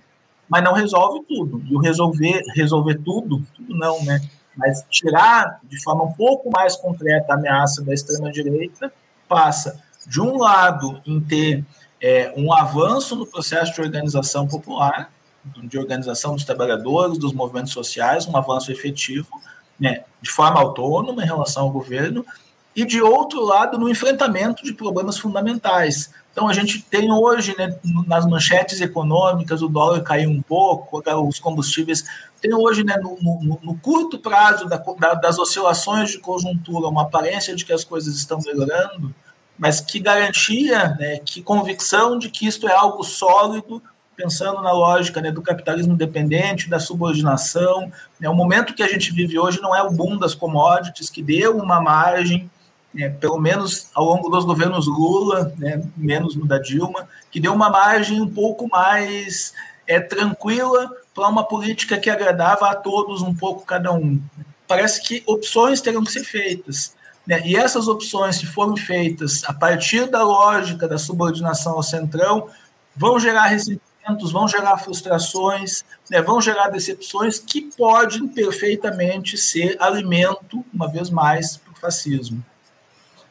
Mas 0.50 0.62
não 0.62 0.74
resolve 0.74 1.24
tudo. 1.26 1.63
E 1.65 1.74
o 1.74 1.80
resolver, 1.80 2.44
resolver 2.54 2.96
tudo, 2.96 3.42
tudo 3.56 3.74
não, 3.78 4.04
né? 4.04 4.20
Mas 4.58 4.84
tirar 4.89 5.60
de 5.63 5.82
forma 5.82 6.04
um 6.04 6.12
pouco 6.12 6.50
mais 6.52 6.76
concreta 6.76 7.32
a 7.32 7.36
ameaça 7.36 7.82
da 7.82 7.94
extrema-direita 7.94 8.92
passa, 9.28 9.80
de 10.06 10.20
um 10.20 10.38
lado, 10.38 11.00
em 11.06 11.22
ter 11.22 11.63
é, 12.02 12.34
um 12.36 12.52
avanço 12.52 13.15
no 13.15 13.28
processo 13.28 13.74
de 13.74 13.80
organização 13.80 14.48
popular, 14.48 15.12
de 15.64 15.78
organização 15.78 16.36
dos 16.36 16.44
trabalhadores, 16.44 17.18
dos 17.18 17.34
movimentos 17.34 17.74
sociais, 17.74 18.26
um 18.26 18.36
avanço 18.36 18.72
efetivo, 18.72 19.28
né, 19.80 20.04
de 20.22 20.30
forma 20.30 20.60
autônoma 20.60 21.24
em 21.24 21.26
relação 21.26 21.64
ao 21.64 21.72
governo, 21.72 22.26
e 22.76 22.86
de 22.86 23.02
outro 23.02 23.44
lado, 23.44 23.78
no 23.78 23.90
enfrentamento 23.90 24.64
de 24.64 24.74
problemas 24.74 25.18
fundamentais. 25.18 26.12
Então, 26.32 26.48
a 26.48 26.54
gente 26.54 26.82
tem 26.82 27.12
hoje, 27.12 27.56
né, 27.58 27.78
nas 28.08 28.26
manchetes 28.26 28.80
econômicas, 28.80 29.62
o 29.62 29.68
dólar 29.68 30.02
caiu 30.02 30.30
um 30.30 30.42
pouco, 30.42 31.02
os 31.28 31.40
combustíveis. 31.40 32.06
Tem 32.40 32.54
hoje, 32.54 32.84
né, 32.84 32.96
no, 32.98 33.18
no, 33.22 33.60
no 33.62 33.78
curto 33.80 34.20
prazo 34.20 34.66
da, 34.66 34.78
da, 34.78 35.16
das 35.16 35.38
oscilações 35.40 36.12
de 36.12 36.20
conjuntura, 36.20 36.88
uma 36.88 37.02
aparência 37.02 37.56
de 37.56 37.66
que 37.66 37.74
as 37.74 37.84
coisas 37.84 38.16
estão 38.16 38.40
melhorando, 38.46 39.14
mas 39.58 39.82
que 39.82 40.00
garantia, 40.00 40.96
né, 40.98 41.20
que 41.20 41.42
convicção 41.42 42.18
de 42.18 42.30
que 42.30 42.48
isto 42.48 42.68
é 42.70 42.74
algo 42.74 43.04
sólido 43.04 43.82
pensando 44.20 44.62
na 44.62 44.74
lógica 44.74 45.22
né, 45.22 45.32
do 45.32 45.42
capitalismo 45.42 45.96
dependente, 45.96 46.70
da 46.70 46.78
subordinação. 46.78 47.90
Né, 48.20 48.28
o 48.28 48.36
momento 48.36 48.74
que 48.74 48.84
a 48.84 48.88
gente 48.88 49.14
vive 49.14 49.40
hoje 49.40 49.62
não 49.62 49.74
é 49.74 49.82
o 49.82 49.90
boom 49.90 50.18
das 50.18 50.36
commodities, 50.36 51.10
que 51.10 51.24
deu 51.24 51.58
uma 51.58 51.80
margem, 51.80 52.52
né, 52.94 53.08
pelo 53.10 53.40
menos 53.40 53.90
ao 53.96 54.04
longo 54.04 54.28
dos 54.28 54.44
governos 54.44 54.88
Lula, 54.88 55.54
né, 55.58 55.82
menos 55.96 56.36
no 56.36 56.46
da 56.46 56.60
Dilma, 56.60 57.08
que 57.32 57.40
deu 57.40 57.54
uma 57.54 57.70
margem 57.70 58.20
um 58.20 58.30
pouco 58.30 58.68
mais 58.68 59.54
é, 59.88 60.02
tranquila 60.02 60.92
para 61.16 61.30
uma 61.30 61.46
política 61.46 61.98
que 61.98 62.10
agradava 62.10 62.70
a 62.70 62.76
todos 62.76 63.22
um 63.22 63.34
pouco 63.34 63.66
cada 63.66 63.94
um. 63.94 64.22
Parece 64.68 65.02
que 65.02 65.24
opções 65.26 65.80
terão 65.80 66.04
que 66.04 66.12
ser 66.12 66.26
feitas. 66.26 66.94
Né, 67.26 67.42
e 67.46 67.56
essas 67.56 67.88
opções, 67.88 68.36
se 68.36 68.46
forem 68.46 68.76
feitas 68.76 69.44
a 69.46 69.54
partir 69.54 70.08
da 70.08 70.24
lógica 70.24 70.90
da 70.90 70.98
subordinação 70.98 71.74
ao 71.74 71.84
centrão, 71.84 72.50
vão 72.98 73.18
gerar 73.18 73.46
ressentimento 73.46 73.88
vão 74.32 74.48
gerar 74.48 74.78
frustrações, 74.78 75.84
né, 76.10 76.22
vão 76.22 76.42
gerar 76.42 76.70
decepções 76.70 77.40
que 77.40 77.62
podem 77.62 78.28
perfeitamente 78.28 79.38
ser 79.38 79.78
alimento, 79.80 80.66
uma 80.74 80.88
vez 80.88 81.10
mais, 81.10 81.58
para 81.58 81.74
o 81.74 81.76
fascismo. 81.76 82.44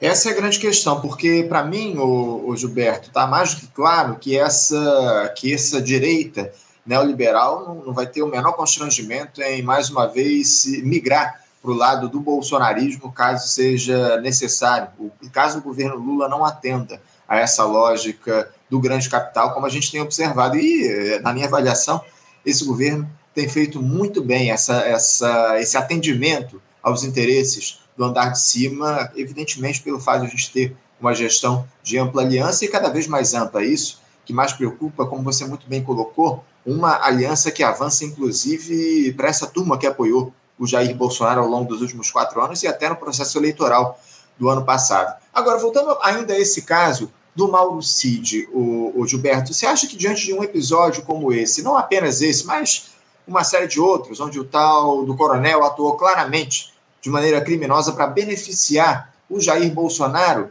Essa 0.00 0.28
é 0.28 0.33
a 0.33 0.37
grande 0.37 0.61
questão, 0.61 1.00
porque 1.00 1.44
para 1.48 1.64
mim, 1.64 1.96
o, 1.98 2.48
o 2.48 2.57
Gilberto, 2.57 3.09
está 3.09 3.26
mais 3.26 3.54
do 3.54 3.61
que 3.61 3.66
claro 3.68 4.16
que 4.16 4.38
essa, 4.38 5.33
que 5.37 5.52
essa 5.52 5.83
direita 5.83 6.52
neoliberal 6.87 7.66
não, 7.66 7.74
não 7.87 7.92
vai 7.92 8.07
ter 8.07 8.22
o 8.22 8.28
menor 8.28 8.52
constrangimento 8.52 9.42
em, 9.42 9.61
mais 9.61 9.90
uma 9.90 10.07
vez, 10.07 10.66
migrar 10.85 11.42
para 11.61 11.70
o 11.70 11.74
lado 11.74 12.09
do 12.09 12.20
bolsonarismo, 12.20 13.12
caso 13.12 13.48
seja 13.48 14.20
necessário, 14.20 14.88
caso 15.33 15.59
o 15.59 15.62
governo 15.62 15.96
Lula 15.96 16.28
não 16.28 16.44
atenda 16.44 17.00
a 17.26 17.37
essa 17.37 17.64
lógica 17.64 18.50
do 18.68 18.81
grande 18.81 19.09
capital, 19.09 19.54
como 19.54 19.66
a 19.66 19.70
gente 19.70 19.90
tem 19.90 20.00
observado. 20.00 20.57
E, 20.57 20.87
eh, 20.87 21.20
na 21.20 21.33
minha 21.33 21.46
avaliação, 21.46 22.00
esse 22.44 22.64
governo 22.64 23.09
tem 23.35 23.48
feito 23.48 23.81
muito 23.81 24.22
bem 24.22 24.50
essa, 24.50 24.76
essa, 24.81 25.61
esse 25.61 25.76
atendimento 25.76 26.61
aos 26.83 27.04
interesses 27.04 27.81
do 27.96 28.04
andar 28.04 28.31
de 28.31 28.40
cima, 28.40 29.11
evidentemente 29.16 29.83
pelo 29.83 30.00
fato 30.00 30.20
de 30.22 30.26
a 30.26 30.31
gente 30.31 30.52
ter 30.52 30.76
uma 31.00 31.14
gestão 31.14 31.66
de 31.83 31.98
ampla 31.98 32.22
aliança 32.22 32.64
e 32.64 32.68
cada 32.68 32.88
vez 32.88 33.07
mais 33.07 33.35
ampla. 33.35 33.64
Isso 33.64 34.00
que 34.24 34.33
mais 34.33 34.52
preocupa, 34.52 35.07
como 35.07 35.22
você 35.22 35.44
muito 35.44 35.66
bem 35.68 35.83
colocou, 35.83 36.44
uma 36.66 37.02
aliança 37.02 37.50
que 37.50 37.62
avança, 37.62 38.04
inclusive, 38.04 39.12
para 39.14 39.28
essa 39.28 39.46
turma 39.46 39.78
que 39.78 39.87
apoiou 39.87 40.33
o 40.59 40.66
Jair 40.66 40.94
Bolsonaro 40.94 41.40
ao 41.40 41.48
longo 41.48 41.68
dos 41.68 41.81
últimos 41.81 42.11
quatro 42.11 42.42
anos 42.42 42.62
e 42.62 42.66
até 42.66 42.88
no 42.88 42.96
processo 42.96 43.38
eleitoral 43.38 43.98
do 44.38 44.48
ano 44.48 44.64
passado. 44.64 45.16
Agora, 45.33 45.59
voltando 45.59 45.96
ainda 46.02 46.35
a 46.35 46.38
esse 46.38 46.62
caso, 46.62 47.11
do 47.34 47.48
Mauro 47.48 47.82
Cid, 47.82 48.48
o, 48.52 48.92
o, 48.96 49.06
Gilberto, 49.06 49.54
você 49.54 49.64
acha 49.64 49.86
que 49.86 49.96
diante 49.96 50.24
de 50.24 50.34
um 50.34 50.42
episódio 50.42 51.02
como 51.02 51.32
esse, 51.32 51.62
não 51.62 51.76
apenas 51.76 52.20
esse, 52.20 52.44
mas 52.46 52.90
uma 53.26 53.44
série 53.44 53.68
de 53.68 53.78
outros, 53.78 54.20
onde 54.20 54.40
o 54.40 54.44
tal 54.44 55.04
do 55.04 55.16
coronel 55.16 55.64
atuou 55.64 55.96
claramente 55.96 56.72
de 57.00 57.10
maneira 57.10 57.40
criminosa 57.40 57.92
para 57.92 58.06
beneficiar 58.06 59.14
o 59.28 59.40
Jair 59.40 59.72
Bolsonaro. 59.72 60.50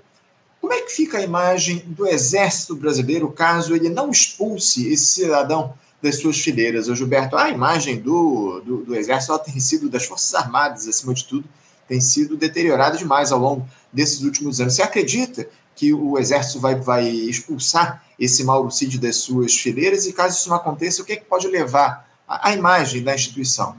Como 0.62 0.74
é 0.74 0.82
que 0.82 0.92
fica 0.92 1.18
a 1.18 1.24
imagem 1.24 1.84
do 1.88 2.08
Exército 2.08 2.76
Brasileiro 2.76 3.32
caso 3.32 3.76
ele 3.76 3.90
não 3.90 4.10
expulse 4.10 4.92
esse 4.92 5.08
cidadão 5.08 5.74
das 6.02 6.20
suas 6.20 6.40
fileiras? 6.40 6.88
O 6.88 6.96
Gilberto, 6.96 7.36
a 7.36 7.50
imagem 7.50 8.00
do, 8.00 8.62
do, 8.62 8.78
do 8.86 8.96
Exército 8.96 9.38
tem 9.40 9.60
sido, 9.60 9.90
das 9.90 10.06
Forças 10.06 10.34
Armadas, 10.34 10.88
acima 10.88 11.14
de 11.14 11.26
tudo, 11.26 11.48
tem 11.88 12.02
sido 12.02 12.36
deteriorada 12.36 12.98
demais 12.98 13.32
ao 13.32 13.40
longo 13.40 13.68
desses 13.98 14.22
últimos 14.22 14.62
anos. 14.62 14.76
Você 14.76 14.84
acredita 14.84 15.50
que 15.76 15.92
o 15.94 16.18
Exército 16.18 16.60
vai, 16.60 16.76
vai 16.76 17.10
expulsar 17.10 18.04
esse 18.20 18.44
Mauro 18.44 18.70
Cid 18.70 19.00
das 19.00 19.18
suas 19.18 19.56
fileiras? 19.56 20.06
E 20.06 20.14
caso 20.14 20.38
isso 20.38 20.50
não 20.50 20.56
aconteça, 20.56 21.02
o 21.02 21.06
que, 21.06 21.14
é 21.14 21.16
que 21.16 21.26
pode 21.26 21.48
levar 21.48 22.08
a, 22.28 22.50
a 22.50 22.54
imagem 22.54 23.04
da 23.04 23.16
instituição? 23.16 23.76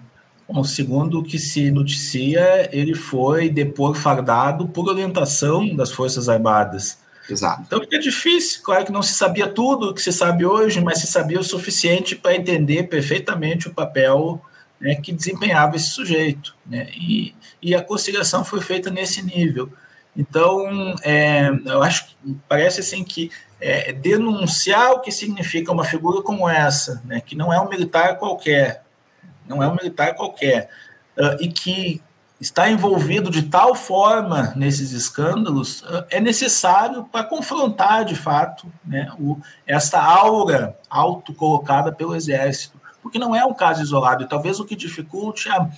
Bom, 0.48 0.64
segundo 0.64 1.20
o 1.20 1.22
que 1.22 1.38
se 1.38 1.70
noticia, 1.70 2.68
ele 2.72 2.94
foi 2.94 3.48
depor 3.48 3.94
fardado 3.94 4.66
por 4.68 4.88
orientação 4.88 5.76
das 5.76 5.92
Forças 5.92 6.28
Armadas. 6.28 6.98
Exato. 7.30 7.62
Então 7.66 7.80
fica 7.80 7.98
difícil, 7.98 8.62
claro 8.62 8.86
que 8.86 8.92
não 8.92 9.02
se 9.02 9.12
sabia 9.12 9.46
tudo 9.46 9.90
o 9.90 9.94
que 9.94 10.00
se 10.00 10.10
sabe 10.10 10.46
hoje, 10.46 10.80
mas 10.80 10.98
se 10.98 11.06
sabia 11.06 11.38
o 11.38 11.44
suficiente 11.44 12.16
para 12.16 12.34
entender 12.34 12.84
perfeitamente 12.84 13.68
o 13.68 13.74
papel 13.74 14.42
né, 14.80 14.94
que 14.94 15.12
desempenhava 15.12 15.76
esse 15.76 15.88
sujeito. 15.88 16.56
Né? 16.64 16.88
E, 16.94 17.34
e 17.60 17.74
a 17.74 17.82
conciliação 17.82 18.42
foi 18.44 18.62
feita 18.62 18.90
nesse 18.90 19.22
nível. 19.22 19.70
Então, 20.18 20.96
é, 21.04 21.48
eu 21.64 21.80
acho 21.80 22.08
que 22.08 22.36
parece 22.48 22.80
assim 22.80 23.04
que 23.04 23.30
é, 23.60 23.92
denunciar 23.92 24.90
o 24.90 25.00
que 25.00 25.12
significa 25.12 25.70
uma 25.70 25.84
figura 25.84 26.20
como 26.22 26.48
essa, 26.48 27.00
né, 27.04 27.20
que 27.20 27.36
não 27.36 27.52
é 27.52 27.60
um 27.60 27.68
militar 27.68 28.18
qualquer, 28.18 28.82
não 29.46 29.62
é 29.62 29.68
um 29.68 29.76
militar 29.76 30.16
qualquer, 30.16 30.70
uh, 31.16 31.40
e 31.40 31.46
que 31.48 32.02
está 32.40 32.68
envolvido 32.68 33.30
de 33.30 33.42
tal 33.42 33.76
forma 33.76 34.52
nesses 34.56 34.90
escândalos, 34.90 35.82
uh, 35.82 36.04
é 36.10 36.20
necessário 36.20 37.04
para 37.04 37.22
confrontar 37.22 38.04
de 38.04 38.16
fato 38.16 38.66
né, 38.84 39.12
o, 39.20 39.38
essa 39.64 40.00
aura 40.00 40.76
autocolocada 40.90 41.92
pelo 41.92 42.16
Exército, 42.16 42.80
porque 43.00 43.20
não 43.20 43.36
é 43.36 43.44
um 43.44 43.54
caso 43.54 43.82
isolado, 43.82 44.24
e 44.24 44.28
talvez 44.28 44.58
o 44.58 44.64
que 44.64 44.74
dificulte 44.74 45.48
a 45.48 45.68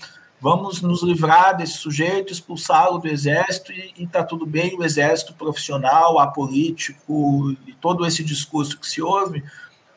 vamos 0.41 0.81
nos 0.81 1.03
livrar 1.03 1.57
desse 1.57 1.75
sujeito, 1.75 2.33
expulsá-lo 2.33 2.99
do 2.99 3.09
exército 3.09 3.73
e 3.73 3.93
está 3.99 4.25
tudo 4.25 4.47
bem, 4.47 4.77
o 4.77 4.83
exército 4.83 5.35
profissional, 5.35 6.19
apolítico 6.19 7.55
e 7.67 7.75
todo 7.75 8.07
esse 8.07 8.25
discurso 8.25 8.79
que 8.79 8.87
se 8.87 9.03
ouve, 9.03 9.45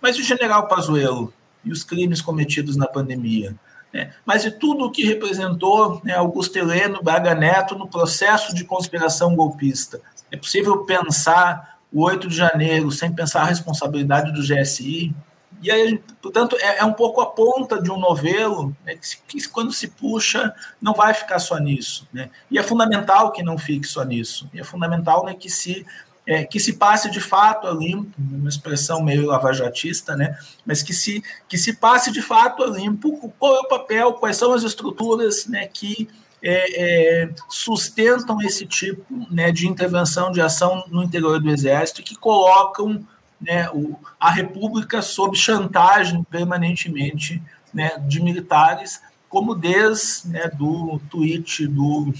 mas 0.01 0.17
o 0.17 0.23
general 0.23 0.67
Pazuello 0.67 1.34
e 1.63 1.71
os 1.71 1.84
crimes 1.84 2.21
cometidos 2.21 2.75
na 2.75 2.88
pandemia, 2.88 3.56
né? 3.93 4.13
mas 4.25 4.43
e 4.43 4.51
tudo 4.51 4.86
o 4.86 4.91
que 4.91 5.06
representou 5.06 6.01
né, 6.03 6.13
Augusto 6.13 6.58
Heleno, 6.58 7.01
Braga 7.01 7.34
Neto 7.34 7.75
no 7.75 7.88
processo 7.88 8.53
de 8.53 8.65
conspiração 8.65 9.36
golpista. 9.36 10.01
É 10.29 10.36
possível 10.36 10.84
pensar 10.84 11.77
o 11.91 12.03
8 12.03 12.27
de 12.27 12.36
janeiro 12.36 12.91
sem 12.91 13.13
pensar 13.13 13.43
a 13.43 13.45
responsabilidade 13.45 14.34
do 14.34 14.41
GSI, 14.41 15.15
e 15.63 15.71
aí, 15.71 15.97
portanto, 16.21 16.58
é, 16.60 16.80
é, 16.80 16.86
um 16.86 16.93
pouco 16.93 17.21
a 17.21 17.26
ponta 17.26 17.82
de 17.82 17.89
um 17.89 17.97
novelo 17.97 18.76
né, 18.86 18.95
que, 18.95 19.39
que, 19.39 19.49
quando 19.49 19.71
se 19.71 19.88
puxa, 19.88 20.54
não 20.82 20.93
vai 20.93 21.13
ficar 21.13 21.39
só 21.39 21.58
nisso. 21.58 22.08
Né? 22.12 22.30
E 22.52 22.60
é 22.60 22.63
fundamental 22.63 23.32
que 23.32 23.41
não 23.41 23.58
fique 23.58 23.88
só 23.88 24.04
nisso. 24.04 24.49
E 24.54 24.60
é 24.60 24.63
fundamental 24.63 25.26
né, 25.26 25.34
que, 25.34 25.49
se, 25.49 25.86
é, 26.28 26.43
que 26.43 26.60
se 26.60 26.73
passe 26.73 27.10
de 27.10 27.21
fato 27.21 27.65
a 27.65 27.71
limpo, 27.71 28.12
uma 28.19 28.49
expressão 28.49 29.02
meio 29.02 29.26
lavajatista, 29.26 30.15
né? 30.17 30.38
mas 30.65 30.84
que 30.84 30.93
se, 30.93 31.23
que 31.47 31.58
se 31.58 31.73
passe 31.73 32.12
de 32.12 32.21
fato 32.21 32.62
a 32.62 32.67
limpo 32.67 33.34
qual 33.39 33.56
é 33.56 33.60
o 33.62 33.67
papel, 33.67 34.13
quais 34.13 34.36
são 34.36 34.54
as 34.54 34.63
estruturas 34.63 35.47
né, 35.47 35.65
que 35.67 36.10
é, 36.43 37.23
é, 37.23 37.30
sustentam 37.49 38.41
esse 38.41 38.65
tipo 38.65 39.06
né, 39.32 39.49
de 39.49 39.65
intervenção, 39.65 40.30
de 40.30 40.41
ação 40.41 40.84
no 40.89 41.02
interior 41.02 41.39
do 41.39 41.49
Exército 41.49 42.04
que 42.04 42.15
colocam 42.15 43.08
né, 43.43 43.69
o, 43.71 43.97
a 44.19 44.32
República 44.32 45.01
sob 45.01 45.38
chantagem 45.38 46.23
permanentemente 46.23 47.41
né, 47.73 47.91
de 48.08 48.21
militares, 48.21 49.01
como 49.29 49.53
desde 49.53 50.29
né, 50.29 50.47
do 50.47 50.99
tweet 51.10 51.67
do, 51.67 52.13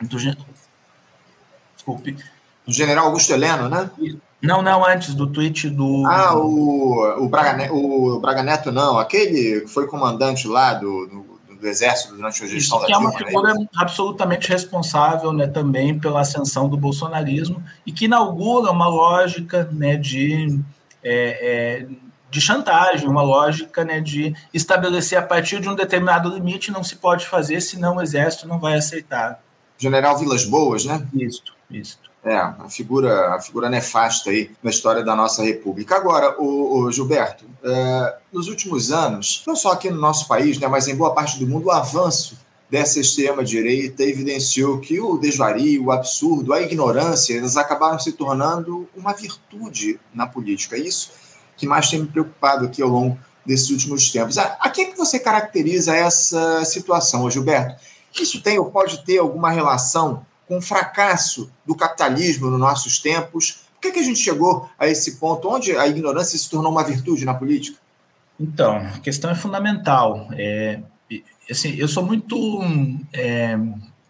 do, 0.00 0.18
desculpe, 1.74 2.16
do 2.66 2.72
general 2.72 3.06
Augusto 3.06 3.32
Heleno, 3.32 3.68
né? 3.68 3.90
Não, 4.42 4.62
não, 4.62 4.86
antes 4.86 5.14
do 5.14 5.26
tweet 5.26 5.68
do. 5.68 6.06
Ah, 6.06 6.34
o, 6.34 7.24
o, 7.24 7.28
Braga, 7.28 7.70
o 7.72 8.18
Braga 8.20 8.42
Neto, 8.42 8.72
não, 8.72 8.98
aquele 8.98 9.60
que 9.60 9.66
foi 9.68 9.86
comandante 9.86 10.48
lá 10.48 10.72
do, 10.72 11.06
do 11.06 11.29
do 11.60 11.68
Exército 11.68 12.16
durante 12.16 12.42
a 12.42 12.46
gestão 12.46 12.78
Isso 12.78 12.86
que 12.86 12.92
é 12.92 12.96
uma 12.96 13.12
figura 13.12 13.54
né? 13.54 13.66
absolutamente 13.76 14.48
responsável 14.48 15.32
né, 15.32 15.46
também 15.46 15.98
pela 15.98 16.22
ascensão 16.22 16.68
do 16.68 16.76
bolsonarismo 16.76 17.62
e 17.86 17.92
que 17.92 18.06
inaugura 18.06 18.70
uma 18.70 18.88
lógica 18.88 19.68
né, 19.70 19.96
de, 19.96 20.58
é, 21.04 21.82
é, 21.82 21.86
de 22.30 22.40
chantagem, 22.40 23.06
uma 23.06 23.22
lógica 23.22 23.84
né, 23.84 24.00
de 24.00 24.34
estabelecer 24.54 25.18
a 25.18 25.22
partir 25.22 25.60
de 25.60 25.68
um 25.68 25.74
determinado 25.74 26.30
limite 26.30 26.70
não 26.70 26.82
se 26.82 26.96
pode 26.96 27.26
fazer, 27.26 27.60
senão 27.60 27.96
o 27.96 28.02
Exército 28.02 28.48
não 28.48 28.58
vai 28.58 28.76
aceitar. 28.76 29.42
General 29.78 30.18
Vilas 30.18 30.44
Boas, 30.44 30.84
né? 30.84 31.06
Isso, 31.14 31.42
isso. 31.70 31.99
É, 32.22 32.36
a 32.36 32.68
figura, 32.68 33.34
a 33.34 33.40
figura 33.40 33.70
nefasta 33.70 34.28
aí 34.28 34.50
na 34.62 34.70
história 34.70 35.02
da 35.02 35.16
nossa 35.16 35.42
República. 35.42 35.96
Agora, 35.96 36.36
o, 36.38 36.80
o 36.80 36.92
Gilberto, 36.92 37.46
é, 37.64 38.16
nos 38.30 38.46
últimos 38.46 38.92
anos, 38.92 39.42
não 39.46 39.56
só 39.56 39.72
aqui 39.72 39.88
no 39.88 39.98
nosso 39.98 40.28
país, 40.28 40.58
né, 40.58 40.68
mas 40.68 40.86
em 40.86 40.94
boa 40.94 41.14
parte 41.14 41.38
do 41.38 41.46
mundo, 41.46 41.66
o 41.66 41.70
avanço 41.70 42.38
dessa 42.70 43.00
extrema-direita 43.00 44.02
evidenciou 44.04 44.78
que 44.78 45.00
o 45.00 45.16
desvario, 45.16 45.86
o 45.86 45.90
absurdo, 45.90 46.52
a 46.52 46.60
ignorância, 46.60 47.34
eles 47.34 47.56
acabaram 47.56 47.98
se 47.98 48.12
tornando 48.12 48.86
uma 48.94 49.14
virtude 49.14 49.98
na 50.14 50.26
política. 50.26 50.76
Isso 50.76 51.10
que 51.56 51.66
mais 51.66 51.90
tem 51.90 52.00
me 52.00 52.06
preocupado 52.06 52.66
aqui 52.66 52.82
ao 52.82 52.88
longo 52.88 53.18
desses 53.44 53.70
últimos 53.70 54.10
tempos. 54.10 54.38
A, 54.38 54.58
a 54.60 54.68
é 54.68 54.70
que 54.70 54.96
você 54.96 55.18
caracteriza 55.18 55.94
essa 55.96 56.64
situação, 56.64 57.30
Gilberto? 57.30 57.82
Isso 58.18 58.42
tem 58.42 58.58
ou 58.58 58.70
pode 58.70 59.04
ter 59.04 59.18
alguma 59.18 59.50
relação 59.50 60.24
com 60.50 60.58
o 60.58 60.60
fracasso 60.60 61.48
do 61.64 61.76
capitalismo 61.76 62.50
nos 62.50 62.58
nossos 62.58 62.98
tempos? 62.98 63.60
Por 63.74 63.82
que, 63.82 63.92
que 63.92 64.00
a 64.00 64.02
gente 64.02 64.18
chegou 64.18 64.68
a 64.76 64.88
esse 64.88 65.12
ponto 65.12 65.48
onde 65.48 65.76
a 65.76 65.86
ignorância 65.86 66.36
se 66.36 66.50
tornou 66.50 66.72
uma 66.72 66.82
virtude 66.82 67.24
na 67.24 67.32
política? 67.32 67.78
Então, 68.38 68.78
a 68.78 68.98
questão 68.98 69.30
é 69.30 69.34
fundamental. 69.36 70.26
É, 70.32 70.80
assim, 71.48 71.76
eu 71.76 71.86
sou 71.86 72.04
muito 72.04 72.60
é, 73.12 73.56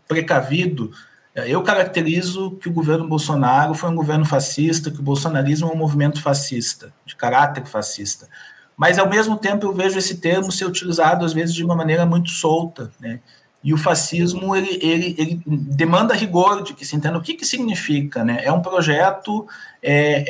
precavido. 0.08 0.90
Eu 1.34 1.62
caracterizo 1.62 2.52
que 2.52 2.70
o 2.70 2.72
governo 2.72 3.06
Bolsonaro 3.06 3.74
foi 3.74 3.90
um 3.90 3.94
governo 3.94 4.24
fascista, 4.24 4.90
que 4.90 4.98
o 4.98 5.02
bolsonarismo 5.02 5.68
é 5.68 5.72
um 5.72 5.76
movimento 5.76 6.22
fascista, 6.22 6.90
de 7.04 7.14
caráter 7.16 7.66
fascista. 7.66 8.26
Mas, 8.74 8.98
ao 8.98 9.10
mesmo 9.10 9.36
tempo, 9.36 9.66
eu 9.66 9.74
vejo 9.74 9.98
esse 9.98 10.16
termo 10.16 10.50
ser 10.50 10.64
utilizado, 10.64 11.22
às 11.22 11.34
vezes, 11.34 11.54
de 11.54 11.62
uma 11.62 11.76
maneira 11.76 12.06
muito 12.06 12.30
solta. 12.30 12.90
Né? 12.98 13.20
E 13.62 13.74
o 13.74 13.76
fascismo 13.76 14.56
ele, 14.56 14.78
ele, 14.80 15.14
ele, 15.18 15.42
demanda 15.46 16.14
rigor 16.14 16.62
de 16.62 16.72
que 16.72 16.84
se 16.84 16.96
entenda 16.96 17.18
o 17.18 17.20
que, 17.20 17.34
que 17.34 17.44
significa. 17.44 18.24
Né? 18.24 18.40
É 18.42 18.50
um 18.50 18.62
projeto, 18.62 19.46
é, 19.82 20.24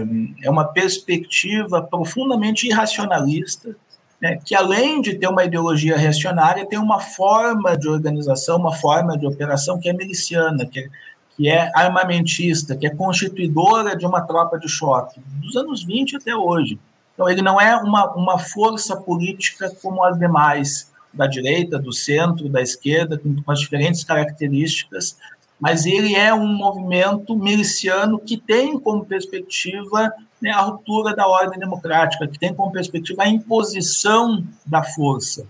é, 0.00 0.04
é 0.42 0.50
uma 0.50 0.64
perspectiva 0.64 1.80
profundamente 1.80 2.66
irracionalista, 2.66 3.76
né? 4.20 4.40
que 4.44 4.54
além 4.54 5.00
de 5.00 5.14
ter 5.14 5.28
uma 5.28 5.44
ideologia 5.44 5.96
reacionária, 5.96 6.66
tem 6.66 6.78
uma 6.78 6.98
forma 6.98 7.76
de 7.76 7.88
organização, 7.88 8.58
uma 8.58 8.74
forma 8.74 9.16
de 9.16 9.26
operação 9.26 9.78
que 9.78 9.88
é 9.88 9.92
miliciana, 9.92 10.66
que 10.66 10.80
é, 10.80 10.88
que 11.36 11.48
é 11.48 11.70
armamentista, 11.74 12.76
que 12.76 12.86
é 12.86 12.90
constituidora 12.90 13.96
de 13.96 14.04
uma 14.04 14.20
tropa 14.20 14.58
de 14.58 14.68
choque, 14.68 15.20
dos 15.40 15.56
anos 15.56 15.82
20 15.82 16.16
até 16.16 16.36
hoje. 16.36 16.78
Então, 17.14 17.28
ele 17.28 17.42
não 17.42 17.60
é 17.60 17.76
uma, 17.76 18.12
uma 18.14 18.38
força 18.38 18.96
política 18.96 19.70
como 19.82 20.04
as 20.04 20.18
demais 20.18 20.91
da 21.12 21.26
direita, 21.26 21.78
do 21.78 21.92
centro, 21.92 22.48
da 22.48 22.60
esquerda, 22.62 23.18
com 23.18 23.52
as 23.52 23.60
diferentes 23.60 24.02
características, 24.02 25.16
mas 25.60 25.86
ele 25.86 26.14
é 26.16 26.34
um 26.34 26.46
movimento 26.46 27.36
miliciano 27.36 28.18
que 28.18 28.36
tem 28.36 28.78
como 28.80 29.04
perspectiva 29.04 30.12
né, 30.40 30.50
a 30.50 30.60
ruptura 30.60 31.14
da 31.14 31.28
ordem 31.28 31.58
democrática, 31.58 32.26
que 32.26 32.38
tem 32.38 32.52
como 32.52 32.72
perspectiva 32.72 33.22
a 33.22 33.28
imposição 33.28 34.44
da 34.66 34.82
força. 34.82 35.46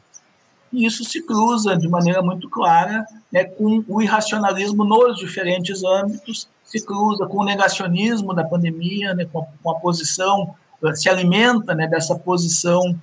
E 0.71 0.85
isso 0.85 1.05
se 1.05 1.23
cruza 1.23 1.77
de 1.77 1.89
maneira 1.89 2.21
muito 2.21 2.51
clara 2.51 3.07
né, 3.33 3.45
com 3.45 3.83
o 3.89 4.03
irracionalismo 4.03 4.85
nos 4.85 5.19
diferentes 5.19 5.83
âmbitos, 5.83 6.47
se 6.63 6.85
cruza 6.85 7.27
com 7.27 7.39
o 7.39 7.45
negacionismo 7.45 8.35
da 8.35 8.45
pandemia, 8.45 9.15
né, 9.15 9.25
com, 9.25 9.41
a, 9.41 9.47
com 9.63 9.71
a 9.71 9.81
posição, 9.81 10.55
se 10.95 11.09
alimenta 11.09 11.75
né, 11.75 11.87
dessa 11.87 12.15
posição 12.15 12.99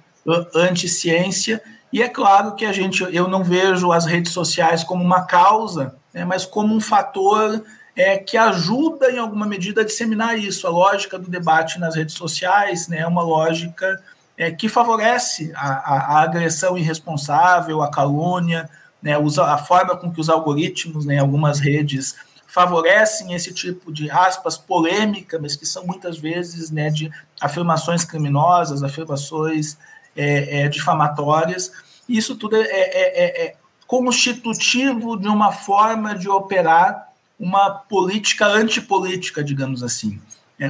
anti-ciência 0.56 1.62
e 1.92 2.02
é 2.04 2.08
claro 2.08 2.56
que 2.56 2.66
a 2.66 2.72
gente, 2.72 3.04
eu 3.14 3.28
não 3.28 3.44
vejo 3.44 3.92
as 3.92 4.06
redes 4.06 4.32
sociais 4.32 4.84
como 4.84 5.04
uma 5.04 5.26
causa, 5.26 5.96
né, 6.14 6.24
mas 6.24 6.46
como 6.46 6.76
um 6.76 6.82
fator 6.82 7.64
é, 7.96 8.18
que 8.18 8.38
ajuda, 8.38 9.12
em 9.12 9.18
alguma 9.18 9.46
medida, 9.46 9.82
a 9.82 9.86
disseminar 9.86 10.38
isso. 10.38 10.66
A 10.66 10.70
lógica 10.70 11.20
do 11.20 11.30
debate 11.30 11.80
nas 11.80 11.96
redes 11.96 12.16
sociais 12.16 12.88
né, 12.88 13.00
é 13.00 13.08
uma 13.08 13.24
lógica 13.24 14.02
é, 14.38 14.52
que 14.52 14.70
favorece 14.70 15.52
a, 15.56 15.68
a, 15.68 15.96
a, 15.98 16.22
agressão 16.22 16.78
irresponsável, 16.78 17.82
a 17.82 17.92
calúnia, 17.92 18.70
né, 19.02 19.16
a 19.16 19.58
forma 19.58 19.98
com 19.98 20.12
que 20.12 20.22
os 20.22 20.30
algoritmos, 20.30 21.06
né, 21.06 21.20
algumas 21.20 21.60
redes 21.60 22.16
favorecem 22.48 23.34
esse 23.34 23.54
tipo 23.54 23.92
de 23.92 24.10
aspas 24.10 24.58
polêmica, 24.58 25.38
mas 25.40 25.56
que 25.56 25.66
são 25.66 25.86
muitas 25.86 26.18
vezes 26.18 26.72
né, 26.72 26.90
de 26.90 27.12
afirmações 27.40 28.04
criminosas, 28.06 28.82
afirmações 28.82 29.78
é, 30.20 30.62
é, 30.62 30.68
difamatórias. 30.68 31.72
Isso 32.08 32.36
tudo 32.36 32.58
é, 32.58 32.62
é, 32.62 33.46
é, 33.46 33.56
constitutivo 33.88 35.18
de 35.18 35.30
uma 35.30 35.52
forma 35.52 36.14
de 36.14 36.28
operar 36.28 37.08
uma 37.40 37.70
política 37.70 38.46
antipolítica, 38.46 39.42
digamos 39.42 39.82
assim. 39.82 40.20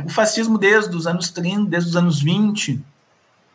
O 0.05 0.09
fascismo, 0.09 0.55
desde 0.59 0.95
os 0.95 1.07
anos 1.07 1.31
30, 1.31 1.67
desde 1.67 1.89
os 1.89 1.95
anos 1.95 2.21
20, 2.21 2.79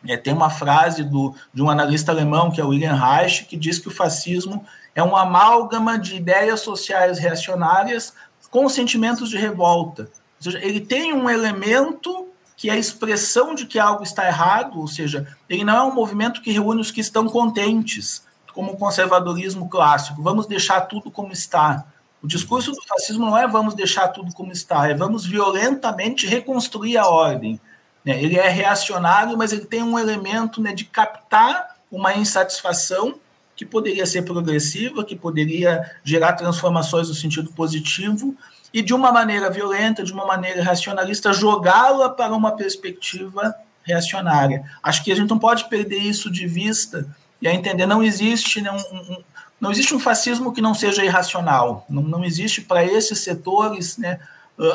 é, 0.05 0.17
tem 0.17 0.33
uma 0.33 0.49
frase 0.49 1.01
do, 1.03 1.33
de 1.53 1.61
um 1.61 1.69
analista 1.69 2.11
alemão, 2.11 2.51
que 2.51 2.59
é 2.59 2.63
William 2.63 2.93
Reich, 2.93 3.45
que 3.45 3.55
diz 3.55 3.79
que 3.79 3.87
o 3.87 3.91
fascismo 3.91 4.65
é 4.93 5.01
um 5.01 5.15
amálgama 5.15 5.97
de 5.97 6.15
ideias 6.15 6.59
sociais 6.59 7.19
reacionárias 7.19 8.13
com 8.51 8.67
sentimentos 8.67 9.29
de 9.29 9.37
revolta. 9.37 10.03
Ou 10.03 10.43
seja, 10.43 10.59
ele 10.59 10.81
tem 10.81 11.13
um 11.13 11.29
elemento 11.29 12.27
que 12.57 12.69
é 12.69 12.73
a 12.73 12.77
expressão 12.77 13.53
de 13.53 13.65
que 13.65 13.77
algo 13.77 14.03
está 14.03 14.25
errado, 14.25 14.79
ou 14.79 14.87
seja, 14.87 15.27
ele 15.49 15.63
não 15.63 15.75
é 15.75 15.83
um 15.83 15.93
movimento 15.93 16.41
que 16.41 16.51
reúne 16.51 16.81
os 16.81 16.91
que 16.91 17.01
estão 17.01 17.27
contentes, 17.27 18.23
como 18.53 18.71
o 18.71 18.77
conservadorismo 18.77 19.67
clássico. 19.67 20.23
Vamos 20.23 20.47
deixar 20.47 20.81
tudo 20.81 21.11
como 21.11 21.31
está. 21.33 21.85
O 22.23 22.27
discurso 22.27 22.71
do 22.71 22.81
fascismo 22.87 23.25
não 23.25 23.37
é 23.37 23.47
vamos 23.47 23.75
deixar 23.75 24.07
tudo 24.07 24.33
como 24.33 24.51
está, 24.51 24.89
é 24.89 24.93
vamos 24.93 25.25
violentamente 25.25 26.25
reconstruir 26.25 26.97
a 26.97 27.07
ordem. 27.07 27.59
Né? 28.03 28.23
Ele 28.23 28.37
é 28.37 28.47
reacionário, 28.47 29.37
mas 29.37 29.51
ele 29.51 29.65
tem 29.65 29.83
um 29.83 29.99
elemento 29.99 30.61
né, 30.61 30.73
de 30.73 30.85
captar 30.85 31.75
uma 31.91 32.15
insatisfação 32.15 33.19
que 33.55 33.65
poderia 33.65 34.05
ser 34.05 34.23
progressiva, 34.23 35.03
que 35.03 35.15
poderia 35.15 35.91
gerar 36.03 36.33
transformações 36.33 37.09
no 37.09 37.15
sentido 37.15 37.51
positivo, 37.51 38.35
e 38.75 38.81
de 38.81 38.93
uma 38.93 39.09
maneira 39.09 39.49
violenta, 39.49 40.03
de 40.03 40.11
uma 40.11 40.25
maneira 40.25 40.61
racionalista, 40.61 41.31
jogá-la 41.31 42.09
para 42.09 42.35
uma 42.35 42.57
perspectiva 42.57 43.55
reacionária. 43.81 44.69
Acho 44.83 45.01
que 45.01 45.13
a 45.13 45.15
gente 45.15 45.29
não 45.29 45.39
pode 45.39 45.69
perder 45.69 45.99
isso 45.99 46.29
de 46.29 46.45
vista 46.45 47.07
e 47.41 47.47
a 47.47 47.53
entender 47.53 47.85
não 47.85 48.03
existe 48.03 48.59
né, 48.59 48.69
um, 48.69 49.23
não 49.61 49.71
existe 49.71 49.95
um 49.95 49.99
fascismo 49.99 50.51
que 50.51 50.59
não 50.59 50.73
seja 50.73 51.05
irracional. 51.05 51.85
Não, 51.89 52.01
não 52.01 52.25
existe 52.25 52.59
para 52.59 52.83
esses 52.83 53.19
setores 53.19 53.97
né, 53.97 54.19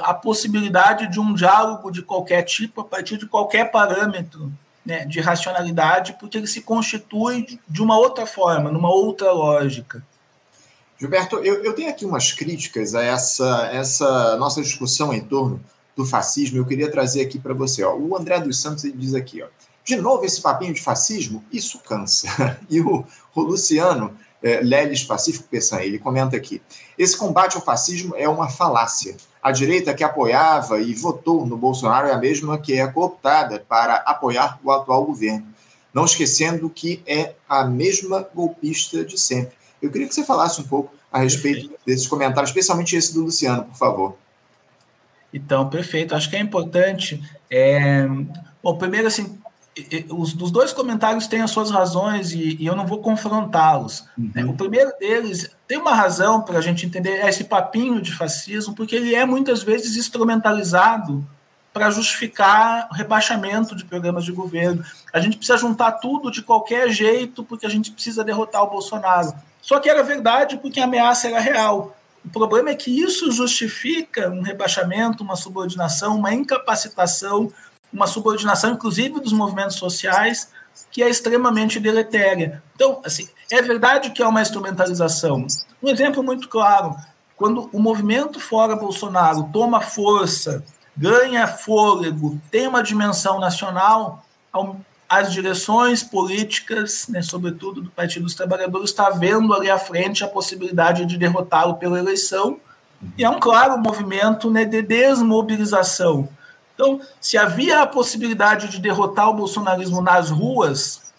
a 0.02 0.14
possibilidade 0.14 1.06
de 1.06 1.20
um 1.20 1.34
diálogo 1.34 1.90
de 1.90 2.00
qualquer 2.00 2.40
tipo 2.44 2.80
a 2.80 2.84
partir 2.84 3.18
de 3.18 3.26
qualquer 3.26 3.70
parâmetro 3.70 4.50
né, 4.82 5.04
de 5.04 5.20
racionalidade, 5.20 6.16
porque 6.18 6.38
ele 6.38 6.46
se 6.46 6.62
constitui 6.62 7.60
de 7.68 7.82
uma 7.82 7.98
outra 7.98 8.24
forma, 8.24 8.70
numa 8.70 8.88
outra 8.88 9.30
lógica. 9.30 10.02
Gilberto, 11.00 11.36
eu, 11.36 11.64
eu 11.64 11.72
tenho 11.72 11.88
aqui 11.88 12.04
umas 12.04 12.30
críticas 12.30 12.94
a 12.94 13.02
essa, 13.02 13.70
essa 13.72 14.36
nossa 14.36 14.60
discussão 14.60 15.14
em 15.14 15.20
torno 15.22 15.58
do 15.96 16.04
fascismo. 16.04 16.58
Eu 16.58 16.66
queria 16.66 16.90
trazer 16.90 17.22
aqui 17.22 17.38
para 17.38 17.54
você. 17.54 17.82
Ó. 17.82 17.96
O 17.96 18.14
André 18.14 18.38
dos 18.38 18.60
Santos 18.60 18.84
ele 18.84 18.98
diz 18.98 19.14
aqui: 19.14 19.42
ó, 19.42 19.46
de 19.82 19.96
novo 19.96 20.26
esse 20.26 20.42
papinho 20.42 20.74
de 20.74 20.82
fascismo? 20.82 21.42
Isso 21.50 21.78
cansa. 21.78 22.28
E 22.68 22.82
o, 22.82 23.02
o 23.34 23.40
Luciano 23.40 24.14
é, 24.42 24.60
Leles 24.60 25.02
Pacífico 25.02 25.48
Peçanha, 25.48 25.84
ele 25.84 25.98
comenta 25.98 26.36
aqui: 26.36 26.60
esse 26.98 27.16
combate 27.16 27.56
ao 27.56 27.64
fascismo 27.64 28.14
é 28.14 28.28
uma 28.28 28.50
falácia. 28.50 29.16
A 29.42 29.50
direita 29.52 29.94
que 29.94 30.04
apoiava 30.04 30.82
e 30.82 30.92
votou 30.92 31.46
no 31.46 31.56
Bolsonaro 31.56 32.08
é 32.08 32.12
a 32.12 32.18
mesma 32.18 32.58
que 32.58 32.74
é 32.74 32.86
cooptada 32.86 33.64
para 33.66 33.96
apoiar 33.96 34.60
o 34.62 34.70
atual 34.70 35.06
governo. 35.06 35.46
Não 35.94 36.04
esquecendo 36.04 36.68
que 36.68 37.02
é 37.06 37.32
a 37.48 37.64
mesma 37.64 38.28
golpista 38.34 39.02
de 39.02 39.18
sempre. 39.18 39.59
Eu 39.82 39.90
queria 39.90 40.06
que 40.06 40.14
você 40.14 40.24
falasse 40.24 40.60
um 40.60 40.64
pouco 40.64 40.94
a 41.12 41.20
respeito 41.20 41.68
perfeito. 41.68 41.82
desses 41.86 42.06
comentários, 42.06 42.50
especialmente 42.50 42.96
esse 42.96 43.14
do 43.14 43.22
Luciano, 43.22 43.64
por 43.64 43.76
favor. 43.76 44.16
Então, 45.32 45.68
perfeito. 45.68 46.14
Acho 46.14 46.28
que 46.28 46.36
é 46.36 46.40
importante. 46.40 47.22
É... 47.50 48.06
Bom, 48.62 48.76
primeiro, 48.76 49.06
assim, 49.06 49.38
os, 50.10 50.34
os 50.34 50.50
dois 50.50 50.72
comentários 50.72 51.26
têm 51.26 51.42
as 51.42 51.50
suas 51.50 51.70
razões 51.70 52.32
e, 52.32 52.56
e 52.60 52.66
eu 52.66 52.74
não 52.74 52.86
vou 52.86 52.98
confrontá-los. 52.98 54.04
Né? 54.16 54.44
Uhum. 54.44 54.50
O 54.50 54.56
primeiro 54.56 54.92
deles 54.98 55.50
tem 55.66 55.78
uma 55.78 55.94
razão 55.94 56.42
para 56.42 56.58
a 56.58 56.62
gente 56.62 56.84
entender 56.84 57.10
é 57.10 57.28
esse 57.28 57.44
papinho 57.44 58.00
de 58.00 58.12
fascismo, 58.12 58.74
porque 58.74 58.96
ele 58.96 59.14
é 59.14 59.24
muitas 59.24 59.62
vezes 59.62 59.96
instrumentalizado 59.96 61.26
para 61.72 61.90
justificar 61.90 62.88
o 62.90 62.94
rebaixamento 62.94 63.76
de 63.76 63.84
programas 63.84 64.24
de 64.24 64.32
governo. 64.32 64.84
A 65.12 65.20
gente 65.20 65.36
precisa 65.36 65.56
juntar 65.56 65.92
tudo 65.92 66.30
de 66.30 66.42
qualquer 66.42 66.90
jeito 66.90 67.44
porque 67.44 67.64
a 67.64 67.68
gente 67.68 67.92
precisa 67.92 68.24
derrotar 68.24 68.62
o 68.64 68.70
Bolsonaro. 68.70 69.32
Só 69.62 69.78
que 69.78 69.88
era 69.88 70.02
verdade 70.02 70.58
porque 70.58 70.80
a 70.80 70.84
ameaça 70.84 71.28
era 71.28 71.40
real. 71.40 71.96
O 72.24 72.28
problema 72.28 72.70
é 72.70 72.74
que 72.74 72.90
isso 72.90 73.30
justifica 73.30 74.28
um 74.28 74.42
rebaixamento, 74.42 75.22
uma 75.22 75.36
subordinação, 75.36 76.16
uma 76.16 76.34
incapacitação 76.34 77.50
uma 77.92 78.06
subordinação, 78.06 78.72
inclusive, 78.72 79.20
dos 79.20 79.32
movimentos 79.32 79.76
sociais, 79.76 80.50
que 80.90 81.02
é 81.02 81.08
extremamente 81.08 81.80
deletéria. 81.80 82.62
Então, 82.74 83.00
assim, 83.04 83.28
é 83.50 83.60
verdade 83.60 84.10
que 84.10 84.22
há 84.22 84.28
uma 84.28 84.42
instrumentalização. 84.42 85.46
Um 85.82 85.88
exemplo 85.88 86.22
muito 86.22 86.48
claro: 86.48 86.96
quando 87.36 87.68
o 87.72 87.80
movimento 87.80 88.38
fora 88.38 88.76
Bolsonaro 88.76 89.48
toma 89.52 89.80
força, 89.80 90.64
ganha 90.96 91.46
fôlego, 91.46 92.40
tem 92.50 92.66
uma 92.66 92.82
dimensão 92.82 93.38
nacional, 93.38 94.24
as 95.10 95.32
direções 95.32 96.02
políticas, 96.02 97.08
né, 97.08 97.20
sobretudo 97.20 97.82
do 97.82 97.90
Partido 97.90 98.22
dos 98.22 98.34
Trabalhadores, 98.34 98.90
está 98.90 99.10
vendo 99.10 99.52
ali 99.52 99.68
à 99.68 99.78
frente 99.78 100.22
a 100.22 100.28
possibilidade 100.28 101.04
de 101.04 101.18
derrotá-lo 101.18 101.74
pela 101.74 101.98
eleição, 101.98 102.60
e 103.18 103.24
é 103.24 103.28
um 103.28 103.40
claro 103.40 103.76
movimento 103.78 104.50
né, 104.50 104.64
de 104.64 104.80
desmobilização 104.80 106.28
então, 106.80 106.98
se 107.20 107.36
havia 107.36 107.82
a 107.82 107.86
possibilidade 107.86 108.68
de 108.68 108.78
derrotar 108.78 109.28
o 109.28 109.34
bolsonarismo 109.34 110.00
nas 110.00 110.30
ruas, 110.30 111.12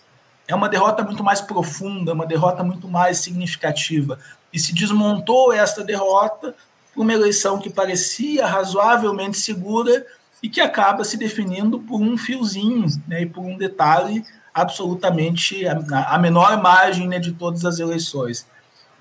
é 0.47 0.55
uma 0.55 0.67
derrota 0.67 1.03
muito 1.03 1.23
mais 1.23 1.39
profunda, 1.39 2.13
uma 2.13 2.25
derrota 2.25 2.63
muito 2.63 2.87
mais 2.87 3.19
significativa. 3.19 4.17
E 4.51 4.57
se 4.57 4.73
desmontou 4.73 5.53
esta 5.53 5.83
derrota 5.83 6.55
por 6.95 7.03
uma 7.03 7.13
eleição 7.13 7.59
que 7.59 7.69
parecia 7.69 8.47
razoavelmente 8.47 9.37
segura 9.37 10.03
e 10.41 10.49
que 10.49 10.59
acaba 10.59 11.03
se 11.03 11.17
definindo 11.17 11.79
por 11.79 12.01
um 12.01 12.17
fiozinho 12.17 12.87
né, 13.07 13.21
e 13.21 13.25
por 13.25 13.41
um 13.41 13.57
detalhe 13.57 14.25
absolutamente 14.53 15.65
a, 15.67 16.15
a 16.15 16.17
menor 16.17 16.61
margem 16.61 17.07
né, 17.07 17.19
de 17.19 17.31
todas 17.31 17.63
as 17.63 17.79
eleições. 17.79 18.45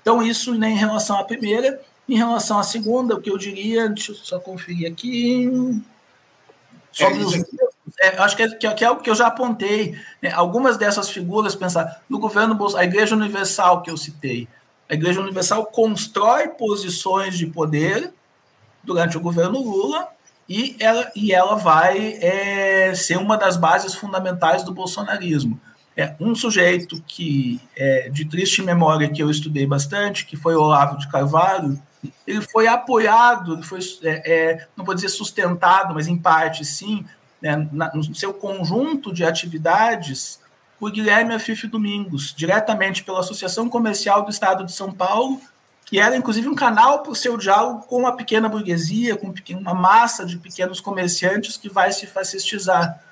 Então, 0.01 0.21
isso 0.21 0.53
né, 0.55 0.69
em 0.69 0.77
relação 0.77 1.19
à 1.19 1.23
primeira. 1.23 1.81
Em 2.09 2.17
relação 2.17 2.59
à 2.59 2.63
segunda, 2.63 3.15
o 3.15 3.21
que 3.21 3.29
eu 3.29 3.37
diria, 3.37 3.87
deixa 3.87 4.11
eu 4.11 4.15
só 4.15 4.39
conferir 4.39 4.91
aqui. 4.91 5.49
Sobre 6.91 7.23
os 7.23 7.33
é, 7.99 8.09
acho 8.17 8.35
que 8.35 8.43
é, 8.43 8.73
que 8.73 8.83
é 8.83 8.87
algo 8.87 9.01
que 9.01 9.09
eu 9.09 9.15
já 9.15 9.27
apontei. 9.27 9.95
Né? 10.21 10.31
Algumas 10.31 10.77
dessas 10.77 11.09
figuras, 11.09 11.55
pensar 11.55 12.01
no 12.09 12.19
governo 12.19 12.55
Bolsonaro, 12.55 12.87
a 12.87 12.91
Igreja 12.91 13.15
Universal 13.15 13.81
que 13.81 13.89
eu 13.89 13.97
citei. 13.97 14.47
A 14.89 14.93
Igreja 14.93 15.21
Universal 15.21 15.65
constrói 15.67 16.49
posições 16.49 17.37
de 17.37 17.45
poder 17.45 18.11
durante 18.83 19.17
o 19.17 19.21
governo 19.21 19.59
Lula 19.59 20.07
e 20.47 20.75
ela, 20.79 21.11
e 21.15 21.31
ela 21.33 21.55
vai 21.55 22.17
é, 22.21 22.93
ser 22.93 23.17
uma 23.17 23.37
das 23.37 23.57
bases 23.57 23.93
fundamentais 23.93 24.63
do 24.63 24.73
bolsonarismo. 24.73 25.59
É 25.95 26.15
um 26.19 26.33
sujeito 26.33 27.01
que 27.05 27.59
é 27.75 28.09
de 28.09 28.25
triste 28.25 28.61
memória 28.61 29.09
que 29.09 29.21
eu 29.21 29.29
estudei 29.29 29.65
bastante, 29.65 30.25
que 30.25 30.37
foi 30.37 30.55
Olavo 30.55 30.97
de 30.97 31.09
Carvalho, 31.09 31.81
ele 32.25 32.41
foi 32.41 32.67
apoiado, 32.67 33.53
ele 33.53 33.63
foi, 33.63 33.79
é, 34.03 34.33
é, 34.33 34.67
não 34.75 34.83
vou 34.83 34.95
dizer 34.95 35.09
sustentado, 35.09 35.93
mas 35.93 36.07
em 36.07 36.17
parte 36.17 36.65
sim, 36.65 37.05
né, 37.41 37.67
na, 37.71 37.93
no 37.93 38.15
seu 38.15 38.33
conjunto 38.33 39.13
de 39.13 39.23
atividades, 39.23 40.39
por 40.79 40.91
Guilherme 40.91 41.35
Afife 41.35 41.67
Domingos, 41.67 42.33
diretamente 42.35 43.03
pela 43.03 43.19
Associação 43.19 43.69
Comercial 43.69 44.23
do 44.23 44.31
Estado 44.31 44.65
de 44.65 44.71
São 44.71 44.91
Paulo, 44.91 45.39
que 45.91 45.99
era 45.99 46.15
inclusive 46.15 46.47
um 46.47 46.55
canal 46.55 47.03
para 47.03 47.11
o 47.11 47.15
seu 47.15 47.35
diálogo 47.35 47.85
com 47.85 48.07
a 48.07 48.13
pequena 48.13 48.47
burguesia, 48.47 49.17
com 49.17 49.33
uma 49.55 49.73
massa 49.73 50.25
de 50.25 50.37
pequenos 50.37 50.79
comerciantes 50.79 51.57
que 51.57 51.67
vai 51.67 51.91
se 51.91 52.07
fascistizar. 52.07 53.03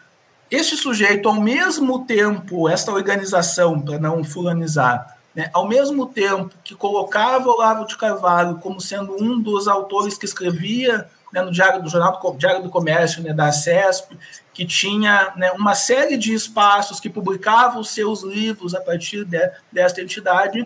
Este 0.50 0.78
sujeito, 0.78 1.28
ao 1.28 1.36
mesmo 1.36 2.06
tempo, 2.06 2.70
esta 2.70 2.94
organização, 2.94 3.82
para 3.82 4.00
não 4.00 4.24
fulanizar, 4.24 5.18
né, 5.36 5.50
ao 5.54 5.68
mesmo 5.68 6.06
tempo 6.06 6.56
que 6.64 6.74
colocava 6.74 7.50
Olavo 7.50 7.86
de 7.86 7.98
Carvalho 7.98 8.60
como 8.60 8.80
sendo 8.80 9.22
um 9.22 9.42
dos 9.42 9.68
autores 9.68 10.18
que 10.18 10.26
escrevia 10.26 11.06
né, 11.34 11.42
no 11.42 11.52
Diário 11.52 11.84
do 11.84 11.90
Jornal 11.90 12.18
do, 12.18 12.38
Diário 12.38 12.64
do 12.64 12.70
Comércio, 12.70 13.22
né, 13.22 13.34
da 13.34 13.52
CESP, 13.52 14.18
que 14.54 14.66
tinha 14.66 15.34
né, 15.36 15.52
uma 15.52 15.76
série 15.76 16.16
de 16.16 16.34
espaços 16.34 17.02
que 17.02 17.10
publicava 17.10 17.78
os 17.78 17.90
seus 17.90 18.24
livros 18.24 18.74
a 18.74 18.80
partir 18.80 19.26
de, 19.26 19.52
desta 19.70 20.02
entidade, 20.02 20.66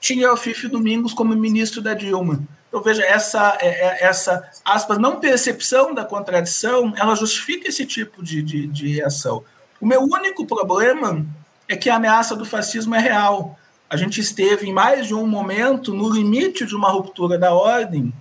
tinha 0.00 0.32
o 0.32 0.36
Fife 0.36 0.66
Domingos 0.66 1.12
como 1.12 1.34
ministro 1.36 1.82
da 1.82 1.94
Dilma. 1.94 2.42
Então, 2.68 2.80
veja, 2.80 3.04
essa, 3.04 3.58
é, 3.60 3.68
é, 3.68 4.04
essa 4.04 4.48
aspas, 4.64 4.96
não 4.98 5.18
percepção 5.18 5.92
da 5.92 6.04
contradição, 6.04 6.92
ela 6.96 7.14
justifica 7.16 7.68
esse 7.68 7.84
tipo 7.84 8.22
de, 8.22 8.42
de, 8.42 8.66
de 8.68 8.88
reação. 8.88 9.44
O 9.80 9.86
meu 9.86 10.00
único 10.02 10.46
problema 10.46 11.26
é 11.68 11.76
que 11.76 11.90
a 11.90 11.96
ameaça 11.96 12.36
do 12.36 12.44
fascismo 12.44 12.94
é 12.94 13.00
real. 13.00 13.58
A 13.88 13.96
gente 13.96 14.20
esteve 14.20 14.68
em 14.68 14.72
mais 14.72 15.08
de 15.08 15.14
um 15.14 15.26
momento 15.26 15.92
no 15.92 16.08
limite 16.08 16.64
de 16.64 16.76
uma 16.76 16.90
ruptura 16.90 17.36
da 17.36 17.52
ordem, 17.52 18.12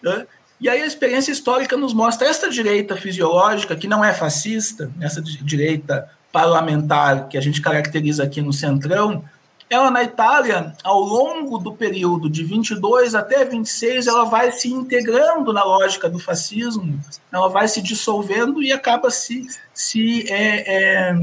né? 0.00 0.26
e 0.60 0.68
aí 0.68 0.80
a 0.80 0.86
experiência 0.86 1.32
histórica 1.32 1.76
nos 1.76 1.92
mostra 1.92 2.28
esta 2.28 2.48
direita 2.48 2.96
fisiológica, 2.96 3.74
que 3.74 3.88
não 3.88 4.04
é 4.04 4.12
fascista, 4.12 4.92
essa 5.00 5.20
direita 5.20 6.08
parlamentar 6.30 7.28
que 7.28 7.36
a 7.36 7.40
gente 7.40 7.60
caracteriza 7.60 8.22
aqui 8.22 8.40
no 8.40 8.52
Centrão, 8.52 9.24
ela 9.72 9.90
na 9.90 10.02
Itália, 10.02 10.74
ao 10.84 11.00
longo 11.00 11.56
do 11.56 11.72
período 11.72 12.28
de 12.28 12.44
22 12.44 13.14
até 13.14 13.42
26, 13.42 14.06
ela 14.06 14.24
vai 14.24 14.52
se 14.52 14.68
integrando 14.68 15.50
na 15.50 15.64
lógica 15.64 16.10
do 16.10 16.18
fascismo, 16.18 17.00
ela 17.32 17.48
vai 17.48 17.66
se 17.66 17.80
dissolvendo 17.80 18.62
e 18.62 18.70
acaba 18.70 19.10
se, 19.10 19.46
se, 19.72 20.30
é, 20.30 21.08
é, 21.10 21.14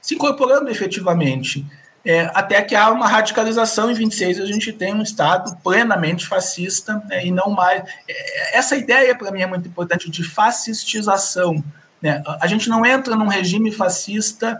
se 0.00 0.14
incorporando 0.14 0.70
efetivamente. 0.70 1.66
É, 2.04 2.30
até 2.34 2.62
que 2.62 2.74
há 2.74 2.90
uma 2.90 3.08
radicalização 3.08 3.90
em 3.90 3.94
26 3.94 4.40
a 4.40 4.46
gente 4.46 4.72
tem 4.72 4.94
um 4.94 5.02
Estado 5.02 5.56
plenamente 5.62 6.26
fascista 6.26 7.02
né, 7.08 7.26
e 7.26 7.32
não 7.32 7.50
mais. 7.50 7.82
É, 8.08 8.58
essa 8.58 8.76
ideia, 8.76 9.14
para 9.16 9.30
mim, 9.32 9.42
é 9.42 9.46
muito 9.46 9.68
importante 9.68 10.08
de 10.08 10.22
fascistização. 10.22 11.62
Né? 12.00 12.22
A 12.40 12.46
gente 12.46 12.68
não 12.68 12.86
entra 12.86 13.16
num 13.16 13.28
regime 13.28 13.72
fascista 13.72 14.58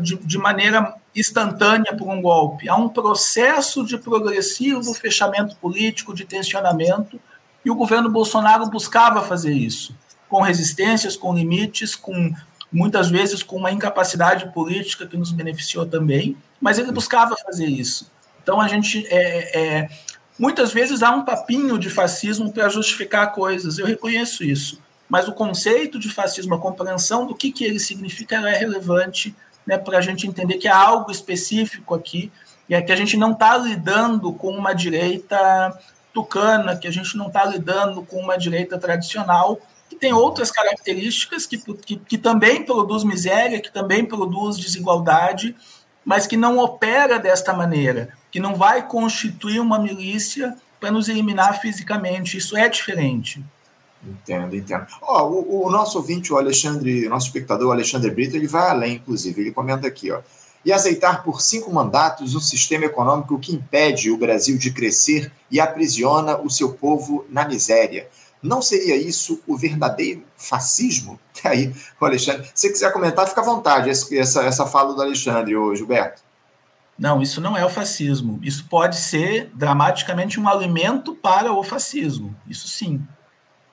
de, 0.00 0.16
de 0.16 0.38
maneira 0.38 0.94
instantânea 1.14 1.96
por 1.96 2.08
um 2.08 2.20
golpe. 2.20 2.68
Há 2.68 2.76
um 2.76 2.88
processo 2.88 3.84
de 3.84 3.96
progressivo 3.96 4.92
fechamento 4.94 5.56
político, 5.56 6.14
de 6.14 6.24
tensionamento, 6.24 7.20
e 7.64 7.70
o 7.70 7.74
governo 7.74 8.10
Bolsonaro 8.10 8.66
buscava 8.66 9.22
fazer 9.22 9.52
isso, 9.52 9.94
com 10.28 10.42
resistências, 10.42 11.16
com 11.16 11.34
limites, 11.34 11.94
com 11.94 12.34
muitas 12.70 13.08
vezes 13.08 13.42
com 13.42 13.56
uma 13.56 13.70
incapacidade 13.70 14.52
política 14.52 15.06
que 15.06 15.16
nos 15.16 15.30
beneficiou 15.30 15.86
também, 15.86 16.36
mas 16.60 16.78
ele 16.78 16.90
buscava 16.90 17.36
fazer 17.36 17.66
isso. 17.66 18.10
Então 18.42 18.60
a 18.60 18.66
gente 18.66 19.06
é, 19.08 19.58
é 19.58 19.88
muitas 20.38 20.72
vezes 20.72 21.02
há 21.02 21.10
um 21.10 21.24
papinho 21.24 21.78
de 21.78 21.88
fascismo 21.88 22.52
para 22.52 22.68
justificar 22.68 23.32
coisas. 23.32 23.78
Eu 23.78 23.86
reconheço 23.86 24.42
isso, 24.42 24.82
mas 25.08 25.28
o 25.28 25.32
conceito 25.32 25.98
de 25.98 26.10
fascismo, 26.10 26.54
a 26.54 26.60
compreensão 26.60 27.26
do 27.26 27.34
que, 27.34 27.52
que 27.52 27.64
ele 27.64 27.78
significa, 27.78 28.36
é 28.48 28.58
relevante 28.58 29.34
né, 29.66 29.78
para 29.78 29.98
a 29.98 30.00
gente 30.00 30.26
entender 30.26 30.58
que 30.58 30.68
há 30.68 30.76
algo 30.76 31.10
específico 31.10 31.94
aqui, 31.94 32.30
e 32.68 32.74
é 32.74 32.80
que 32.80 32.92
a 32.92 32.96
gente 32.96 33.16
não 33.16 33.32
está 33.32 33.56
lidando 33.56 34.32
com 34.32 34.48
uma 34.48 34.72
direita 34.72 35.78
tucana, 36.12 36.76
que 36.76 36.86
a 36.86 36.90
gente 36.90 37.16
não 37.16 37.26
está 37.26 37.44
lidando 37.44 38.02
com 38.02 38.16
uma 38.16 38.38
direita 38.38 38.78
tradicional, 38.78 39.58
que 39.88 39.96
tem 39.96 40.12
outras 40.12 40.50
características, 40.50 41.46
que, 41.46 41.58
que, 41.58 41.96
que 41.96 42.16
também 42.16 42.64
produz 42.64 43.04
miséria, 43.04 43.60
que 43.60 43.72
também 43.72 44.04
produz 44.04 44.56
desigualdade, 44.56 45.54
mas 46.04 46.26
que 46.26 46.36
não 46.36 46.58
opera 46.58 47.18
desta 47.18 47.52
maneira, 47.52 48.10
que 48.30 48.40
não 48.40 48.54
vai 48.54 48.86
constituir 48.86 49.60
uma 49.60 49.78
milícia 49.78 50.56
para 50.78 50.90
nos 50.90 51.08
eliminar 51.08 51.60
fisicamente. 51.60 52.36
Isso 52.36 52.56
é 52.56 52.68
diferente. 52.68 53.44
Entendo, 54.06 54.54
entendo. 54.54 54.86
Ó, 55.00 55.28
o, 55.28 55.66
o, 55.66 55.70
nosso 55.70 55.98
ouvinte, 55.98 56.32
o 56.32 56.36
Alexandre, 56.36 57.08
nosso 57.08 57.26
espectador, 57.26 57.72
Alexandre 57.72 58.10
Brito, 58.10 58.36
ele 58.36 58.46
vai 58.46 58.68
além, 58.68 58.96
inclusive. 58.96 59.40
Ele 59.40 59.52
comenta 59.52 59.86
aqui, 59.86 60.10
ó. 60.10 60.20
E 60.64 60.72
aceitar 60.72 61.22
por 61.22 61.42
cinco 61.42 61.72
mandatos 61.72 62.34
um 62.34 62.40
sistema 62.40 62.86
econômico 62.86 63.38
que 63.38 63.54
impede 63.54 64.10
o 64.10 64.16
Brasil 64.16 64.56
de 64.56 64.72
crescer 64.72 65.30
e 65.50 65.60
aprisiona 65.60 66.38
o 66.38 66.50
seu 66.50 66.72
povo 66.72 67.24
na 67.28 67.46
miséria. 67.46 68.08
Não 68.42 68.60
seria 68.60 68.96
isso 68.96 69.42
o 69.46 69.56
verdadeiro 69.56 70.22
fascismo? 70.36 71.18
Aí, 71.44 71.72
o 72.00 72.04
Alexandre, 72.04 72.48
se 72.54 72.70
quiser 72.70 72.92
comentar, 72.92 73.26
fica 73.26 73.40
à 73.40 73.44
vontade, 73.44 73.90
essa, 73.90 74.42
essa 74.42 74.66
fala 74.66 74.94
do 74.94 75.02
Alexandre, 75.02 75.56
ô 75.56 75.74
Gilberto. 75.74 76.22
Não, 76.98 77.20
isso 77.20 77.40
não 77.40 77.56
é 77.56 77.64
o 77.64 77.70
fascismo. 77.70 78.38
Isso 78.42 78.66
pode 78.68 78.96
ser 78.96 79.50
dramaticamente 79.54 80.38
um 80.38 80.48
alimento 80.48 81.14
para 81.14 81.52
o 81.52 81.62
fascismo. 81.62 82.34
Isso 82.46 82.68
sim. 82.68 83.02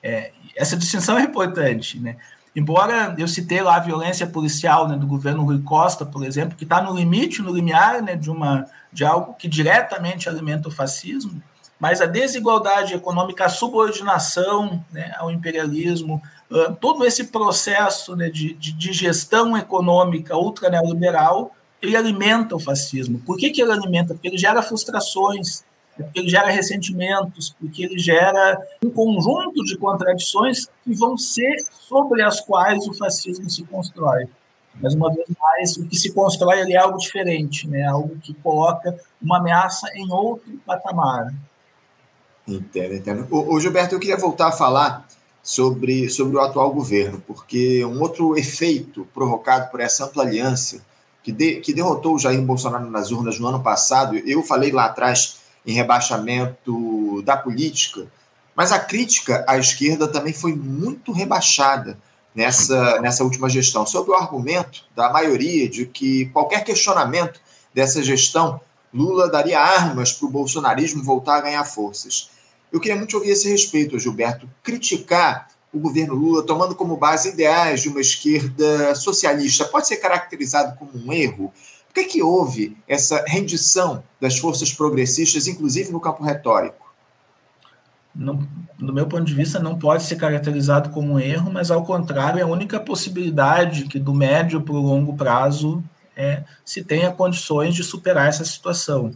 É, 0.02 0.32
essa 0.56 0.76
distinção 0.76 1.18
é 1.18 1.22
importante, 1.22 1.98
né? 1.98 2.16
Embora 2.54 3.14
eu 3.18 3.26
citei 3.26 3.62
lá 3.62 3.76
a 3.76 3.80
violência 3.80 4.26
policial 4.26 4.86
né, 4.86 4.96
do 4.96 5.06
governo 5.06 5.42
Rui 5.42 5.62
Costa, 5.62 6.04
por 6.04 6.22
exemplo, 6.22 6.56
que 6.56 6.64
está 6.64 6.82
no 6.82 6.94
limite, 6.94 7.40
no 7.40 7.54
limiar 7.54 8.02
né, 8.02 8.14
de, 8.14 8.30
uma, 8.30 8.66
de 8.92 9.04
algo 9.04 9.34
que 9.34 9.48
diretamente 9.48 10.28
alimenta 10.28 10.68
o 10.68 10.72
fascismo, 10.72 11.42
mas 11.80 12.02
a 12.02 12.06
desigualdade 12.06 12.94
econômica, 12.94 13.46
a 13.46 13.48
subordinação 13.48 14.84
né, 14.92 15.14
ao 15.16 15.30
imperialismo, 15.30 16.22
uh, 16.50 16.74
todo 16.76 17.04
esse 17.06 17.24
processo 17.24 18.14
né, 18.14 18.28
de, 18.28 18.52
de, 18.52 18.72
de, 18.72 18.92
gestão 18.92 19.56
econômica 19.56 20.36
ultra 20.36 20.68
neoliberal, 20.68 21.56
ele 21.80 21.96
alimenta 21.96 22.54
o 22.54 22.60
fascismo. 22.60 23.18
Por 23.20 23.36
que, 23.38 23.50
que 23.50 23.62
ele 23.62 23.72
alimenta? 23.72 24.14
Porque 24.14 24.28
ele 24.28 24.38
gera 24.38 24.62
frustrações, 24.62 25.64
porque 25.96 26.20
ele 26.20 26.28
gera 26.28 26.48
ressentimentos, 26.48 27.54
porque 27.58 27.84
ele 27.84 27.98
gera 27.98 28.60
um 28.84 28.90
conjunto 28.90 29.62
de 29.64 29.76
contradições 29.76 30.66
que 30.84 30.94
vão 30.94 31.16
ser 31.16 31.54
sobre 31.88 32.22
as 32.22 32.40
quais 32.40 32.86
o 32.86 32.94
fascismo 32.94 33.48
se 33.48 33.62
constrói. 33.64 34.26
Mas, 34.80 34.94
uma 34.94 35.12
vez 35.12 35.26
mais, 35.38 35.76
o 35.76 35.86
que 35.86 35.96
se 35.96 36.12
constrói 36.12 36.60
é 36.72 36.76
algo 36.76 36.96
diferente, 36.96 37.68
né? 37.68 37.84
algo 37.84 38.16
que 38.16 38.32
coloca 38.34 38.98
uma 39.20 39.38
ameaça 39.38 39.86
em 39.94 40.10
outro 40.10 40.58
patamar. 40.64 41.32
Entendo, 42.48 42.94
entendo. 42.94 43.28
O 43.30 43.60
Gilberto, 43.60 43.94
eu 43.94 44.00
queria 44.00 44.16
voltar 44.16 44.48
a 44.48 44.52
falar 44.52 45.06
sobre, 45.42 46.08
sobre 46.08 46.36
o 46.36 46.40
atual 46.40 46.72
governo, 46.72 47.22
porque 47.26 47.84
um 47.84 48.00
outro 48.00 48.36
efeito 48.36 49.06
provocado 49.12 49.70
por 49.70 49.80
essa 49.80 50.06
ampla 50.06 50.24
aliança 50.24 50.82
que, 51.22 51.30
de, 51.30 51.60
que 51.60 51.74
derrotou 51.74 52.14
o 52.14 52.18
Jair 52.18 52.40
Bolsonaro 52.42 52.90
nas 52.90 53.10
urnas 53.10 53.38
no 53.38 53.46
ano 53.46 53.62
passado, 53.62 54.16
eu 54.16 54.42
falei 54.42 54.72
lá 54.72 54.86
atrás 54.86 55.41
em 55.66 55.72
rebaixamento 55.72 57.22
da 57.22 57.36
política, 57.36 58.06
mas 58.54 58.72
a 58.72 58.78
crítica 58.78 59.44
à 59.48 59.58
esquerda 59.58 60.08
também 60.08 60.32
foi 60.32 60.54
muito 60.54 61.12
rebaixada 61.12 61.98
nessa, 62.34 63.00
nessa 63.00 63.24
última 63.24 63.48
gestão, 63.48 63.86
sob 63.86 64.10
o 64.10 64.14
argumento 64.14 64.84
da 64.94 65.10
maioria 65.10 65.68
de 65.68 65.86
que 65.86 66.26
qualquer 66.26 66.64
questionamento 66.64 67.40
dessa 67.72 68.02
gestão, 68.02 68.60
Lula 68.92 69.30
daria 69.30 69.58
armas 69.58 70.12
para 70.12 70.26
o 70.26 70.30
bolsonarismo 70.30 71.02
voltar 71.02 71.36
a 71.36 71.40
ganhar 71.40 71.64
forças. 71.64 72.30
Eu 72.70 72.78
queria 72.78 72.96
muito 72.96 73.16
ouvir 73.16 73.30
esse 73.30 73.48
respeito, 73.48 73.98
Gilberto, 73.98 74.48
criticar 74.62 75.48
o 75.72 75.78
governo 75.78 76.14
Lula 76.14 76.42
tomando 76.42 76.74
como 76.74 76.96
base 76.96 77.30
ideais 77.30 77.80
de 77.80 77.88
uma 77.88 78.00
esquerda 78.00 78.94
socialista 78.94 79.64
pode 79.64 79.88
ser 79.88 79.96
caracterizado 79.96 80.76
como 80.78 80.90
um 80.94 81.12
erro? 81.12 81.52
Por 81.92 82.02
que, 82.02 82.04
que 82.04 82.22
houve 82.22 82.74
essa 82.88 83.22
rendição 83.26 84.02
das 84.18 84.38
forças 84.38 84.72
progressistas, 84.72 85.46
inclusive 85.46 85.92
no 85.92 86.00
campo 86.00 86.24
retórico? 86.24 86.90
Não, 88.14 88.48
do 88.78 88.94
meu 88.94 89.06
ponto 89.06 89.24
de 89.24 89.34
vista, 89.34 89.58
não 89.58 89.78
pode 89.78 90.02
ser 90.04 90.16
caracterizado 90.16 90.88
como 90.88 91.12
um 91.12 91.20
erro, 91.20 91.52
mas 91.52 91.70
ao 91.70 91.84
contrário, 91.84 92.40
é 92.40 92.42
a 92.42 92.46
única 92.46 92.80
possibilidade 92.80 93.84
que 93.84 93.98
do 93.98 94.14
médio 94.14 94.62
para 94.62 94.74
o 94.74 94.80
longo 94.80 95.14
prazo 95.14 95.84
é, 96.16 96.42
se 96.64 96.82
tenha 96.82 97.10
condições 97.10 97.74
de 97.74 97.84
superar 97.84 98.26
essa 98.26 98.44
situação. 98.44 99.12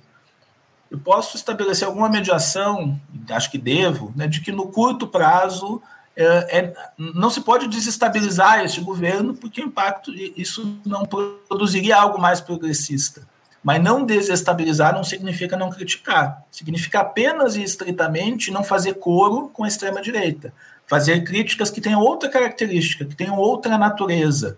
Eu 0.90 0.98
posso 0.98 1.36
estabelecer 1.36 1.88
alguma 1.88 2.10
mediação, 2.10 3.00
acho 3.30 3.50
que 3.50 3.58
devo, 3.58 4.12
né, 4.14 4.26
de 4.26 4.40
que 4.40 4.52
no 4.52 4.68
curto 4.68 5.06
prazo 5.06 5.82
é, 6.16 6.58
é, 6.58 6.74
não 6.98 7.28
se 7.28 7.42
pode 7.42 7.68
desestabilizar 7.68 8.64
este 8.64 8.80
governo, 8.80 9.34
porque 9.34 9.60
o 9.60 9.66
impacto, 9.66 10.10
isso 10.14 10.78
não 10.84 11.04
produziria 11.04 11.96
algo 11.96 12.18
mais 12.18 12.40
progressista. 12.40 13.28
Mas 13.62 13.82
não 13.82 14.04
desestabilizar 14.04 14.94
não 14.94 15.04
significa 15.04 15.56
não 15.56 15.70
criticar. 15.70 16.42
Significa 16.50 17.00
apenas 17.00 17.56
e 17.56 17.62
estritamente 17.62 18.50
não 18.50 18.64
fazer 18.64 18.94
coro 18.94 19.50
com 19.52 19.64
a 19.64 19.68
extrema-direita. 19.68 20.54
Fazer 20.86 21.22
críticas 21.24 21.70
que 21.70 21.80
tenham 21.80 22.00
outra 22.00 22.28
característica, 22.28 23.04
que 23.04 23.16
tenham 23.16 23.36
outra 23.36 23.76
natureza. 23.76 24.56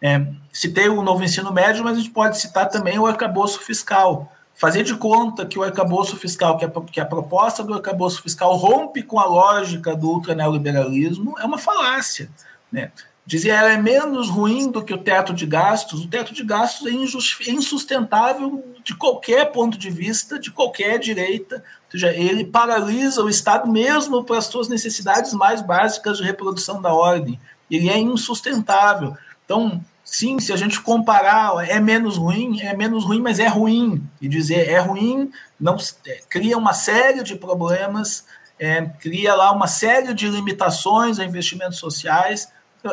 É, 0.00 0.24
citei 0.52 0.88
o 0.88 1.02
novo 1.02 1.24
ensino 1.24 1.52
médio, 1.52 1.82
mas 1.82 1.96
a 1.96 2.00
gente 2.00 2.10
pode 2.10 2.38
citar 2.38 2.68
também 2.68 2.98
o 2.98 3.06
arcabouço 3.06 3.60
fiscal 3.60 4.30
fazer 4.60 4.82
de 4.82 4.94
conta 4.94 5.46
que 5.46 5.58
o 5.58 5.62
arcabouço 5.62 6.18
fiscal, 6.18 6.58
que 6.58 6.66
a, 6.66 6.70
que 6.70 7.00
a 7.00 7.06
proposta 7.06 7.64
do 7.64 7.72
arcabouço 7.72 8.22
fiscal 8.22 8.54
rompe 8.56 9.02
com 9.02 9.18
a 9.18 9.24
lógica 9.24 9.96
do 9.96 10.10
ultraneoliberalismo, 10.10 11.34
é 11.38 11.46
uma 11.46 11.56
falácia. 11.56 12.30
Né? 12.70 12.92
Dizer 13.24 13.48
ela 13.48 13.70
é 13.70 13.78
menos 13.78 14.28
ruim 14.28 14.70
do 14.70 14.84
que 14.84 14.92
o 14.92 14.98
teto 14.98 15.32
de 15.32 15.46
gastos, 15.46 16.04
o 16.04 16.08
teto 16.08 16.34
de 16.34 16.44
gastos 16.44 16.86
é, 16.86 16.90
é 16.90 17.52
insustentável 17.52 18.62
de 18.84 18.94
qualquer 18.94 19.50
ponto 19.50 19.78
de 19.78 19.88
vista, 19.88 20.38
de 20.38 20.50
qualquer 20.50 20.98
direita, 20.98 21.64
ou 21.86 21.92
seja, 21.92 22.12
ele 22.12 22.44
paralisa 22.44 23.24
o 23.24 23.30
Estado 23.30 23.66
mesmo 23.66 24.22
para 24.24 24.36
as 24.36 24.44
suas 24.44 24.68
necessidades 24.68 25.32
mais 25.32 25.62
básicas 25.62 26.18
de 26.18 26.24
reprodução 26.24 26.82
da 26.82 26.92
ordem. 26.92 27.40
Ele 27.70 27.88
é 27.88 27.98
insustentável. 27.98 29.16
Então, 29.42 29.80
sim, 30.10 30.40
se 30.40 30.52
a 30.52 30.56
gente 30.56 30.80
comparar, 30.80 31.68
é 31.68 31.78
menos 31.78 32.16
ruim, 32.16 32.60
é 32.60 32.76
menos 32.76 33.04
ruim, 33.04 33.20
mas 33.20 33.38
é 33.38 33.46
ruim. 33.46 34.02
E 34.20 34.28
dizer 34.28 34.68
é 34.68 34.80
ruim 34.80 35.30
não 35.58 35.76
é, 36.04 36.20
cria 36.28 36.58
uma 36.58 36.74
série 36.74 37.22
de 37.22 37.36
problemas, 37.36 38.24
é, 38.58 38.82
cria 38.98 39.36
lá 39.36 39.52
uma 39.52 39.68
série 39.68 40.12
de 40.12 40.28
limitações 40.28 41.20
a 41.20 41.24
investimentos 41.24 41.78
sociais. 41.78 42.48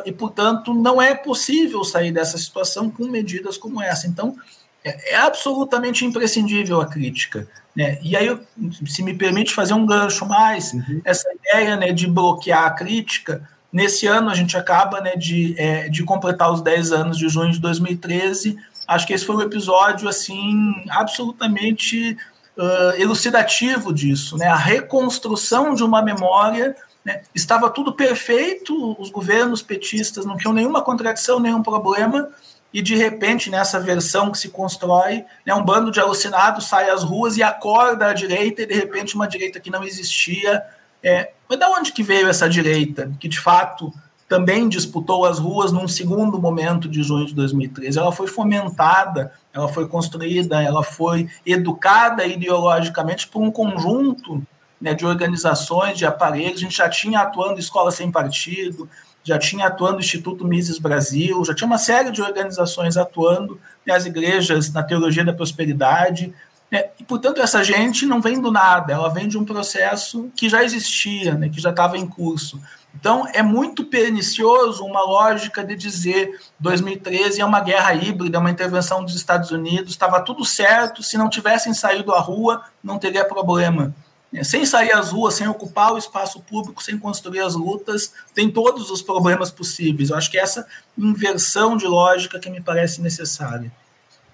e, 0.05 0.11
portanto, 0.11 0.76
não 0.76 1.01
é 1.01 1.15
possível 1.15 1.84
sair 1.84 2.11
dessa 2.11 2.38
situação 2.38 2.88
com 2.91 3.07
medidas 3.07 3.57
como 3.57 3.82
essa. 3.82 4.05
Então, 4.05 4.36
é, 4.84 5.13
é 5.13 5.15
absolutamente 5.15 6.05
imprescindível 6.05 6.80
a 6.82 6.86
crítica. 6.86 7.47
Né? 7.76 7.97
E 8.03 8.15
aí, 8.15 8.38
se 8.86 9.01
me 9.01 9.15
permite 9.15 9.55
fazer 9.55 9.74
um 9.74 9.88
gancho 9.88 10.24
mais, 10.26 10.72
uhum. 10.72 11.01
essa 11.03 11.28
ideia 11.34 11.76
né, 11.78 11.91
de 11.91 12.05
bloquear 12.05 12.65
a 12.65 12.72
crítica, 12.72 13.49
nesse 13.72 14.07
ano 14.07 14.30
a 14.30 14.36
gente 14.36 14.55
acaba 14.57 15.01
né, 15.01 15.15
de, 15.15 15.55
é, 15.57 15.89
de 15.89 16.03
completar 16.03 16.51
os 16.51 16.61
10 16.61 16.91
anos 16.91 17.18
de 17.18 17.28
junho 17.30 17.51
de 17.51 17.59
2013. 17.59 18.57
Acho 18.88 19.07
que 19.07 19.13
esse 19.13 19.26
foi 19.26 19.36
um 19.36 19.41
episódio 19.41 20.07
assim 20.07 20.74
absolutamente 20.89 22.18
uh, 22.57 23.01
elucidativo 23.01 23.93
disso, 23.93 24.38
né? 24.38 24.47
a 24.47 24.55
reconstrução 24.55 25.74
de 25.74 25.84
uma 25.84 26.01
memória 26.01 26.76
né? 27.07 27.22
Estava 27.34 27.70
tudo 27.70 27.93
perfeito, 27.93 28.93
os 28.99 29.09
governos 29.09 29.61
petistas 29.61 30.26
não 30.26 30.36
tinham 30.36 30.53
nenhuma 30.53 30.82
contradição, 30.82 31.39
nenhum 31.39 31.63
problema, 31.63 32.30
e 32.74 32.82
de 32.82 32.97
repente, 32.97 33.49
nessa 33.49 33.80
versão 33.80 34.30
que 34.30 34.38
se 34.38 34.49
constrói, 34.49 35.24
né, 35.45 35.55
um 35.55 35.63
bando 35.63 35.89
de 35.89 36.01
alucinados 36.01 36.68
sai 36.68 36.89
às 36.89 37.03
ruas 37.03 37.38
e 37.38 37.41
acorda 37.41 38.07
a 38.07 38.13
direita, 38.13 38.63
e 38.63 38.65
de 38.65 38.74
repente 38.74 39.15
uma 39.15 39.26
direita 39.26 39.57
que 39.57 39.72
não 39.72 39.86
existia. 39.86 40.61
É, 41.01 41.32
mas 41.50 41.60
da 41.60 41.70
onde 41.70 41.91
que 41.91 42.04
veio 42.04 42.28
essa 42.28 42.50
direita, 42.50 43.12
que 43.20 43.28
de 43.28 43.39
fato 43.39 43.93
também 44.28 44.68
disputou 44.68 45.26
as 45.26 45.39
ruas 45.39 45.72
num 45.72 45.88
segundo 45.88 46.39
momento 46.39 46.89
de 46.89 47.02
junho 47.02 47.26
de 47.26 47.34
2013? 47.34 47.98
Ela 47.98 48.12
foi 48.12 48.28
fomentada, 48.28 49.32
ela 49.54 49.68
foi 49.68 49.88
construída, 49.88 50.62
ela 50.62 50.84
foi 50.84 51.30
educada 51.45 52.26
ideologicamente 52.26 53.28
por 53.28 53.41
um 53.41 53.50
conjunto 53.50 54.43
né, 54.80 54.93
de 54.93 55.06
organizações, 55.06 55.98
de 55.98 56.06
aparelhos. 56.06 56.60
A 56.60 56.64
gente 56.64 56.78
já 56.78 56.89
tinha 56.89 57.22
atuando 57.22 57.60
Escola 57.60 57.91
Sem 57.91 58.12
Partido, 58.12 58.89
já 59.24 59.38
tinha 59.38 59.68
atuando 59.68 60.00
Instituto 60.00 60.45
Mises 60.45 60.80
Brasil, 60.80 61.43
já 61.43 61.54
tinha 61.54 61.68
uma 61.68 61.78
série 61.78 62.12
de 62.12 62.22
organizações 62.22 62.95
atuando, 62.95 63.60
né, 63.86 63.93
as 63.93 64.06
igrejas 64.06 64.72
na 64.72 64.84
teologia 64.84 65.26
da 65.26 65.34
prosperidade. 65.34 66.34
Né, 66.72 66.89
e, 66.99 67.03
portanto, 67.03 67.41
essa 67.41 67.63
gente 67.63 68.05
não 68.05 68.22
vem 68.22 68.41
do 68.41 68.51
nada, 68.51 68.91
ela 68.93 69.09
vem 69.09 69.28
de 69.28 69.38
um 69.38 69.45
processo 69.45 70.30
que 70.36 70.49
já 70.49 70.63
existia, 70.63 71.34
né, 71.36 71.49
que 71.49 71.61
já 71.61 71.70
estava 71.70 71.97
em 71.97 72.05
curso. 72.05 72.61
Então, 72.99 73.28
é 73.32 73.43
muito 73.43 73.86
pernicioso 73.86 74.84
uma 74.84 75.01
lógica 75.01 75.63
de 75.63 75.76
dizer 75.76 76.39
2013 76.59 77.39
é 77.39 77.45
uma 77.45 77.59
guerra 77.59 77.93
híbrida, 77.93 78.38
é 78.38 78.39
uma 78.39 78.49
intervenção 78.49 79.03
dos 79.03 79.15
Estados 79.15 79.51
Unidos, 79.51 79.91
estava 79.91 80.20
tudo 80.20 80.43
certo, 80.43 81.03
se 81.03 81.18
não 81.18 81.30
tivessem 81.30 81.74
saído 81.74 82.11
à 82.11 82.20
rua, 82.20 82.63
não 82.84 82.97
teria 82.97 83.24
problema. 83.24 83.93
É, 84.34 84.43
sem 84.43 84.65
sair 84.65 84.91
às 84.91 85.11
ruas, 85.11 85.36
sem 85.36 85.47
ocupar 85.47 85.93
o 85.93 85.97
espaço 85.97 86.41
público, 86.41 86.84
sem 86.84 86.97
construir 86.97 87.39
as 87.39 87.55
lutas, 87.55 88.11
tem 88.34 88.49
todos 88.49 88.89
os 88.89 89.01
problemas 89.01 89.51
possíveis. 89.51 90.09
Eu 90.09 90.18
acho 90.18 90.30
que 90.30 90.38
é 90.38 90.41
essa 90.41 90.68
inversão 90.97 91.78
de 91.78 91.88
lógica 91.88 92.39
que 92.39 92.49
me 92.49 92.61
parece 92.61 93.01
necessária. 93.01 93.72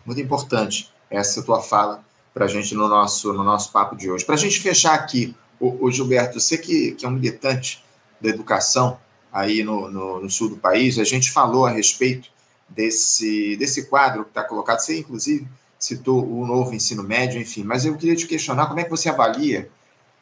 Muito 0.05 0.19
importante 0.19 0.91
essa 1.09 1.43
tua 1.43 1.61
fala 1.61 2.03
para 2.33 2.45
a 2.45 2.47
gente 2.47 2.73
no 2.73 2.87
nosso, 2.87 3.31
no 3.31 3.43
nosso 3.43 3.71
papo 3.71 3.95
de 3.95 4.09
hoje. 4.09 4.25
Para 4.25 4.35
a 4.35 4.37
gente 4.37 4.59
fechar 4.59 4.95
aqui, 4.95 5.35
o, 5.59 5.85
o, 5.85 5.91
Gilberto, 5.91 6.39
você 6.39 6.57
que, 6.57 6.93
que 6.93 7.05
é 7.05 7.09
um 7.09 7.11
militante 7.11 7.83
da 8.19 8.29
educação 8.29 8.97
aí 9.31 9.63
no, 9.63 9.89
no, 9.89 10.19
no 10.21 10.29
sul 10.29 10.49
do 10.49 10.57
país, 10.57 10.97
a 10.97 11.03
gente 11.03 11.31
falou 11.31 11.65
a 11.65 11.69
respeito 11.69 12.29
desse, 12.67 13.55
desse 13.57 13.85
quadro 13.85 14.23
que 14.23 14.31
está 14.31 14.43
colocado, 14.43 14.79
você 14.79 14.99
inclusive 14.99 15.47
citou 15.77 16.25
o 16.25 16.45
novo 16.45 16.73
ensino 16.73 17.03
médio, 17.03 17.41
enfim, 17.41 17.63
mas 17.63 17.85
eu 17.85 17.95
queria 17.95 18.15
te 18.15 18.25
questionar 18.25 18.67
como 18.67 18.79
é 18.79 18.83
que 18.83 18.89
você 18.89 19.09
avalia 19.09 19.69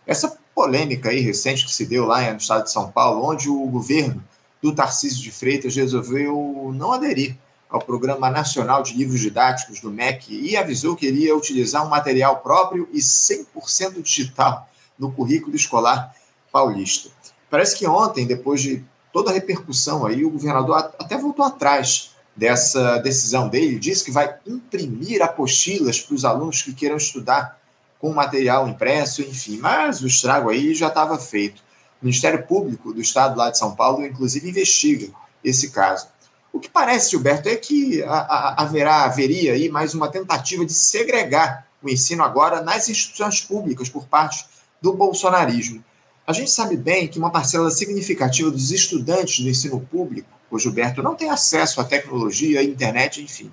essa 0.05 0.37
polêmica 0.53 1.09
aí 1.09 1.19
recente 1.19 1.65
que 1.65 1.73
se 1.73 1.85
deu 1.85 2.05
lá 2.05 2.31
no 2.31 2.37
estado 2.37 2.63
de 2.63 2.71
São 2.71 2.91
Paulo, 2.91 3.23
onde 3.23 3.47
o 3.47 3.65
governo 3.67 4.23
do 4.61 4.73
Tarcísio 4.73 5.21
de 5.21 5.31
Freitas 5.31 5.75
resolveu 5.75 6.71
não 6.75 6.93
aderir 6.93 7.37
ao 7.71 7.81
Programa 7.81 8.29
Nacional 8.29 8.83
de 8.83 8.93
Livros 8.93 9.21
Didáticos 9.21 9.79
do 9.79 9.89
MEC 9.89 10.33
e 10.33 10.57
avisou 10.57 10.95
que 10.95 11.07
iria 11.07 11.35
utilizar 11.35 11.85
um 11.85 11.89
material 11.89 12.37
próprio 12.37 12.89
e 12.91 12.99
100% 12.99 14.01
digital 14.01 14.67
no 14.99 15.11
currículo 15.11 15.55
escolar 15.55 16.13
paulista. 16.51 17.09
Parece 17.49 17.77
que 17.77 17.87
ontem, 17.87 18.27
depois 18.27 18.61
de 18.61 18.83
toda 19.13 19.31
a 19.31 19.33
repercussão 19.33 20.05
aí, 20.05 20.25
o 20.25 20.29
governador 20.29 20.91
até 20.99 21.17
voltou 21.17 21.45
atrás 21.45 22.11
dessa 22.35 22.97
decisão 22.99 23.47
dele, 23.47 23.79
disse 23.79 24.03
que 24.03 24.11
vai 24.11 24.35
imprimir 24.45 25.21
apostilas 25.21 25.99
para 25.99 26.15
os 26.15 26.25
alunos 26.25 26.61
que 26.61 26.73
queiram 26.73 26.97
estudar 26.97 27.59
com 27.99 28.11
material 28.13 28.67
impresso, 28.67 29.21
enfim, 29.21 29.57
mas 29.57 30.01
o 30.01 30.07
estrago 30.07 30.49
aí 30.49 30.73
já 30.73 30.87
estava 30.87 31.17
feito. 31.17 31.61
O 32.01 32.05
Ministério 32.05 32.45
Público 32.47 32.93
do 32.93 32.99
Estado 32.99 33.37
lá 33.37 33.51
de 33.51 33.57
São 33.57 33.75
Paulo, 33.75 34.05
inclusive, 34.05 34.49
investiga 34.49 35.09
esse 35.43 35.69
caso. 35.69 36.07
O 36.53 36.59
que 36.59 36.69
parece, 36.69 37.11
Gilberto, 37.11 37.47
é 37.47 37.55
que 37.55 38.03
haverá, 38.03 39.05
haveria 39.05 39.53
aí 39.53 39.69
mais 39.69 39.93
uma 39.93 40.09
tentativa 40.09 40.65
de 40.65 40.73
segregar 40.73 41.67
o 41.81 41.89
ensino 41.89 42.23
agora 42.23 42.61
nas 42.61 42.89
instituições 42.89 43.41
públicas 43.41 43.89
por 43.89 44.05
parte 44.05 44.45
do 44.81 44.93
bolsonarismo. 44.93 45.83
A 46.27 46.33
gente 46.33 46.51
sabe 46.51 46.77
bem 46.77 47.07
que 47.07 47.17
uma 47.17 47.31
parcela 47.31 47.71
significativa 47.71 48.51
dos 48.51 48.71
estudantes 48.71 49.43
do 49.43 49.49
ensino 49.49 49.79
público, 49.79 50.29
o 50.49 50.59
Gilberto, 50.59 51.01
não 51.01 51.15
tem 51.15 51.29
acesso 51.29 51.79
à 51.79 51.83
tecnologia, 51.83 52.59
à 52.59 52.63
internet, 52.63 53.21
enfim. 53.21 53.51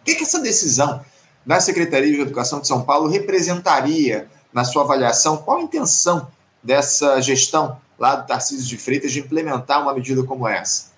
O 0.00 0.04
que, 0.04 0.12
é 0.12 0.14
que 0.14 0.22
essa 0.22 0.40
decisão 0.40 1.04
da 1.44 1.60
Secretaria 1.60 2.12
de 2.12 2.20
Educação 2.20 2.60
de 2.60 2.68
São 2.68 2.82
Paulo 2.82 3.08
representaria, 3.08 4.28
na 4.52 4.64
sua 4.64 4.82
avaliação, 4.82 5.38
qual 5.38 5.58
a 5.58 5.62
intenção 5.62 6.30
dessa 6.62 7.20
gestão 7.20 7.80
lá 7.98 8.16
do 8.16 8.26
Tarcísio 8.26 8.66
de 8.66 8.76
Freitas 8.76 9.12
de 9.12 9.20
implementar 9.20 9.82
uma 9.82 9.94
medida 9.94 10.22
como 10.24 10.46
essa? 10.46 10.97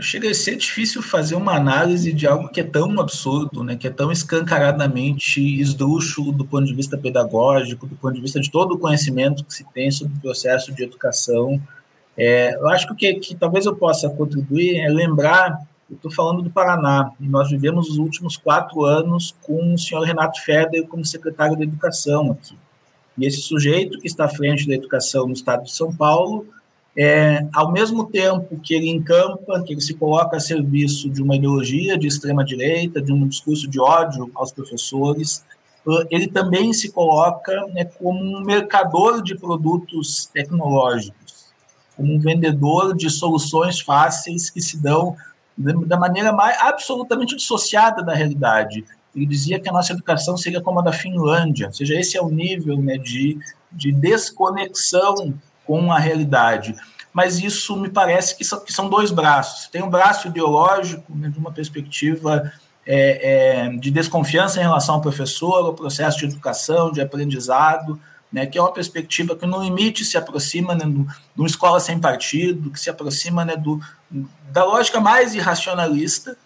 Chega 0.00 0.30
a 0.30 0.34
ser 0.34 0.56
difícil 0.56 1.02
fazer 1.02 1.34
uma 1.34 1.54
análise 1.54 2.12
de 2.12 2.26
algo 2.26 2.48
que 2.48 2.60
é 2.60 2.64
tão 2.64 2.98
absurdo, 2.98 3.62
né, 3.62 3.76
que 3.76 3.86
é 3.86 3.90
tão 3.90 4.10
escancaradamente 4.10 5.40
esdrúxulo 5.60 6.32
do 6.32 6.46
ponto 6.46 6.64
de 6.64 6.74
vista 6.74 6.96
pedagógico, 6.96 7.86
do 7.86 7.94
ponto 7.96 8.14
de 8.14 8.20
vista 8.22 8.40
de 8.40 8.50
todo 8.50 8.72
o 8.72 8.78
conhecimento 8.78 9.44
que 9.44 9.52
se 9.52 9.64
tem 9.72 9.90
sobre 9.90 10.16
o 10.16 10.20
processo 10.20 10.74
de 10.74 10.82
educação. 10.82 11.60
É, 12.16 12.54
eu 12.54 12.68
acho 12.68 12.86
que 12.86 12.92
o 12.92 12.96
que, 12.96 13.14
que 13.14 13.34
talvez 13.34 13.66
eu 13.66 13.76
possa 13.76 14.08
contribuir 14.08 14.78
é 14.78 14.88
lembrar 14.88 15.58
estou 15.94 16.10
falando 16.10 16.42
do 16.42 16.50
Paraná, 16.50 17.12
e 17.20 17.28
nós 17.28 17.50
vivemos 17.50 17.88
os 17.88 17.98
últimos 17.98 18.36
quatro 18.36 18.84
anos 18.84 19.34
com 19.42 19.74
o 19.74 19.78
senhor 19.78 20.02
Renato 20.02 20.40
Feder 20.42 20.86
como 20.86 21.04
secretário 21.04 21.56
da 21.56 21.64
Educação 21.64 22.32
aqui. 22.32 22.56
E 23.16 23.26
esse 23.26 23.42
sujeito 23.42 23.98
que 23.98 24.06
está 24.06 24.24
à 24.24 24.28
frente 24.28 24.66
da 24.66 24.74
educação 24.74 25.26
no 25.26 25.34
estado 25.34 25.64
de 25.64 25.72
São 25.72 25.94
Paulo, 25.94 26.46
é, 26.96 27.46
ao 27.54 27.72
mesmo 27.72 28.04
tempo 28.04 28.58
que 28.60 28.74
ele 28.74 28.88
encampa, 28.88 29.62
que 29.62 29.72
ele 29.72 29.80
se 29.80 29.94
coloca 29.94 30.36
a 30.36 30.40
serviço 30.40 31.08
de 31.08 31.22
uma 31.22 31.36
ideologia 31.36 31.96
de 31.96 32.06
extrema-direita, 32.06 33.00
de 33.00 33.12
um 33.12 33.26
discurso 33.26 33.68
de 33.68 33.80
ódio 33.80 34.30
aos 34.34 34.52
professores, 34.52 35.44
ele 36.10 36.28
também 36.28 36.72
se 36.72 36.92
coloca 36.92 37.66
né, 37.68 37.84
como 37.84 38.20
um 38.20 38.42
mercador 38.42 39.22
de 39.22 39.34
produtos 39.36 40.26
tecnológicos, 40.26 41.46
como 41.96 42.14
um 42.14 42.20
vendedor 42.20 42.94
de 42.94 43.10
soluções 43.10 43.80
fáceis 43.80 44.48
que 44.50 44.60
se 44.60 44.80
dão 44.80 45.16
da 45.56 45.98
maneira 45.98 46.32
mais 46.32 46.56
absolutamente 46.60 47.36
dissociada 47.36 48.02
da 48.02 48.14
realidade. 48.14 48.84
Ele 49.14 49.26
dizia 49.26 49.60
que 49.60 49.68
a 49.68 49.72
nossa 49.72 49.92
educação 49.92 50.36
seria 50.36 50.60
como 50.60 50.80
a 50.80 50.82
da 50.82 50.92
Finlândia, 50.92 51.66
ou 51.66 51.72
seja, 51.72 51.94
esse 51.98 52.16
é 52.16 52.22
o 52.22 52.30
nível 52.30 52.80
né, 52.80 52.96
de, 52.96 53.38
de 53.70 53.92
desconexão 53.92 55.34
com 55.66 55.92
a 55.92 55.98
realidade. 55.98 56.74
Mas 57.12 57.38
isso 57.38 57.76
me 57.76 57.90
parece 57.90 58.36
que 58.36 58.44
são, 58.44 58.60
que 58.60 58.72
são 58.72 58.88
dois 58.88 59.10
braços. 59.10 59.68
Tem 59.68 59.82
um 59.82 59.90
braço 59.90 60.28
ideológico, 60.28 61.14
né, 61.14 61.28
de 61.28 61.38
uma 61.38 61.52
perspectiva 61.52 62.50
é, 62.86 63.66
é, 63.66 63.68
de 63.76 63.90
desconfiança 63.90 64.58
em 64.58 64.62
relação 64.62 64.96
ao 64.96 65.00
professor, 65.00 65.66
ao 65.66 65.74
processo 65.74 66.18
de 66.18 66.24
educação, 66.24 66.90
de 66.90 67.00
aprendizado, 67.00 68.00
né, 68.32 68.46
que 68.46 68.56
é 68.56 68.62
uma 68.62 68.72
perspectiva 68.72 69.36
que 69.36 69.46
no 69.46 69.62
limite 69.62 70.04
se 70.04 70.16
aproxima 70.16 70.74
né, 70.74 70.86
de 70.86 71.06
uma 71.36 71.46
escola 71.46 71.78
sem 71.78 72.00
partido, 72.00 72.70
que 72.70 72.80
se 72.80 72.88
aproxima 72.88 73.44
né, 73.44 73.56
do, 73.56 73.78
da 74.50 74.64
lógica 74.64 75.00
mais 75.00 75.34
irracionalista, 75.34 76.36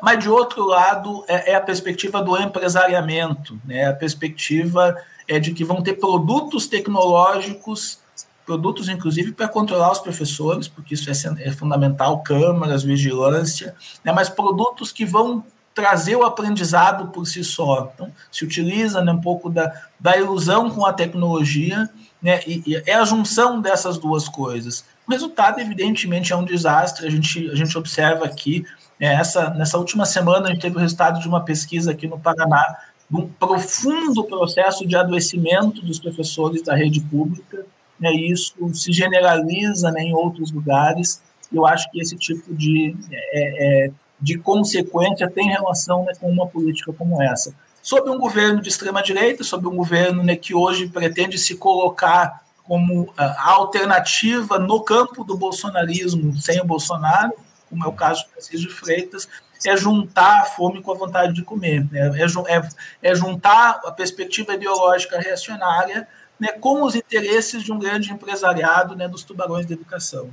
mas 0.00 0.18
de 0.18 0.30
outro 0.30 0.64
lado 0.64 1.24
é, 1.28 1.52
é 1.52 1.54
a 1.56 1.60
perspectiva 1.60 2.22
do 2.22 2.38
empresariamento, 2.38 3.60
né, 3.64 3.88
a 3.88 3.92
perspectiva 3.92 4.96
é 5.26 5.38
de 5.38 5.52
que 5.52 5.64
vão 5.64 5.82
ter 5.82 5.94
produtos 5.94 6.66
tecnológicos, 6.66 7.98
produtos 8.44 8.88
inclusive 8.88 9.32
para 9.32 9.48
controlar 9.48 9.92
os 9.92 9.98
professores, 9.98 10.68
porque 10.68 10.94
isso 10.94 11.10
é, 11.10 11.48
é 11.48 11.50
fundamental, 11.50 12.22
câmaras, 12.22 12.82
vigilância, 12.82 13.74
né, 14.04 14.12
mas 14.12 14.28
produtos 14.28 14.92
que 14.92 15.04
vão 15.04 15.44
trazer 15.74 16.14
o 16.14 16.24
aprendizado 16.24 17.08
por 17.08 17.26
si 17.26 17.42
só. 17.42 17.90
Então, 17.92 18.12
se 18.30 18.44
utiliza 18.44 19.02
né, 19.02 19.12
um 19.12 19.20
pouco 19.20 19.50
da, 19.50 19.72
da 19.98 20.16
ilusão 20.16 20.70
com 20.70 20.86
a 20.86 20.92
tecnologia, 20.92 21.90
né, 22.22 22.40
e, 22.46 22.62
e, 22.64 22.82
é 22.86 22.94
a 22.94 23.04
junção 23.04 23.60
dessas 23.60 23.98
duas 23.98 24.28
coisas. 24.28 24.84
O 25.06 25.10
resultado, 25.10 25.60
evidentemente, 25.60 26.32
é 26.32 26.36
um 26.36 26.44
desastre. 26.44 27.06
A 27.06 27.10
gente, 27.10 27.50
a 27.50 27.54
gente 27.54 27.76
observa 27.76 28.24
aqui, 28.24 28.64
é, 28.98 29.14
essa, 29.14 29.50
nessa 29.50 29.76
última 29.76 30.06
semana, 30.06 30.46
a 30.46 30.50
gente 30.52 30.62
teve 30.62 30.76
o 30.76 30.80
resultado 30.80 31.20
de 31.20 31.28
uma 31.28 31.44
pesquisa 31.44 31.90
aqui 31.90 32.06
no 32.06 32.18
Paraná, 32.18 32.78
de 33.10 33.16
um 33.16 33.28
profundo 33.28 34.24
processo 34.24 34.86
de 34.86 34.96
adoecimento 34.96 35.82
dos 35.82 35.98
professores 35.98 36.62
da 36.62 36.74
rede 36.74 37.00
pública, 37.00 37.66
né, 37.98 38.12
isso 38.12 38.54
se 38.74 38.92
generaliza 38.92 39.90
né, 39.90 40.02
em 40.02 40.14
outros 40.14 40.50
lugares. 40.50 41.22
eu 41.52 41.66
acho 41.66 41.90
que 41.90 42.00
esse 42.00 42.16
tipo 42.16 42.54
de, 42.54 42.96
é, 43.10 43.86
é, 43.86 43.90
de 44.20 44.38
consequência 44.38 45.30
tem 45.30 45.48
relação 45.48 46.04
né, 46.04 46.12
com 46.20 46.30
uma 46.30 46.46
política 46.46 46.92
como 46.92 47.22
essa. 47.22 47.54
Sob 47.82 48.08
um 48.10 48.18
governo 48.18 48.62
de 48.62 48.68
extrema-direita, 48.68 49.44
sob 49.44 49.68
um 49.68 49.76
governo 49.76 50.22
né, 50.22 50.36
que 50.36 50.54
hoje 50.54 50.88
pretende 50.88 51.38
se 51.38 51.56
colocar 51.56 52.42
como 52.64 53.12
a 53.16 53.50
alternativa 53.50 54.58
no 54.58 54.80
campo 54.80 55.22
do 55.22 55.36
bolsonarismo 55.36 56.34
sem 56.40 56.60
o 56.60 56.64
Bolsonaro, 56.64 57.34
como 57.68 57.84
é 57.84 57.88
o 57.88 57.92
caso 57.92 58.24
de 58.24 58.30
Francisco 58.30 58.68
de 58.68 58.74
Freitas, 58.74 59.28
é 59.66 59.76
juntar 59.76 60.40
a 60.40 60.44
fome 60.44 60.82
com 60.82 60.92
a 60.92 60.96
vontade 60.96 61.34
de 61.34 61.42
comer, 61.42 61.86
né? 61.90 62.10
é, 62.18 62.56
é, 62.56 63.10
é 63.10 63.14
juntar 63.14 63.80
a 63.84 63.92
perspectiva 63.92 64.54
ideológica 64.54 65.18
reacionária 65.18 66.08
né, 66.44 66.52
com 66.52 66.82
os 66.82 66.94
interesses 66.94 67.62
de 67.62 67.72
um 67.72 67.78
grande 67.78 68.12
empresariado 68.12 68.94
né, 68.94 69.08
dos 69.08 69.22
tubarões 69.22 69.64
da 69.64 69.72
educação. 69.72 70.28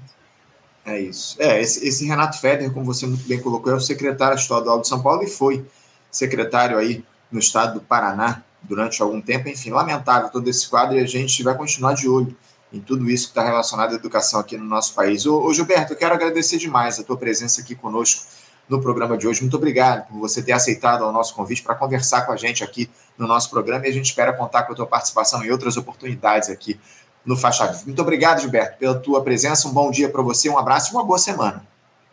É 0.86 1.00
isso. 1.00 1.38
É, 1.40 1.62
esse, 1.62 1.88
esse, 1.88 2.06
Renato 2.06 2.38
Feder, 2.38 2.70
como 2.74 2.86
você 2.86 3.08
muito 3.08 3.26
bem 3.26 3.40
colocou, 3.40 3.72
é 3.72 3.76
o 3.76 3.80
secretário 3.80 4.36
estadual 4.36 4.82
de 4.82 4.90
São 4.90 5.02
Paulo 5.02 5.24
e 5.24 5.28
foi 5.28 5.66
secretário 6.12 6.78
aí 6.78 7.06
no 7.32 7.40
estado 7.40 7.76
do 7.76 7.82
Paraná 7.82 8.44
durante 8.62 9.02
algum 9.02 9.22
tempo. 9.22 9.48
Enfim, 9.48 9.70
lamentável 9.70 10.30
todo 10.30 10.50
esse 10.50 10.68
quadro 10.68 10.98
e 10.98 11.00
a 11.00 11.06
gente 11.06 11.42
vai 11.44 11.56
continuar 11.56 11.94
de 11.94 12.10
olho 12.10 12.36
em 12.74 12.82
tudo 12.82 13.10
isso 13.10 13.28
que 13.28 13.32
está 13.32 13.44
relacionado 13.44 13.94
à 13.94 13.96
educação 13.96 14.40
aqui 14.40 14.58
no 14.58 14.66
nosso 14.66 14.94
país. 14.94 15.26
Ô, 15.26 15.42
ô, 15.42 15.54
Gilberto, 15.54 15.94
eu 15.94 15.98
quero 15.98 16.14
agradecer 16.14 16.58
demais 16.58 17.00
a 17.00 17.04
tua 17.04 17.16
presença 17.16 17.62
aqui 17.62 17.74
conosco 17.74 18.26
no 18.68 18.82
programa 18.82 19.18
de 19.18 19.28
hoje. 19.28 19.42
Muito 19.42 19.56
obrigado 19.56 20.08
por 20.08 20.20
você 20.20 20.42
ter 20.42 20.52
aceitado 20.52 21.04
o 21.04 21.12
nosso 21.12 21.34
convite 21.36 21.64
para 21.64 21.76
conversar 21.76 22.24
com 22.24 22.34
a 22.34 22.38
gente 22.38 22.64
aqui 22.64 22.90
no 23.22 23.28
nosso 23.28 23.52
programa 23.52 23.86
e 23.86 23.90
a 23.90 23.94
gente 23.94 24.06
espera 24.06 24.34
contar 24.34 24.64
com 24.64 24.74
a 24.74 24.76
tua 24.76 24.88
participação 24.88 25.46
em 25.46 25.52
outras 25.52 25.78
oportunidades 25.78 26.50
aqui 26.50 26.80
no 27.24 27.38
Faixa 27.38 27.66
Livre. 27.68 27.86
Muito 27.86 28.02
obrigado, 28.02 28.42
Gilberto, 28.42 28.80
pela 28.80 28.96
tua 28.96 29.24
presença. 29.24 29.68
Um 29.68 29.72
bom 29.72 29.92
dia 29.92 30.10
para 30.10 30.24
você, 30.24 30.50
um 30.50 30.58
abraço 30.58 30.92
e 30.92 30.96
uma 30.96 31.06
boa 31.06 31.20
semana. 31.20 31.64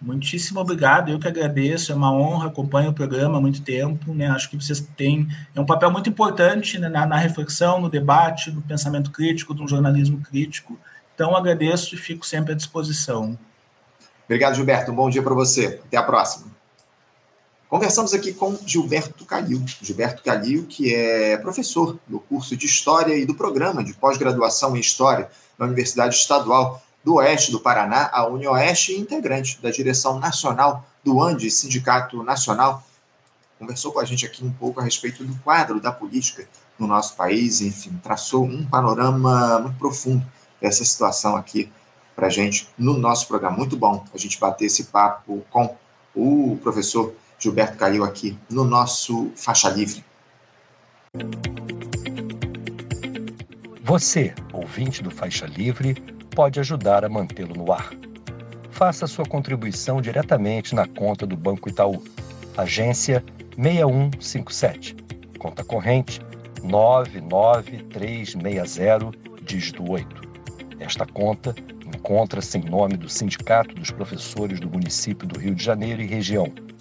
Muitíssimo 0.01 0.61
obrigado, 0.61 1.11
eu 1.11 1.19
que 1.19 1.27
agradeço, 1.27 1.91
é 1.91 1.95
uma 1.95 2.13
honra, 2.13 2.47
acompanho 2.47 2.91
o 2.91 2.95
programa 2.95 3.39
há 3.39 3.41
muito 3.41 3.63
tempo, 3.63 4.15
né? 4.15 4.29
Acho 4.29 4.49
que 4.49 4.57
vocês 4.57 4.81
têm 4.97 5.27
é 5.53 5.61
um 5.61 5.67
papel 5.67 5.91
muito 5.91 6.09
importante 6.09 6.79
né? 6.79 6.89
na, 6.89 7.05
na, 7.05 7.17
reflexão, 7.17 7.81
no 7.81 7.89
debate, 7.89 8.53
no 8.53 8.63
pensamento 8.63 9.11
crítico, 9.11 9.55
no 9.55 9.67
jornalismo 9.67 10.21
crítico. 10.21 10.79
Então, 11.15 11.35
agradeço 11.35 11.97
e 11.97 11.99
fico 11.99 12.25
sempre 12.25 12.53
à 12.53 12.55
disposição. 12.55 13.37
Obrigado, 14.27 14.55
Gilberto. 14.55 14.93
Um 14.93 14.95
bom 14.95 15.11
dia 15.11 15.23
para 15.23 15.35
você. 15.35 15.81
Até 15.85 15.97
a 15.97 16.03
próxima. 16.03 16.58
Conversamos 17.69 18.15
aqui 18.15 18.33
com 18.33 18.57
Gilberto 18.65 19.27
Calil. 19.27 19.63
Gilberto 19.83 20.23
Calil, 20.23 20.65
que 20.67 20.95
é 20.95 21.37
professor 21.37 21.99
do 22.07 22.19
curso 22.19 22.57
de 22.57 22.65
História 22.65 23.15
e 23.15 23.27
do 23.27 23.35
programa 23.35 23.85
de 23.85 23.93
pós-graduação 23.93 24.75
em 24.75 24.81
História 24.81 25.31
na 25.59 25.67
Universidade 25.67 26.15
Estadual 26.15 26.83
do 27.05 27.17
Oeste 27.17 27.53
do 27.53 27.61
Paraná, 27.61 28.09
a 28.11 28.27
UniOeste, 28.27 28.93
e 28.93 28.99
integrante 28.99 29.61
da 29.61 29.71
direção 29.71 30.19
nacional 30.19 30.83
do 31.05 31.23
ANDE, 31.23 31.51
Sindicato 31.51 32.23
Nacional. 32.23 32.83
Conversou 33.59 33.93
com 33.93 34.01
a 34.01 34.05
gente 34.05 34.25
aqui 34.25 34.43
um 34.43 34.51
pouco 34.51 34.81
a 34.81 34.83
respeito 34.83 35.23
do 35.23 35.39
quadro 35.41 35.79
da 35.79 35.93
política 35.93 36.49
no 36.79 36.87
nosso 36.87 37.17
país, 37.17 37.61
enfim, 37.61 38.01
traçou 38.03 38.45
um 38.45 38.65
panorama 38.65 39.59
muito 39.59 39.79
profundo 39.79 40.25
dessa 40.59 40.83
situação 40.87 41.37
aqui 41.37 41.71
para 42.17 42.29
a 42.29 42.31
gente 42.31 42.67
no 42.79 42.97
nosso 42.97 43.29
programa. 43.29 43.59
Muito 43.59 43.77
bom 43.77 44.05
a 44.15 44.17
gente 44.17 44.41
bater 44.41 44.65
esse 44.65 44.85
papo 44.85 45.45
com 45.51 45.77
o 46.15 46.59
professor 46.63 47.15
Gilberto 47.39 47.77
Calil 47.77 48.03
aqui 48.05 48.39
no 48.51 48.65
nosso 48.65 49.31
Faixa 49.37 49.69
Livre. 49.69 50.03
Você, 53.83 54.35
ouvinte 54.53 55.03
do 55.03 55.11
Faixa 55.11 55.47
Livre, 55.47 55.95
pode 56.35 56.59
ajudar 56.61 57.05
a 57.05 57.09
mantê-lo 57.09 57.55
no 57.55 57.73
ar. 57.73 57.91
Faça 58.71 59.07
sua 59.07 59.25
contribuição 59.25 60.03
diretamente 60.03 60.75
na 60.75 60.87
conta 60.87 61.27
do 61.27 61.37
Banco 61.37 61.69
Itaú, 61.69 62.03
agência 62.57 63.23
6157, 63.57 64.97
conta 65.39 65.63
corrente 65.65 66.21
99360, 66.63 69.11
dígito 69.43 69.91
8. 69.91 70.29
Esta 70.81 71.07
conta 71.07 71.55
encontra-se 71.87 72.59
em 72.59 72.65
nome 72.65 72.97
do 72.97 73.09
Sindicato 73.09 73.75
dos 73.75 73.91
Professores 73.91 74.61
do 74.61 74.69
Município 74.69 75.27
do 75.27 75.41
Rio 75.41 75.55
de 75.55 75.65
Janeiro 75.65 76.03
e 76.03 76.07
região, 76.07 76.53